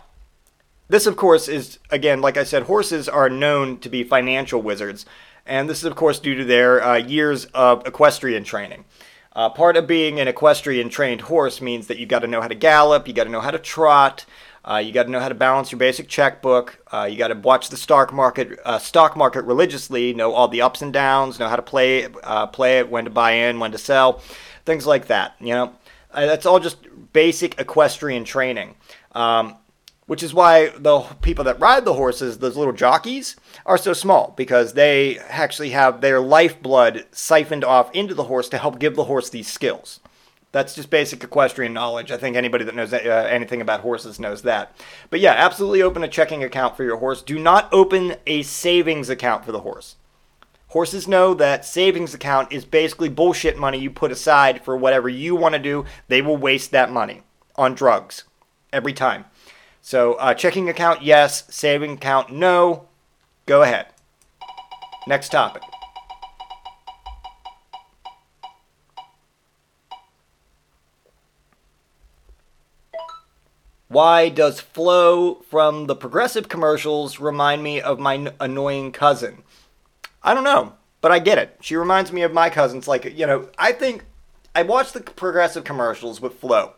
this, 0.89 1.07
of 1.07 1.15
course, 1.15 1.47
is, 1.47 1.79
again, 1.89 2.21
like 2.21 2.37
I 2.37 2.43
said, 2.43 2.63
horses 2.63 3.09
are 3.09 3.29
known 3.29 3.79
to 3.79 3.89
be 3.89 4.03
financial 4.03 4.61
wizards. 4.61 5.05
And 5.45 5.69
this 5.69 5.79
is, 5.79 5.85
of 5.85 5.95
course, 5.95 6.19
due 6.19 6.35
to 6.35 6.45
their 6.45 6.83
uh, 6.83 6.95
years 6.97 7.45
of 7.53 7.85
equestrian 7.85 8.43
training. 8.43 8.85
Uh, 9.35 9.49
part 9.49 9.75
of 9.75 9.87
being 9.87 10.19
an 10.19 10.27
equestrian 10.27 10.89
trained 10.89 11.21
horse 11.21 11.61
means 11.61 11.87
that 11.87 11.97
you've 11.97 12.09
got 12.09 12.19
to 12.19 12.27
know 12.27 12.41
how 12.41 12.47
to 12.47 12.55
gallop, 12.55 13.07
you've 13.07 13.15
got 13.15 13.23
to 13.23 13.31
know 13.31 13.41
how 13.41 13.49
to 13.51 13.57
trot, 13.57 14.25
uh, 14.65 14.77
you 14.77 14.93
got 14.93 15.03
to 15.03 15.09
know 15.09 15.19
how 15.19 15.29
to 15.29 15.35
balance 15.35 15.71
your 15.71 15.79
basic 15.79 16.07
checkbook. 16.07 16.79
Uh, 16.91 17.03
you 17.03 17.17
got 17.17 17.27
to 17.27 17.35
watch 17.35 17.69
the 17.69 17.77
stock 17.77 18.13
market, 18.13 18.57
uh, 18.63 18.79
stock 18.79 19.17
market 19.17 19.43
religiously. 19.43 20.13
Know 20.13 20.33
all 20.33 20.47
the 20.47 20.61
ups 20.61 20.81
and 20.81 20.93
downs. 20.93 21.39
Know 21.39 21.49
how 21.49 21.57
to 21.57 21.61
play, 21.61 22.07
uh, 22.23 22.47
play 22.47 22.79
it, 22.79 22.89
when 22.89 23.03
to 23.03 23.09
buy 23.09 23.31
in, 23.31 23.59
when 23.59 23.71
to 23.73 23.77
sell, 23.77 24.21
things 24.65 24.87
like 24.87 25.07
that. 25.07 25.35
You 25.39 25.53
know, 25.53 25.73
uh, 26.11 26.25
that's 26.25 26.45
all 26.45 26.59
just 26.59 26.77
basic 27.11 27.59
equestrian 27.59 28.23
training. 28.23 28.75
Um, 29.11 29.57
which 30.05 30.23
is 30.23 30.33
why 30.33 30.69
the 30.77 30.99
people 31.21 31.45
that 31.45 31.59
ride 31.59 31.85
the 31.85 31.93
horses, 31.93 32.37
those 32.37 32.57
little 32.57 32.73
jockeys, 32.73 33.37
are 33.65 33.77
so 33.77 33.93
small 33.93 34.33
because 34.35 34.73
they 34.73 35.17
actually 35.19 35.69
have 35.69 36.01
their 36.01 36.19
lifeblood 36.19 37.05
siphoned 37.11 37.63
off 37.63 37.89
into 37.93 38.13
the 38.13 38.25
horse 38.25 38.49
to 38.49 38.57
help 38.57 38.79
give 38.79 38.95
the 38.95 39.05
horse 39.05 39.29
these 39.29 39.47
skills. 39.47 40.01
That's 40.53 40.75
just 40.75 40.91
basic 40.91 41.23
equestrian 41.23 41.73
knowledge. 41.73 42.11
I 42.11 42.17
think 42.17 42.35
anybody 42.35 42.63
that 42.63 42.75
knows 42.75 42.93
uh, 42.93 42.97
anything 42.97 43.59
about 43.59 43.81
horses 43.81 44.19
knows 44.19 44.43
that. 44.43 44.73
But 45.09 45.19
yeah, 45.19 45.33
absolutely 45.33 45.81
open 45.81 46.03
a 46.03 46.07
checking 46.07 46.43
account 46.43 46.77
for 46.77 46.83
your 46.83 46.97
horse. 46.97 47.23
Do 47.23 47.39
not 47.39 47.73
open 47.73 48.15
a 48.27 48.43
savings 48.43 49.09
account 49.09 49.43
for 49.43 49.51
the 49.51 49.61
horse. 49.61 49.95
Horses 50.67 51.07
know 51.07 51.33
that 51.33 51.65
savings 51.65 52.13
account 52.13 52.51
is 52.51 52.65
basically 52.65 53.09
bullshit 53.09 53.57
money 53.57 53.79
you 53.79 53.89
put 53.89 54.11
aside 54.11 54.63
for 54.63 54.77
whatever 54.77 55.09
you 55.09 55.35
want 55.35 55.53
to 55.53 55.59
do. 55.59 55.85
They 56.07 56.21
will 56.21 56.37
waste 56.37 56.69
that 56.69 56.91
money 56.91 57.23
on 57.55 57.73
drugs 57.73 58.23
every 58.71 58.93
time. 58.93 59.25
So, 59.81 60.13
uh, 60.13 60.35
checking 60.35 60.69
account, 60.69 61.01
yes. 61.01 61.45
Saving 61.49 61.93
account, 61.93 62.31
no. 62.31 62.87
Go 63.47 63.63
ahead. 63.63 63.87
Next 65.07 65.29
topic. 65.29 65.63
Why 73.93 74.29
does 74.29 74.59
Flo 74.59 75.35
from 75.49 75.85
the 75.85 75.95
progressive 75.95 76.49
commercials 76.49 77.19
remind 77.19 77.61
me 77.61 77.79
of 77.79 77.99
my 77.99 78.15
n- 78.15 78.33
annoying 78.39 78.91
cousin? 78.91 79.43
I 80.23 80.33
don't 80.33 80.43
know, 80.43 80.73
but 80.99 81.11
I 81.11 81.19
get 81.19 81.37
it. 81.37 81.57
She 81.61 81.75
reminds 81.75 82.11
me 82.11 82.23
of 82.23 82.33
my 82.33 82.49
cousins. 82.49 82.87
Like, 82.87 83.05
you 83.05 83.27
know, 83.27 83.49
I 83.59 83.71
think 83.71 84.03
I 84.55 84.63
watch 84.63 84.93
the 84.93 85.01
progressive 85.01 85.63
commercials 85.63 86.19
with 86.19 86.33
Flo, 86.33 86.73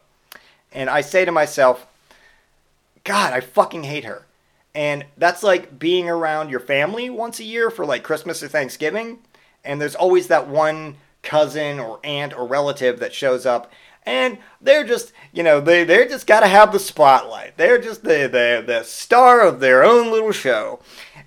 and 0.74 0.89
I 0.89 0.99
say 0.99 1.24
to 1.24 1.32
myself, 1.32 1.88
God, 3.05 3.32
I 3.32 3.39
fucking 3.39 3.84
hate 3.84 4.03
her. 4.03 4.26
And 4.74 5.05
that's 5.16 5.41
like 5.41 5.80
being 5.80 6.09
around 6.09 6.49
your 6.49 6.59
family 6.59 7.09
once 7.09 7.39
a 7.39 7.45
year 7.45 7.70
for 7.70 7.86
like 7.86 8.03
Christmas 8.03 8.43
or 8.43 8.49
Thanksgiving. 8.49 9.20
And 9.63 9.80
there's 9.80 9.95
always 9.95 10.28
that 10.28 10.49
one 10.49 10.97
cousin 11.26 11.80
or 11.80 11.99
aunt 12.03 12.34
or 12.34 12.47
relative 12.47 12.99
that 12.99 13.13
shows 13.13 13.45
up. 13.45 13.71
And 14.07 14.38
they're 14.61 14.84
just, 14.84 15.11
you 15.34 15.41
know, 15.41 15.59
they, 15.59 15.84
they're 15.84 16.07
just 16.07 16.28
got 16.28 16.41
to 16.41 16.47
have 16.47 16.71
the 16.71 16.80
spotlight. 16.80 17.57
They're 17.57 17.82
just 17.82 18.03
the, 18.03 18.30
the, 18.32 18.63
the 18.65 18.84
star 18.84 19.41
of 19.41 19.59
their 19.59 19.84
own 19.84 20.11
little 20.11 20.32
show 20.32 20.80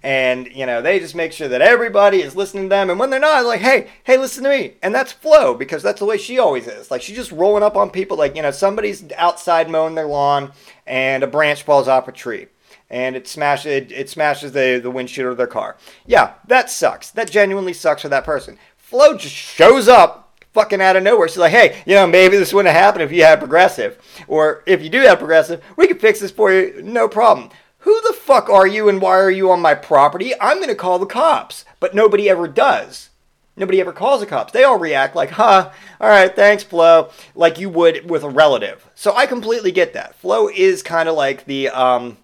and 0.03 0.47
you 0.55 0.65
know 0.65 0.81
they 0.81 0.99
just 0.99 1.15
make 1.15 1.33
sure 1.33 1.49
that 1.49 1.61
everybody 1.61 2.23
is 2.23 2.37
listening 2.37 2.65
to 2.65 2.69
them 2.69 2.91
and 2.91 3.01
when 3.01 3.11
they're 3.11 3.19
not 3.19 3.45
like 3.45 3.61
hey 3.61 3.89
hey 4.05 4.17
listen 4.17 4.45
to 4.45 4.51
me 4.51 4.75
and 4.83 4.95
that's 4.95 5.13
flo 5.13 5.55
because 5.55 5.83
that's 5.83 5.99
the 5.99 6.07
way 6.07 6.17
she 6.17 6.39
always 6.39 6.67
is 6.67 6.91
like 6.91 7.03
she's 7.03 7.17
just 7.17 7.33
rolling 7.33 7.63
up 7.63 7.77
on 7.77 7.91
people 7.91 8.17
like 8.17 8.37
you 8.37 8.43
know 8.43 8.51
somebody's 8.51 9.05
outside 9.17 9.69
mowing 9.69 9.95
their 9.95 10.07
lawn 10.07 10.53
and 10.87 11.23
a 11.23 11.27
branch 11.27 11.63
falls 11.63 11.89
off 11.89 12.07
a 12.07 12.13
tree 12.13 12.47
and 12.91 13.17
it 13.17 13.27
smashes 13.27 13.73
it, 13.73 13.93
it 13.93 14.09
smashes 14.09 14.53
the, 14.53 14.79
the 14.83 14.91
windshield 14.91 15.33
of 15.33 15.37
their 15.37 15.47
car 15.47 15.77
yeah 16.07 16.35
that 16.47 16.71
sucks 16.71 17.11
that 17.11 17.31
genuinely 17.31 17.73
sucks 17.73 18.03
for 18.03 18.09
that 18.09 18.25
person 18.25 18.57
flo 18.89 19.15
just 19.15 19.35
shows 19.35 19.87
up 19.87 20.43
fucking 20.55 20.81
out 20.81 20.97
of 20.97 21.03
nowhere. 21.03 21.29
She's 21.29 21.37
like, 21.37 21.53
hey, 21.53 21.83
you 21.85 21.95
know, 21.95 22.07
maybe 22.07 22.39
this 22.39 22.55
wouldn't 22.55 22.73
have 22.75 22.83
happened 22.83 23.03
if 23.03 23.13
you 23.13 23.23
had 23.23 23.39
progressive. 23.39 23.99
Or 24.27 24.63
if 24.67 24.83
you 24.83 24.89
do 24.89 25.01
have 25.03 25.19
progressive, 25.19 25.63
we 25.77 25.87
can 25.87 25.99
fix 25.99 26.21
this 26.21 26.31
for 26.31 26.51
you, 26.51 26.81
no 26.83 27.07
problem. 27.07 27.51
Who 27.81 28.01
the 28.07 28.15
fuck 28.15 28.49
are 28.49 28.67
you 28.67 28.89
and 28.89 29.01
why 29.01 29.19
are 29.19 29.31
you 29.31 29.51
on 29.51 29.61
my 29.61 29.75
property? 29.75 30.33
I'm 30.41 30.57
going 30.57 30.69
to 30.69 30.75
call 30.75 30.99
the 30.99 31.07
cops. 31.07 31.67
But 31.81 31.95
nobody 31.95 32.31
ever 32.31 32.49
does. 32.49 33.11
Nobody 33.59 33.79
ever 33.81 33.93
calls 33.93 34.21
the 34.21 34.27
cops. 34.27 34.53
They 34.53 34.65
all 34.65 34.79
react 34.79 35.15
like, 35.15 35.31
huh, 35.31 35.71
all 36.01 36.09
right, 36.09 36.35
thanks, 36.35 36.63
Flo, 36.63 37.11
like 37.35 37.59
you 37.59 37.69
would 37.69 38.09
with 38.09 38.23
a 38.23 38.29
relative. 38.31 38.89
So 38.95 39.15
I 39.15 39.27
completely 39.27 39.71
get 39.71 39.93
that. 39.93 40.15
Flo 40.15 40.49
is 40.49 40.83
kind 40.83 41.09
of 41.09 41.15
like 41.15 41.45
the, 41.45 41.69
um, 41.69 42.17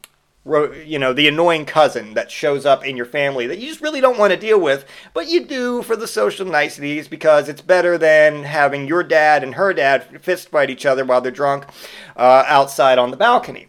you 0.45 0.99
know, 0.99 1.12
the 1.12 1.28
annoying 1.28 1.64
cousin 1.64 2.14
that 2.14 2.30
shows 2.30 2.66
up 2.66 2.84
in 2.84 2.97
your 2.97 3.07
family 3.07 3.47
that 3.47 3.59
you 3.59 3.68
just 3.68 3.80
really 3.80 4.01
don't 4.01 4.18
want 4.18 4.32
to 4.32 4.38
deal 4.38 4.61
with, 4.61 4.84
but 5.14 5.28
you 5.28 5.45
do 5.45 5.82
for 5.82 5.97
the 5.97 6.07
social 6.07 6.47
niceties 6.47 7.09
because 7.09 7.49
it's 7.49 7.62
better 7.62 7.97
than 7.97 8.45
having 8.45 8.86
your 8.86 9.03
dad 9.03 9.42
and 9.42 9.55
her 9.55 9.72
dad 9.72 10.22
fist 10.22 10.51
fight 10.51 10.70
each 10.70 10.84
other 10.84 11.05
while 11.05 11.20
they're 11.20 11.32
drunk 11.32 11.64
uh, 12.16 12.45
outside 12.47 12.99
on 12.99 13.11
the 13.11 13.16
balcony 13.16 13.68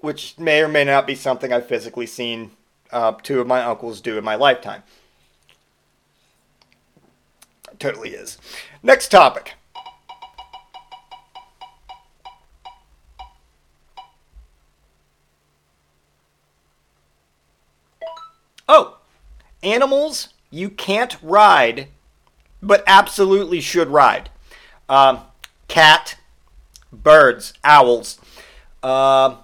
which 0.00 0.38
may 0.38 0.62
or 0.62 0.68
may 0.68 0.84
not 0.84 1.06
be 1.06 1.14
something 1.14 1.52
I've 1.52 1.66
physically 1.66 2.06
seen 2.06 2.52
uh, 2.90 3.12
two 3.22 3.40
of 3.40 3.46
my 3.46 3.62
uncles 3.62 4.00
do 4.00 4.18
in 4.18 4.24
my 4.24 4.34
lifetime. 4.34 4.82
Totally 7.78 8.10
is. 8.10 8.38
Next 8.82 9.08
topic. 9.08 9.54
Oh, 18.72 18.98
animals 19.64 20.28
you 20.48 20.70
can't 20.70 21.16
ride, 21.22 21.88
but 22.62 22.84
absolutely 22.86 23.60
should 23.60 23.88
ride. 23.88 24.30
Um, 24.88 25.22
cat, 25.66 26.16
birds, 26.92 27.52
owls. 27.64 28.20
Uh, 28.80 29.38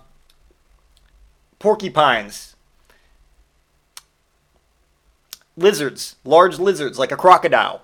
porcupines, 1.58 2.54
lizards, 5.56 6.14
large 6.24 6.60
lizards 6.60 6.96
like 6.96 7.10
a 7.10 7.16
crocodile, 7.16 7.82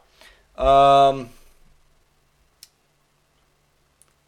um, 0.56 1.30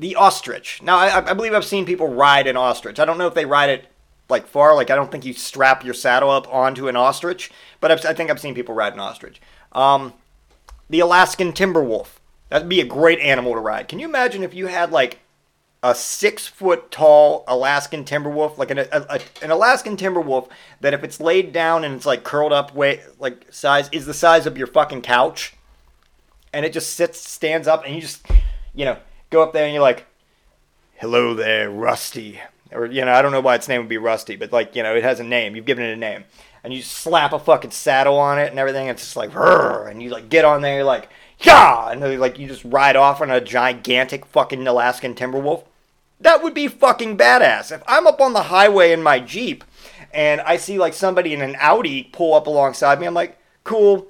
the 0.01 0.17
ostrich. 0.17 0.83
Now, 0.83 0.99
I, 0.99 1.31
I, 1.31 1.33
believe 1.35 1.55
I've 1.55 1.65
seen 1.65 1.87
people 1.87 2.09
ride 2.09 2.49
an 2.49 2.57
ostrich. 2.57 2.99
I 2.99 3.05
don't 3.05 3.19
know 3.19 3.29
if 3.29 3.35
they 3.35 3.47
ride 3.47 3.71
it 3.71 3.87
like 4.29 4.47
far. 4.47 4.75
Like 4.75 4.91
I 4.91 4.97
don't 4.97 5.11
think 5.11 5.25
you 5.25 5.33
strap 5.33 5.85
your 5.85 5.95
saddle 5.95 6.31
up 6.31 6.53
onto 6.53 6.89
an 6.89 6.97
ostrich, 6.97 7.51
but 7.81 7.91
I've, 7.91 8.05
i 8.05 8.15
think 8.15 8.31
I've 8.31 8.41
seen 8.41 8.55
people 8.55 8.75
ride 8.75 8.95
an 8.95 9.01
ostrich. 9.01 9.41
Um, 9.73 10.13
the 10.89 11.01
Alaskan 11.01 11.53
timber 11.53 11.83
wolf. 11.83 12.21
That'd 12.51 12.69
be 12.69 12.81
a 12.81 12.87
great 12.87 13.19
animal 13.21 13.55
to 13.55 13.61
ride. 13.61 13.89
Can 13.89 13.99
you 13.99 14.09
imagine 14.09 14.43
if 14.43 14.55
you 14.55 14.67
had 14.67 14.93
like 14.93 15.21
a 15.83 15.95
six 15.95 16.47
foot 16.47 16.91
tall 16.91 17.45
Alaskan 17.47 18.05
timber 18.05 18.31
wolf, 18.31 18.59
like 18.59 18.71
an, 18.71 18.79
a, 18.79 18.89
a, 18.93 19.21
an 19.43 19.51
Alaskan 19.51 19.97
timber 19.97 20.21
wolf 20.21 20.49
that 20.81 20.95
if 20.95 21.05
it's 21.05 21.21
laid 21.21 21.53
down 21.53 21.85
and 21.85 21.95
it's 21.95 22.07
like 22.07 22.25
curled 22.25 22.53
up 22.53 22.75
way 22.75 23.03
like 23.19 23.47
size 23.53 23.89
is 23.93 24.07
the 24.07 24.15
size 24.15 24.47
of 24.47 24.57
your 24.57 24.67
fucking 24.67 25.03
couch, 25.03 25.55
and 26.53 26.65
it 26.65 26.73
just 26.73 26.95
sits 26.95 27.21
stands 27.21 27.69
up 27.69 27.85
and 27.85 27.95
you 27.95 28.01
just 28.01 28.27
you 28.75 28.85
know 28.85 28.97
go 29.31 29.43
up 29.43 29.53
there 29.53 29.65
and 29.65 29.75
you're 29.75 29.83
like, 29.83 30.07
hello 30.97 31.35
there, 31.35 31.71
Rusty, 31.71 32.41
or 32.73 32.87
you 32.87 33.05
know 33.05 33.13
I 33.13 33.23
don't 33.23 33.33
know 33.33 33.41
why 33.41 33.55
its 33.55 33.69
name 33.69 33.81
would 33.81 33.89
be 33.89 33.99
Rusty, 33.99 34.37
but 34.37 34.53
like 34.53 34.75
you 34.75 34.83
know 34.83 34.95
it 34.95 35.05
has 35.05 35.21
a 35.21 35.25
name. 35.25 35.57
You've 35.57 35.65
given 35.65 35.85
it 35.85 35.93
a 35.93 35.97
name, 35.97 36.25
and 36.63 36.73
you 36.73 36.83
slap 36.83 37.33
a 37.33 37.39
fucking 37.39 37.73
saddle 37.73 38.19
on 38.19 38.39
it 38.39 38.51
and 38.51 38.59
everything. 38.59 38.89
It's 38.89 39.03
just 39.03 39.17
like, 39.17 39.35
and 39.35 40.03
you 40.03 40.11
like 40.11 40.29
get 40.29 40.45
on 40.45 40.63
there, 40.63 40.77
you're 40.77 40.85
like. 40.85 41.09
Yeah, 41.41 41.91
and 41.91 42.01
then, 42.01 42.21
like 42.21 42.39
you 42.39 42.47
just 42.47 42.65
ride 42.65 42.95
off 42.95 43.21
on 43.21 43.29
a 43.29 43.41
gigantic 43.41 44.25
fucking 44.25 44.67
Alaskan 44.67 45.15
timber 45.15 45.41
wolf 45.41 45.65
that 46.25 46.43
would 46.43 46.55
be 46.55 46.69
fucking 46.69 47.17
badass. 47.17 47.71
If 47.71 47.83
I'm 47.87 48.07
up 48.07 48.21
on 48.21 48.33
the 48.33 48.45
highway 48.45 48.93
in 48.93 49.03
my 49.03 49.21
Jeep 49.21 49.63
and 50.13 50.41
I 50.41 50.57
see 50.57 50.79
like 50.79 50.95
somebody 50.95 51.33
in 51.33 51.43
an 51.43 51.57
Audi 51.61 52.05
pull 52.05 52.35
up 52.35 52.47
alongside 52.47 53.01
me, 53.01 53.07
I'm 53.07 53.15
like, 53.15 53.39
cool. 53.63 54.09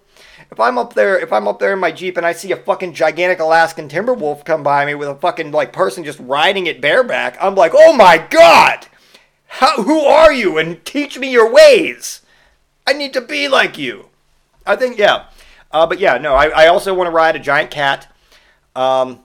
If 0.54 0.60
I'm 0.60 0.78
up 0.78 0.94
there, 0.94 1.18
if 1.18 1.32
I'm 1.32 1.48
up 1.48 1.58
there 1.58 1.72
in 1.72 1.80
my 1.80 1.90
jeep 1.90 2.16
and 2.16 2.24
I 2.24 2.32
see 2.32 2.52
a 2.52 2.56
fucking 2.56 2.94
gigantic 2.94 3.40
Alaskan 3.40 3.88
timber 3.88 4.14
wolf 4.14 4.44
come 4.44 4.62
by 4.62 4.86
me 4.86 4.94
with 4.94 5.08
a 5.08 5.16
fucking 5.16 5.50
like 5.50 5.72
person 5.72 6.04
just 6.04 6.20
riding 6.20 6.68
it 6.68 6.80
bareback, 6.80 7.36
I'm 7.40 7.56
like, 7.56 7.72
oh 7.74 7.92
my 7.92 8.18
god, 8.30 8.86
How, 9.46 9.82
who 9.82 10.00
are 10.00 10.32
you? 10.32 10.56
And 10.56 10.84
teach 10.84 11.18
me 11.18 11.30
your 11.30 11.52
ways. 11.52 12.22
I 12.86 12.92
need 12.92 13.12
to 13.14 13.20
be 13.20 13.48
like 13.48 13.76
you. 13.76 14.10
I 14.64 14.76
think 14.76 14.96
yeah, 14.96 15.26
uh, 15.72 15.86
but 15.86 15.98
yeah, 15.98 16.18
no, 16.18 16.34
I, 16.34 16.46
I 16.46 16.66
also 16.68 16.94
want 16.94 17.08
to 17.08 17.12
ride 17.12 17.34
a 17.34 17.40
giant 17.40 17.72
cat. 17.72 18.06
Um, 18.76 19.20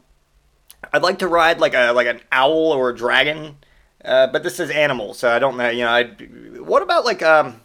I'd 0.91 1.03
like 1.03 1.19
to 1.19 1.27
ride 1.27 1.59
like 1.59 1.75
a 1.75 1.91
like 1.91 2.07
an 2.07 2.21
owl 2.31 2.71
or 2.71 2.89
a 2.89 2.95
dragon, 2.95 3.57
uh, 4.03 4.27
but 4.27 4.41
this 4.41 4.59
is 4.59 4.71
animal, 4.71 5.13
so 5.13 5.29
I 5.29 5.37
don't 5.37 5.57
know. 5.57 5.69
You 5.69 5.83
know, 5.83 5.91
I'd, 5.91 6.59
what 6.59 6.81
about 6.81 7.05
like 7.05 7.21
um, 7.21 7.61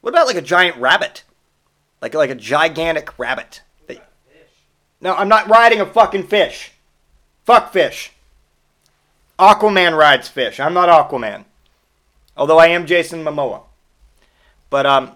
what 0.00 0.14
about 0.14 0.26
like 0.26 0.36
a 0.36 0.42
giant 0.42 0.78
rabbit, 0.78 1.24
like 2.02 2.14
like 2.14 2.30
a 2.30 2.34
gigantic 2.34 3.18
rabbit? 3.18 3.62
No, 5.02 5.16
I'm 5.16 5.28
not 5.28 5.48
riding 5.48 5.80
a 5.80 5.86
fucking 5.86 6.28
fish. 6.28 6.72
Fuck 7.44 7.72
fish. 7.72 8.12
Aquaman 9.38 9.98
rides 9.98 10.28
fish. 10.28 10.60
I'm 10.60 10.74
not 10.74 10.88
Aquaman, 10.88 11.44
although 12.36 12.58
I 12.58 12.68
am 12.68 12.86
Jason 12.86 13.24
Momoa. 13.24 13.62
But 14.70 14.86
um, 14.86 15.12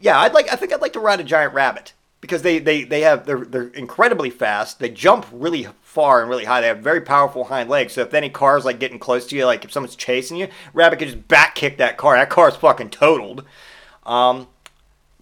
yeah, 0.00 0.20
I'd 0.20 0.34
like. 0.34 0.52
I 0.52 0.56
think 0.56 0.72
I'd 0.72 0.82
like 0.82 0.92
to 0.92 1.00
ride 1.00 1.20
a 1.20 1.24
giant 1.24 1.54
rabbit 1.54 1.94
because 2.20 2.42
they 2.42 2.58
they 2.58 2.84
they 2.84 3.00
have 3.00 3.24
they're 3.24 3.44
they're 3.44 3.68
incredibly 3.68 4.28
fast. 4.28 4.80
They 4.80 4.90
jump 4.90 5.26
really 5.32 5.66
far 5.82 6.20
and 6.20 6.28
really 6.28 6.44
high. 6.44 6.60
They 6.60 6.66
have 6.66 6.80
very 6.80 7.00
powerful 7.00 7.44
hind 7.44 7.70
legs. 7.70 7.94
So 7.94 8.02
if 8.02 8.12
any 8.12 8.28
car's 8.28 8.66
like 8.66 8.78
getting 8.78 8.98
close 8.98 9.26
to 9.28 9.36
you, 9.36 9.46
like 9.46 9.64
if 9.64 9.72
someone's 9.72 9.96
chasing 9.96 10.36
you, 10.36 10.48
rabbit 10.74 10.98
can 10.98 11.08
just 11.08 11.26
back 11.26 11.54
kick 11.54 11.78
that 11.78 11.96
car. 11.96 12.16
That 12.16 12.28
car's 12.28 12.56
fucking 12.56 12.90
totaled. 12.90 13.44
Um, 14.04 14.48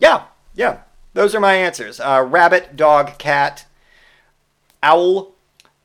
yeah, 0.01 0.25
yeah. 0.59 0.81
Those 1.15 1.35
are 1.35 1.41
my 1.41 1.55
answers. 1.55 2.01
Uh, 2.01 2.27
rabbit, 2.29 2.77
dog, 2.77 3.17
cat, 3.17 3.65
owl, 4.83 5.33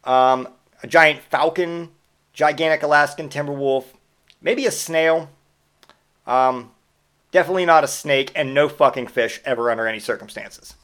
um, 0.03 0.47
a 0.82 0.88
giant 0.88 1.21
falcon, 1.21 1.89
gigantic 2.34 2.84
Alaskan 2.84 3.30
timber 3.30 3.53
wolf, 3.53 3.93
maybe 4.41 4.65
a 4.65 4.71
snail. 4.71 5.30
Um, 6.26 6.71
definitely 7.32 7.65
not 7.65 7.84
a 7.84 7.88
snake, 7.88 8.32
and 8.36 8.53
no 8.53 8.67
fucking 8.67 9.07
fish 9.07 9.39
ever 9.45 9.69
under 9.69 9.88
any 9.88 9.99
circumstances. 9.99 10.76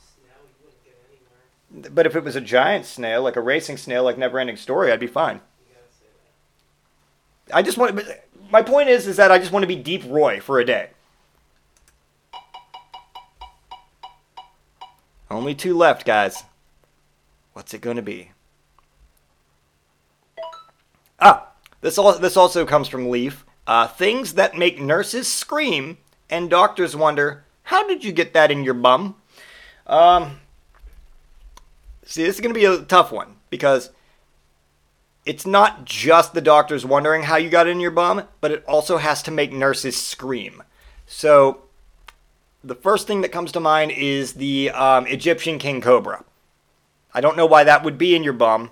But 1.72 2.06
if 2.06 2.16
it 2.16 2.24
was 2.24 2.36
a 2.36 2.42
giant 2.42 2.86
snail, 2.86 3.24
like 3.24 3.36
a 3.36 3.42
racing 3.42 3.78
snail, 3.78 4.04
like 4.04 4.18
Neverending 4.18 4.58
Story, 4.58 4.92
I'd 4.92 5.00
be 5.00 5.08
fine. 5.08 5.42
I 7.52 7.64
just 7.64 7.78
want. 7.78 8.00
My 8.52 8.62
point 8.62 8.90
is, 8.90 9.08
is 9.08 9.18
that 9.18 9.32
I 9.32 9.40
just 9.40 9.52
want 9.52 9.64
to 9.64 9.68
be 9.68 9.76
Deep 9.76 10.04
Roy 10.08 10.40
for 10.40 10.60
a 10.60 10.66
day. 10.66 10.90
Only 15.30 15.54
two 15.54 15.78
left, 15.78 16.06
guys. 16.06 16.44
What's 17.54 17.74
it 17.74 17.82
going 17.82 17.98
to 17.98 18.02
be? 18.02 18.32
Ah, 21.20 21.50
this 21.82 21.98
all 21.98 22.18
this 22.18 22.38
also 22.38 22.66
comes 22.66 22.88
from 22.88 23.10
Leaf. 23.10 23.46
Uh, 23.68 23.88
things 23.88 24.34
that 24.34 24.58
make 24.58 24.82
nurses 24.82 25.28
scream 25.28 25.98
and 26.30 26.50
doctors 26.50 26.96
wonder, 26.96 27.46
how 27.64 27.88
did 27.88 28.04
you 28.04 28.12
get 28.12 28.34
that 28.34 28.50
in 28.50 28.64
your 28.64 28.74
bum? 28.74 29.16
Um, 29.86 30.40
see, 32.06 32.24
this 32.24 32.36
is 32.36 32.42
going 32.42 32.54
to 32.54 32.60
be 32.60 32.66
a 32.66 32.82
tough 32.82 33.12
one 33.12 33.36
because 33.50 33.92
it's 35.26 35.46
not 35.46 35.86
just 35.86 36.34
the 36.34 36.42
doctors 36.42 36.86
wondering 36.86 37.24
how 37.24 37.36
you 37.36 37.50
got 37.50 37.68
it 37.68 37.72
in 37.72 37.80
your 37.80 37.92
bum, 37.92 38.24
but 38.42 38.52
it 38.52 38.64
also 38.66 38.98
has 38.98 39.22
to 39.24 39.32
make 39.32 39.52
nurses 39.52 39.96
scream. 39.96 40.64
So, 41.06 41.64
the 42.64 42.76
first 42.76 43.08
thing 43.08 43.22
that 43.22 43.32
comes 43.32 43.52
to 43.54 43.60
mind 43.60 43.92
is 43.92 44.34
the 44.34 44.72
um, 44.72 45.08
Egyptian 45.08 45.60
king 45.60 45.82
cobra. 45.82 46.24
I 47.14 47.22
don't 47.22 47.38
know 47.38 47.46
why 47.46 47.64
that 47.64 47.84
would 47.84 47.98
be 47.98 48.16
in 48.16 48.24
your 48.24 48.34
bum, 48.34 48.72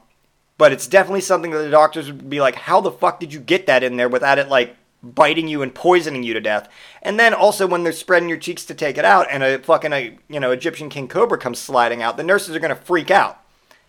but 0.57 0.71
it's 0.71 0.87
definitely 0.87 1.21
something 1.21 1.51
that 1.51 1.63
the 1.63 1.69
doctors 1.69 2.07
would 2.07 2.29
be 2.29 2.41
like, 2.41 2.55
how 2.55 2.81
the 2.81 2.91
fuck 2.91 3.19
did 3.19 3.33
you 3.33 3.39
get 3.39 3.65
that 3.67 3.83
in 3.83 3.97
there 3.97 4.09
without 4.09 4.39
it 4.39 4.49
like 4.49 4.75
biting 5.01 5.47
you 5.47 5.61
and 5.61 5.73
poisoning 5.73 6.23
you 6.23 6.33
to 6.33 6.41
death? 6.41 6.69
And 7.01 7.19
then 7.19 7.33
also 7.33 7.65
when 7.65 7.83
they're 7.83 7.93
spreading 7.93 8.29
your 8.29 8.37
cheeks 8.37 8.65
to 8.65 8.75
take 8.75 8.97
it 8.97 9.05
out 9.05 9.27
and 9.31 9.41
a 9.43 9.59
fucking 9.59 9.93
a, 9.93 10.17
you 10.27 10.39
know 10.39 10.51
Egyptian 10.51 10.89
king 10.89 11.07
cobra 11.07 11.37
comes 11.37 11.59
sliding 11.59 12.01
out, 12.01 12.17
the 12.17 12.23
nurses 12.23 12.55
are 12.55 12.59
gonna 12.59 12.75
freak 12.75 13.09
out. 13.09 13.41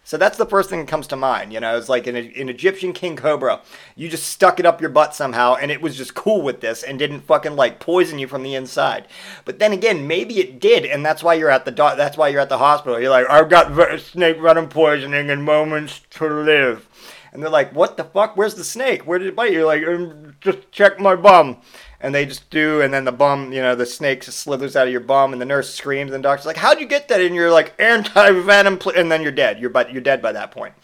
So 0.09 0.17
that's 0.17 0.39
the 0.39 0.47
first 0.47 0.71
thing 0.71 0.79
that 0.79 0.89
comes 0.89 1.07
to 1.09 1.17
mind. 1.17 1.53
You 1.53 1.61
know, 1.61 1.77
it's 1.77 1.91
like 1.91 2.07
an, 2.07 2.17
an 2.17 2.49
Egyptian 2.49 2.95
king 2.95 3.15
cobra. 3.15 3.61
You 3.95 4.09
just 4.09 4.27
stuck 4.27 4.59
it 4.59 4.65
up 4.65 4.81
your 4.81 4.89
butt 4.89 5.15
somehow, 5.15 5.57
and 5.57 5.71
it 5.71 5.83
was 5.83 5.99
just 5.99 6.15
cool 6.15 6.41
with 6.41 6.63
this 6.63 6.83
and 6.83 6.99
didn't 6.99 7.21
fucking 7.21 7.57
like 7.57 7.79
poison 7.79 8.19
you 8.19 8.27
from 8.27 8.43
the 8.43 8.55
inside. 8.55 9.07
But 9.45 9.59
then 9.59 9.75
again, 9.75 10.07
maybe 10.07 10.41
it 10.41 10.61
did, 10.61 10.87
and 10.87 11.05
that's 11.05 11.23
why 11.23 11.35
you're 11.35 11.51
at 11.51 11.67
the 11.67 11.71
do- 11.73 11.95
that's 11.95 12.17
why 12.17 12.29
you're 12.29 12.41
at 12.41 12.49
the 12.49 12.57
hospital. 12.57 12.99
You're 12.99 13.11
like, 13.11 13.29
I've 13.29 13.51
got 13.51 14.01
snake 14.01 14.41
venom 14.41 14.71
poisoning 14.71 15.29
and 15.29 15.45
moments 15.45 16.01
to 16.13 16.27
live. 16.27 16.89
And 17.31 17.43
they're 17.43 17.51
like, 17.51 17.75
what 17.75 17.99
the 17.99 18.05
fuck? 18.05 18.35
Where's 18.35 18.55
the 18.55 18.65
snake? 18.65 19.07
Where 19.07 19.19
did 19.19 19.29
it 19.29 19.37
bite 19.37 19.53
you? 19.53 19.59
You're 19.59 19.67
like, 19.67 19.87
um, 19.87 20.37
just 20.41 20.73
check 20.73 20.99
my 20.99 21.17
bum 21.17 21.59
and 22.01 22.15
they 22.15 22.27
just 22.27 22.49
do, 22.51 22.81
and 22.81 22.93
then 22.95 23.05
the 23.05 23.13
bum, 23.13 23.53
you 23.53 23.61
know, 23.61 23.75
the 23.75 23.87
snake 23.87 24.23
just 24.23 24.39
slithers 24.39 24.77
out 24.77 24.87
of 24.87 24.93
your 24.93 25.01
bum, 25.01 25.33
and 25.33 25.41
the 25.41 25.47
nurse 25.47 25.75
screams, 25.75 26.13
and 26.13 26.23
the 26.23 26.29
doctor's 26.29 26.47
like, 26.47 26.57
"How'd 26.57 26.81
you 26.81 26.87
get 26.87 27.09
that?" 27.09 27.21
And 27.21 27.35
you're 27.35 27.51
like, 27.51 27.75
"Anti-venom," 27.81 28.79
pl-, 28.79 28.93
and 28.97 29.11
then 29.11 29.23
you're 29.23 29.33
dead. 29.33 29.59
You're 29.59 29.71
but 29.71 29.93
you're 29.93 30.03
dead 30.03 30.23
by 30.23 30.33
that 30.33 30.51
point. 30.51 30.75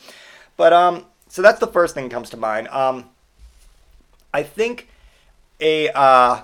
But 0.56 0.72
um, 0.72 1.06
so 1.28 1.42
that's 1.42 1.60
the 1.60 1.66
first 1.66 1.94
thing 1.94 2.08
that 2.08 2.14
comes 2.14 2.30
to 2.30 2.36
mind. 2.36 2.68
Um, 2.68 3.10
I 4.32 4.42
think 4.42 4.88
a 5.60 5.88
uh, 5.90 6.42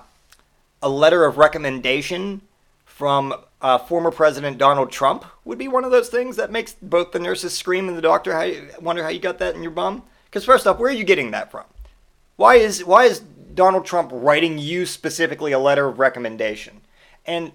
a 0.81 0.89
letter 0.89 1.25
of 1.25 1.37
recommendation 1.37 2.41
from 2.85 3.33
uh, 3.61 3.77
former 3.77 4.11
President 4.11 4.57
Donald 4.57 4.91
Trump 4.91 5.25
would 5.45 5.57
be 5.57 5.67
one 5.67 5.83
of 5.83 5.91
those 5.91 6.09
things 6.09 6.35
that 6.37 6.51
makes 6.51 6.73
both 6.81 7.11
the 7.11 7.19
nurses 7.19 7.53
scream 7.53 7.87
and 7.87 7.97
the 7.97 8.01
doctor 8.01 8.33
how 8.33 8.43
you, 8.43 8.69
wonder 8.79 9.03
how 9.03 9.09
you 9.09 9.19
got 9.19 9.39
that 9.39 9.55
in 9.55 9.61
your 9.61 9.71
bum. 9.71 10.03
Because 10.25 10.45
first 10.45 10.65
off, 10.65 10.79
where 10.79 10.89
are 10.89 10.93
you 10.93 11.03
getting 11.03 11.31
that 11.31 11.51
from? 11.51 11.65
Why 12.37 12.55
is 12.55 12.83
why 12.83 13.05
is 13.05 13.21
Donald 13.53 13.85
Trump 13.85 14.09
writing 14.13 14.57
you 14.57 14.85
specifically 14.85 15.51
a 15.51 15.59
letter 15.59 15.87
of 15.87 15.99
recommendation? 15.99 16.81
And 17.25 17.51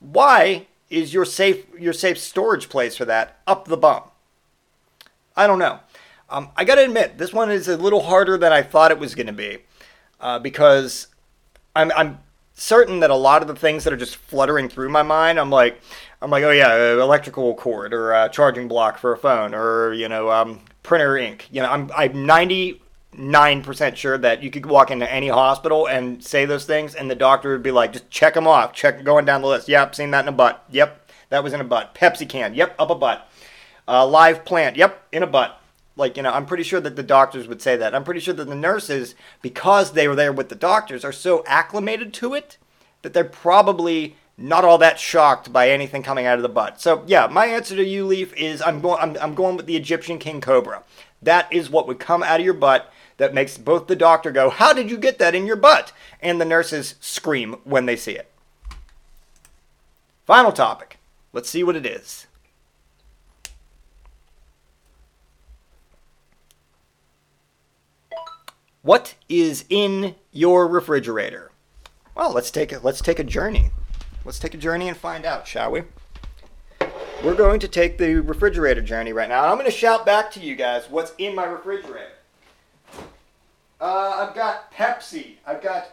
why 0.00 0.66
is 0.90 1.12
your 1.12 1.24
safe 1.24 1.66
your 1.78 1.92
safe 1.92 2.18
storage 2.18 2.68
place 2.68 2.96
for 2.96 3.04
that 3.04 3.38
up 3.46 3.66
the 3.66 3.76
bum? 3.76 4.02
I 5.36 5.46
don't 5.46 5.58
know. 5.58 5.80
Um, 6.30 6.50
I 6.56 6.64
got 6.64 6.74
to 6.74 6.84
admit, 6.84 7.16
this 7.16 7.32
one 7.32 7.50
is 7.50 7.68
a 7.68 7.76
little 7.76 8.02
harder 8.02 8.36
than 8.36 8.52
I 8.52 8.62
thought 8.62 8.90
it 8.90 8.98
was 8.98 9.14
to 9.14 9.32
be, 9.32 9.58
uh, 10.20 10.38
because 10.38 11.06
I'm 11.74 11.90
I'm 11.96 12.18
certain 12.54 13.00
that 13.00 13.10
a 13.10 13.14
lot 13.14 13.40
of 13.40 13.48
the 13.48 13.54
things 13.54 13.84
that 13.84 13.92
are 13.92 13.96
just 13.96 14.16
fluttering 14.16 14.68
through 14.68 14.90
my 14.90 15.02
mind, 15.02 15.38
I'm 15.38 15.50
like, 15.50 15.80
I'm 16.20 16.30
like, 16.30 16.42
oh 16.44 16.50
yeah, 16.50 16.72
uh, 16.72 17.02
electrical 17.02 17.54
cord 17.54 17.94
or 17.94 18.12
uh, 18.12 18.28
charging 18.28 18.68
block 18.68 18.98
for 18.98 19.12
a 19.12 19.16
phone 19.16 19.54
or 19.54 19.92
you 19.92 20.08
know 20.08 20.30
um, 20.30 20.60
printer 20.82 21.16
ink. 21.16 21.48
You 21.50 21.62
know, 21.62 21.70
I'm 21.70 21.90
I'm 21.96 22.26
90 22.26 22.82
nine 23.18 23.62
percent 23.62 23.98
sure 23.98 24.16
that 24.18 24.42
you 24.42 24.50
could 24.50 24.66
walk 24.66 24.90
into 24.90 25.10
any 25.10 25.28
hospital 25.28 25.86
and 25.86 26.22
say 26.24 26.44
those 26.44 26.64
things, 26.64 26.94
and 26.94 27.10
the 27.10 27.14
doctor 27.14 27.52
would 27.52 27.62
be 27.62 27.70
like, 27.70 27.92
just 27.92 28.08
check 28.10 28.34
them 28.34 28.46
off, 28.46 28.72
check 28.72 29.04
going 29.04 29.24
down 29.24 29.42
the 29.42 29.48
list. 29.48 29.68
Yep, 29.68 29.94
seen 29.94 30.10
that 30.12 30.24
in 30.24 30.28
a 30.28 30.32
butt. 30.32 30.64
Yep, 30.70 31.10
that 31.30 31.42
was 31.44 31.52
in 31.52 31.60
a 31.60 31.64
butt. 31.64 31.94
Pepsi 31.94 32.28
can. 32.28 32.54
Yep, 32.54 32.76
up 32.78 32.90
a 32.90 32.94
butt. 32.94 33.30
Uh, 33.86 34.06
live 34.06 34.44
plant. 34.44 34.76
Yep, 34.76 35.08
in 35.12 35.22
a 35.22 35.26
butt. 35.26 35.60
Like 35.96 36.16
you 36.16 36.22
know, 36.22 36.32
I'm 36.32 36.46
pretty 36.46 36.62
sure 36.62 36.80
that 36.80 36.96
the 36.96 37.02
doctors 37.02 37.48
would 37.48 37.60
say 37.60 37.76
that. 37.76 37.94
I'm 37.94 38.04
pretty 38.04 38.20
sure 38.20 38.34
that 38.34 38.46
the 38.46 38.54
nurses, 38.54 39.14
because 39.42 39.92
they 39.92 40.06
were 40.06 40.14
there 40.14 40.32
with 40.32 40.48
the 40.48 40.54
doctors, 40.54 41.04
are 41.04 41.12
so 41.12 41.42
acclimated 41.46 42.14
to 42.14 42.34
it 42.34 42.56
that 43.02 43.12
they're 43.12 43.24
probably 43.24 44.16
not 44.36 44.64
all 44.64 44.78
that 44.78 45.00
shocked 45.00 45.52
by 45.52 45.68
anything 45.68 46.02
coming 46.02 46.24
out 46.24 46.38
of 46.38 46.42
the 46.42 46.48
butt. 46.48 46.80
So 46.80 47.02
yeah, 47.08 47.26
my 47.26 47.46
answer 47.46 47.74
to 47.74 47.84
you, 47.84 48.06
Leaf, 48.06 48.32
is 48.34 48.62
I'm 48.62 48.80
going 48.80 49.00
I'm, 49.00 49.16
I'm 49.20 49.34
going 49.34 49.56
with 49.56 49.66
the 49.66 49.76
Egyptian 49.76 50.18
king 50.18 50.40
cobra. 50.40 50.84
That 51.20 51.52
is 51.52 51.68
what 51.68 51.88
would 51.88 51.98
come 51.98 52.22
out 52.22 52.38
of 52.38 52.44
your 52.44 52.54
butt 52.54 52.92
that 53.18 53.34
makes 53.34 53.58
both 53.58 53.86
the 53.86 53.96
doctor 53.96 54.30
go, 54.30 54.48
How 54.48 54.72
did 54.72 54.90
you 54.90 54.96
get 54.96 55.18
that 55.18 55.34
in 55.34 55.46
your 55.46 55.56
butt? 55.56 55.92
and 56.20 56.40
the 56.40 56.44
nurses 56.44 56.96
scream 57.00 57.56
when 57.64 57.86
they 57.86 57.94
see 57.94 58.12
it. 58.12 58.30
Final 60.26 60.50
topic. 60.50 60.98
Let's 61.32 61.48
see 61.48 61.62
what 61.62 61.76
it 61.76 61.86
is. 61.86 62.26
What 68.82 69.14
is 69.28 69.64
in 69.68 70.14
your 70.32 70.66
refrigerator? 70.66 71.50
Well, 72.14 72.32
let's 72.32 72.50
take 72.50 72.72
a, 72.72 72.78
let's 72.78 73.00
take 73.00 73.18
a 73.18 73.24
journey. 73.24 73.70
Let's 74.24 74.38
take 74.38 74.54
a 74.54 74.58
journey 74.58 74.88
and 74.88 74.96
find 74.96 75.24
out, 75.24 75.46
shall 75.46 75.70
we? 75.70 75.82
We're 77.22 77.34
going 77.34 77.60
to 77.60 77.68
take 77.68 77.98
the 77.98 78.16
refrigerator 78.16 78.80
journey 78.80 79.12
right 79.12 79.28
now. 79.28 79.46
I'm 79.46 79.54
going 79.58 79.64
to 79.64 79.70
shout 79.70 80.06
back 80.06 80.30
to 80.32 80.40
you 80.40 80.54
guys 80.54 80.88
what's 80.88 81.12
in 81.18 81.34
my 81.34 81.44
refrigerator. 81.44 82.12
Uh, 83.80 84.26
I've 84.26 84.34
got 84.34 84.72
Pepsi. 84.72 85.34
I've 85.46 85.62
got 85.62 85.90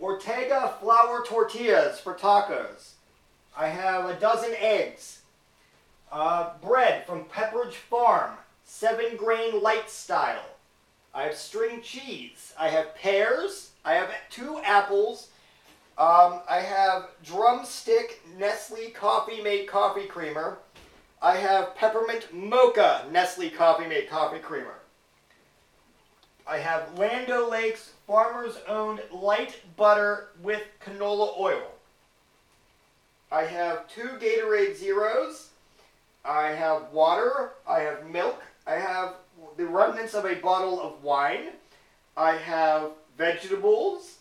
Ortega 0.00 0.74
flour 0.80 1.24
tortillas 1.24 1.98
for 1.98 2.14
tacos. 2.14 2.92
I 3.56 3.68
have 3.68 4.08
a 4.08 4.18
dozen 4.18 4.54
eggs. 4.58 5.20
Uh, 6.12 6.50
bread 6.62 7.04
from 7.06 7.24
Pepperidge 7.24 7.74
Farm, 7.74 8.32
seven 8.64 9.16
grain 9.16 9.60
light 9.60 9.90
style. 9.90 10.44
I 11.12 11.24
have 11.24 11.36
string 11.36 11.80
cheese. 11.82 12.52
I 12.58 12.68
have 12.68 12.94
pears. 12.94 13.70
I 13.84 13.94
have 13.94 14.10
two 14.30 14.60
apples. 14.64 15.28
Um, 15.96 16.40
I 16.48 16.58
have 16.60 17.08
drumstick 17.24 18.20
Nestle 18.36 18.90
Coffee 18.90 19.40
Mate 19.42 19.68
Coffee 19.68 20.06
Creamer. 20.06 20.58
I 21.22 21.36
have 21.36 21.76
peppermint 21.76 22.34
mocha 22.34 23.06
Nestle 23.12 23.50
Coffee 23.50 23.86
Mate 23.86 24.10
Coffee 24.10 24.40
Creamer. 24.40 24.74
I 26.46 26.58
have 26.58 26.98
Land 26.98 27.30
O'Lakes 27.30 27.92
Farmers 28.06 28.58
Owned 28.68 29.00
Light 29.10 29.60
Butter 29.76 30.28
with 30.42 30.62
Canola 30.84 31.38
Oil. 31.38 31.72
I 33.32 33.44
have 33.44 33.88
two 33.88 34.10
Gatorade 34.20 34.76
Zeros. 34.76 35.48
I 36.22 36.48
have 36.48 36.92
water. 36.92 37.52
I 37.66 37.80
have 37.80 38.06
milk. 38.10 38.42
I 38.66 38.74
have 38.74 39.14
the 39.56 39.64
remnants 39.64 40.12
of 40.12 40.26
a 40.26 40.34
bottle 40.34 40.80
of 40.80 41.02
wine. 41.02 41.48
I 42.14 42.32
have 42.36 42.90
vegetables. 43.16 44.18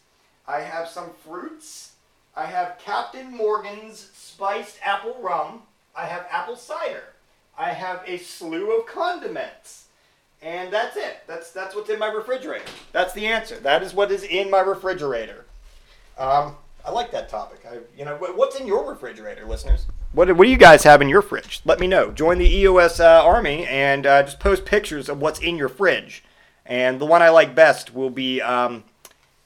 I 0.48 0.62
have 0.62 0.88
some 0.88 1.12
fruits. 1.26 1.92
I 2.36 2.46
have 2.46 2.80
Captain 2.80 3.36
Morgan's 3.36 4.12
spiced 4.14 4.78
apple 4.84 5.18
rum. 5.22 5.64
I 5.96 6.06
have 6.06 6.26
apple 6.32 6.56
cider. 6.56 7.04
I 7.58 7.72
have 7.74 8.02
a 8.08 8.18
slew 8.18 8.80
of 8.80 8.88
condiments. 8.88 9.88
And 10.44 10.74
that's 10.74 10.98
it. 10.98 11.24
That's 11.26 11.52
that's 11.52 11.74
what's 11.74 11.90
in 11.90 12.00
my 12.00 12.12
refrigerator. 12.12 12.66
That's 12.92 13.14
the 13.14 13.26
answer. 13.28 13.56
That 13.60 13.82
is 13.82 13.94
what 13.94 14.12
is 14.12 14.24
in 14.24 14.52
my 14.52 14.60
refrigerator. 14.60 15.46
Um, 16.18 16.58
I 16.86 16.92
like 16.92 17.12
that 17.12 17.30
topic. 17.30 17.66
I, 17.70 17.78
you 17.98 18.04
know, 18.04 18.18
what's 18.18 18.60
in 18.60 18.68
your 18.68 18.90
refrigerator, 18.90 19.46
listeners? 19.46 19.86
What, 20.12 20.36
what 20.36 20.44
do 20.44 20.52
you 20.52 20.58
guys 20.58 20.84
have 20.84 21.02
in 21.02 21.08
your 21.10 21.22
fridge? 21.22 21.62
Let 21.66 21.80
me 21.80 21.88
know. 21.88 22.12
Join 22.12 22.38
the 22.38 22.58
EOS 22.58 23.00
uh, 23.00 23.24
Army 23.24 23.66
and 23.66 24.06
uh, 24.06 24.24
just 24.24 24.40
post 24.40 24.66
pictures 24.66 25.08
of 25.10 25.20
what's 25.20 25.40
in 25.40 25.56
your 25.56 25.70
fridge. 25.70 26.24
And 26.66 27.00
the 27.00 27.06
one 27.06 27.22
I 27.22 27.30
like 27.30 27.56
best 27.56 27.96
will 27.96 28.10
be 28.10 28.42
um, 28.42 28.84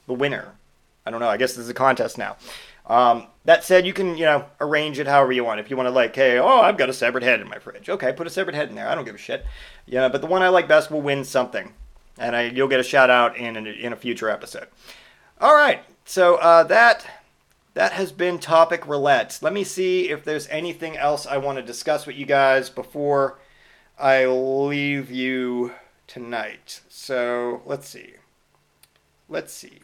the 0.06 0.14
winner. 0.14 0.52
I 1.06 1.10
don't 1.10 1.20
know. 1.20 1.28
I 1.28 1.36
guess 1.36 1.54
this 1.54 1.64
is 1.64 1.70
a 1.70 1.74
contest 1.74 2.18
now. 2.18 2.36
Um, 2.86 3.28
that 3.48 3.64
said, 3.64 3.86
you 3.86 3.94
can 3.94 4.18
you 4.18 4.26
know 4.26 4.44
arrange 4.60 4.98
it 4.98 5.06
however 5.06 5.32
you 5.32 5.42
want. 5.42 5.58
If 5.58 5.70
you 5.70 5.76
want 5.78 5.86
to 5.86 5.90
like, 5.90 6.14
hey, 6.14 6.38
oh, 6.38 6.60
I've 6.60 6.76
got 6.76 6.90
a 6.90 6.92
severed 6.92 7.22
head 7.22 7.40
in 7.40 7.48
my 7.48 7.58
fridge. 7.58 7.88
Okay, 7.88 8.12
put 8.12 8.26
a 8.26 8.30
severed 8.30 8.54
head 8.54 8.68
in 8.68 8.74
there. 8.74 8.86
I 8.86 8.94
don't 8.94 9.06
give 9.06 9.14
a 9.14 9.18
shit. 9.18 9.46
Yeah, 9.86 10.10
but 10.10 10.20
the 10.20 10.26
one 10.26 10.42
I 10.42 10.48
like 10.50 10.68
best 10.68 10.90
will 10.90 11.00
win 11.00 11.24
something, 11.24 11.72
and 12.18 12.36
I, 12.36 12.42
you'll 12.42 12.68
get 12.68 12.78
a 12.78 12.82
shout 12.82 13.08
out 13.08 13.38
in 13.38 13.56
in 13.56 13.66
a, 13.66 13.70
in 13.70 13.94
a 13.94 13.96
future 13.96 14.28
episode. 14.28 14.66
All 15.40 15.54
right, 15.54 15.82
so 16.04 16.36
uh, 16.36 16.62
that 16.64 17.06
that 17.72 17.92
has 17.92 18.12
been 18.12 18.38
topic 18.38 18.86
roulette. 18.86 19.38
Let 19.40 19.54
me 19.54 19.64
see 19.64 20.10
if 20.10 20.24
there's 20.24 20.46
anything 20.48 20.98
else 20.98 21.26
I 21.26 21.38
want 21.38 21.56
to 21.56 21.62
discuss 21.64 22.06
with 22.06 22.16
you 22.16 22.26
guys 22.26 22.68
before 22.68 23.38
I 23.98 24.26
leave 24.26 25.10
you 25.10 25.72
tonight. 26.06 26.82
So 26.90 27.62
let's 27.64 27.88
see. 27.88 28.16
Let's 29.26 29.54
see. 29.54 29.80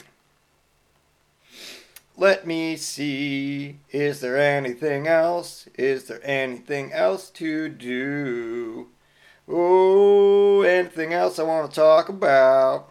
Let 2.17 2.47
me 2.47 2.77
see. 2.77 3.81
Is 3.91 4.21
there 4.21 4.39
anything 4.39 5.09
else? 5.09 5.69
Is 5.75 6.05
there 6.05 6.21
anything 6.23 6.93
else 6.93 7.29
to 7.31 7.69
do? 7.69 8.89
Oh, 9.49 10.62
anything 10.62 11.12
else 11.12 11.39
I 11.39 11.43
want 11.43 11.71
to 11.71 11.75
talk 11.75 12.09
about? 12.09 12.91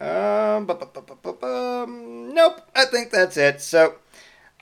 Um, 0.00 0.66
nope, 2.34 2.62
I 2.74 2.84
think 2.86 3.10
that's 3.10 3.36
it. 3.36 3.60
So 3.60 3.96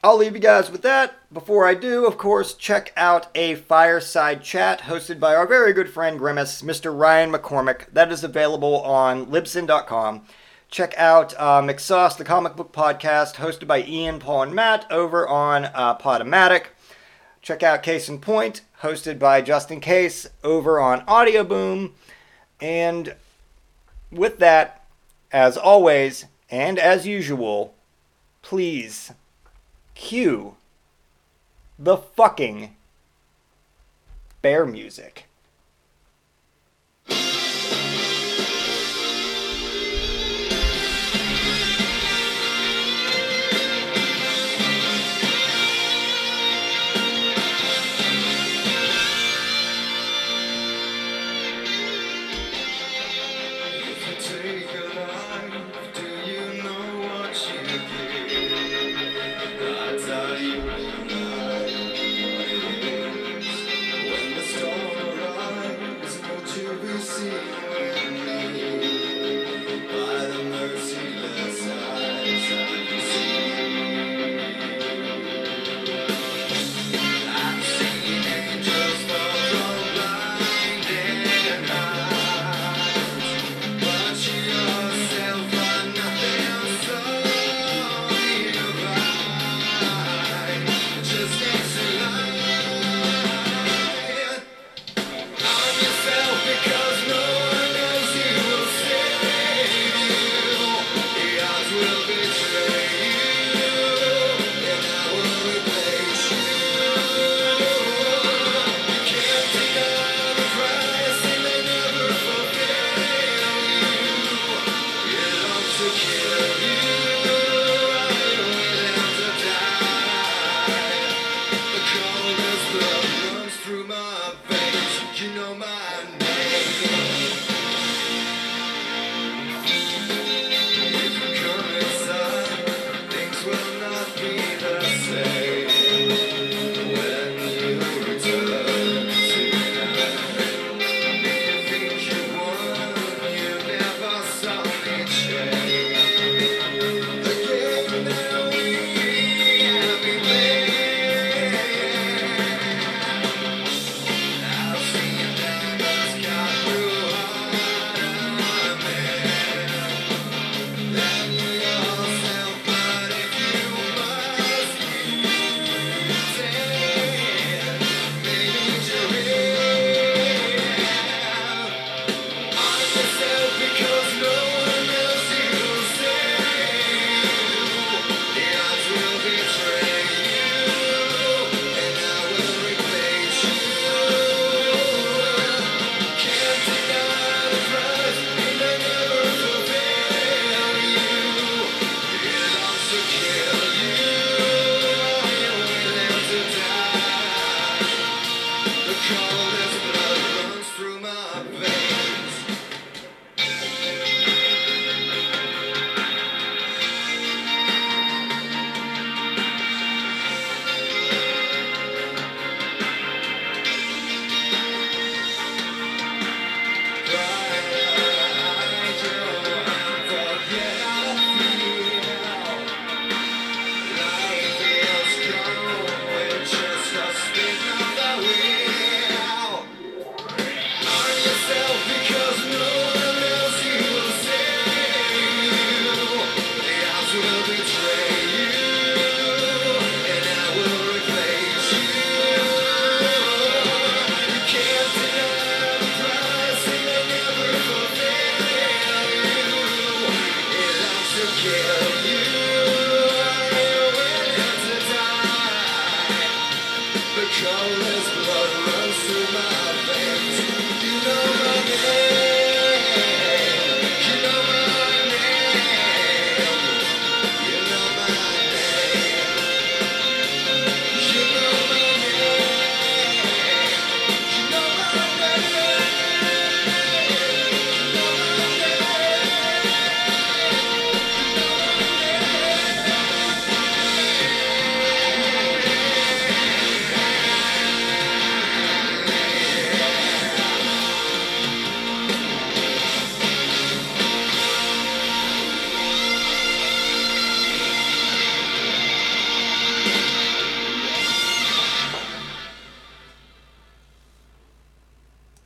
I'll 0.03 0.17
leave 0.17 0.35
you 0.35 0.41
guys 0.41 0.71
with 0.71 0.83
that. 0.83 1.15
Before 1.33 1.67
I 1.67 1.75
do, 1.75 2.07
of 2.07 2.19
course, 2.19 2.55
check 2.55 2.93
out 2.97 3.29
a 3.35 3.55
fireside 3.55 4.43
chat 4.43 4.83
hosted 4.83 5.19
by 5.19 5.35
our 5.35 5.47
very 5.47 5.73
good 5.73 5.91
friend 5.91 6.19
Grimace, 6.19 6.63
Mr. 6.63 6.97
Ryan 6.97 7.33
McCormick. 7.33 7.93
That 7.93 8.13
is 8.13 8.23
available 8.23 8.83
on 8.83 9.27
Libsyn.com. 9.27 10.23
Check 10.71 10.93
out 10.99 11.33
uh, 11.39 11.63
McSauce, 11.63 12.17
the 12.19 12.25
comic 12.25 12.55
book 12.55 12.73
podcast, 12.73 13.37
hosted 13.37 13.67
by 13.67 13.83
Ian, 13.83 14.19
Paul, 14.19 14.43
and 14.43 14.55
Matt 14.55 14.85
over 14.91 15.27
on 15.27 15.65
uh, 15.67 15.97
Podomatic. 15.97 16.67
Check 17.41 17.63
out 17.63 17.83
Case 17.83 18.07
in 18.09 18.19
Point, 18.19 18.61
hosted 18.83 19.19
by 19.19 19.41
Justin 19.41 19.81
Case 19.81 20.27
over 20.45 20.79
on 20.79 21.05
Audio 21.09 21.43
Boom. 21.43 21.95
And 22.61 23.15
with 24.11 24.39
that, 24.41 24.85
as 25.33 25.57
always, 25.57 26.27
and 26.51 26.79
as 26.79 27.07
usual, 27.07 27.75
please 28.43 29.13
cue 29.95 30.57
the 31.79 31.97
fucking 31.97 32.77
bear 34.43 34.67
music. 34.67 35.28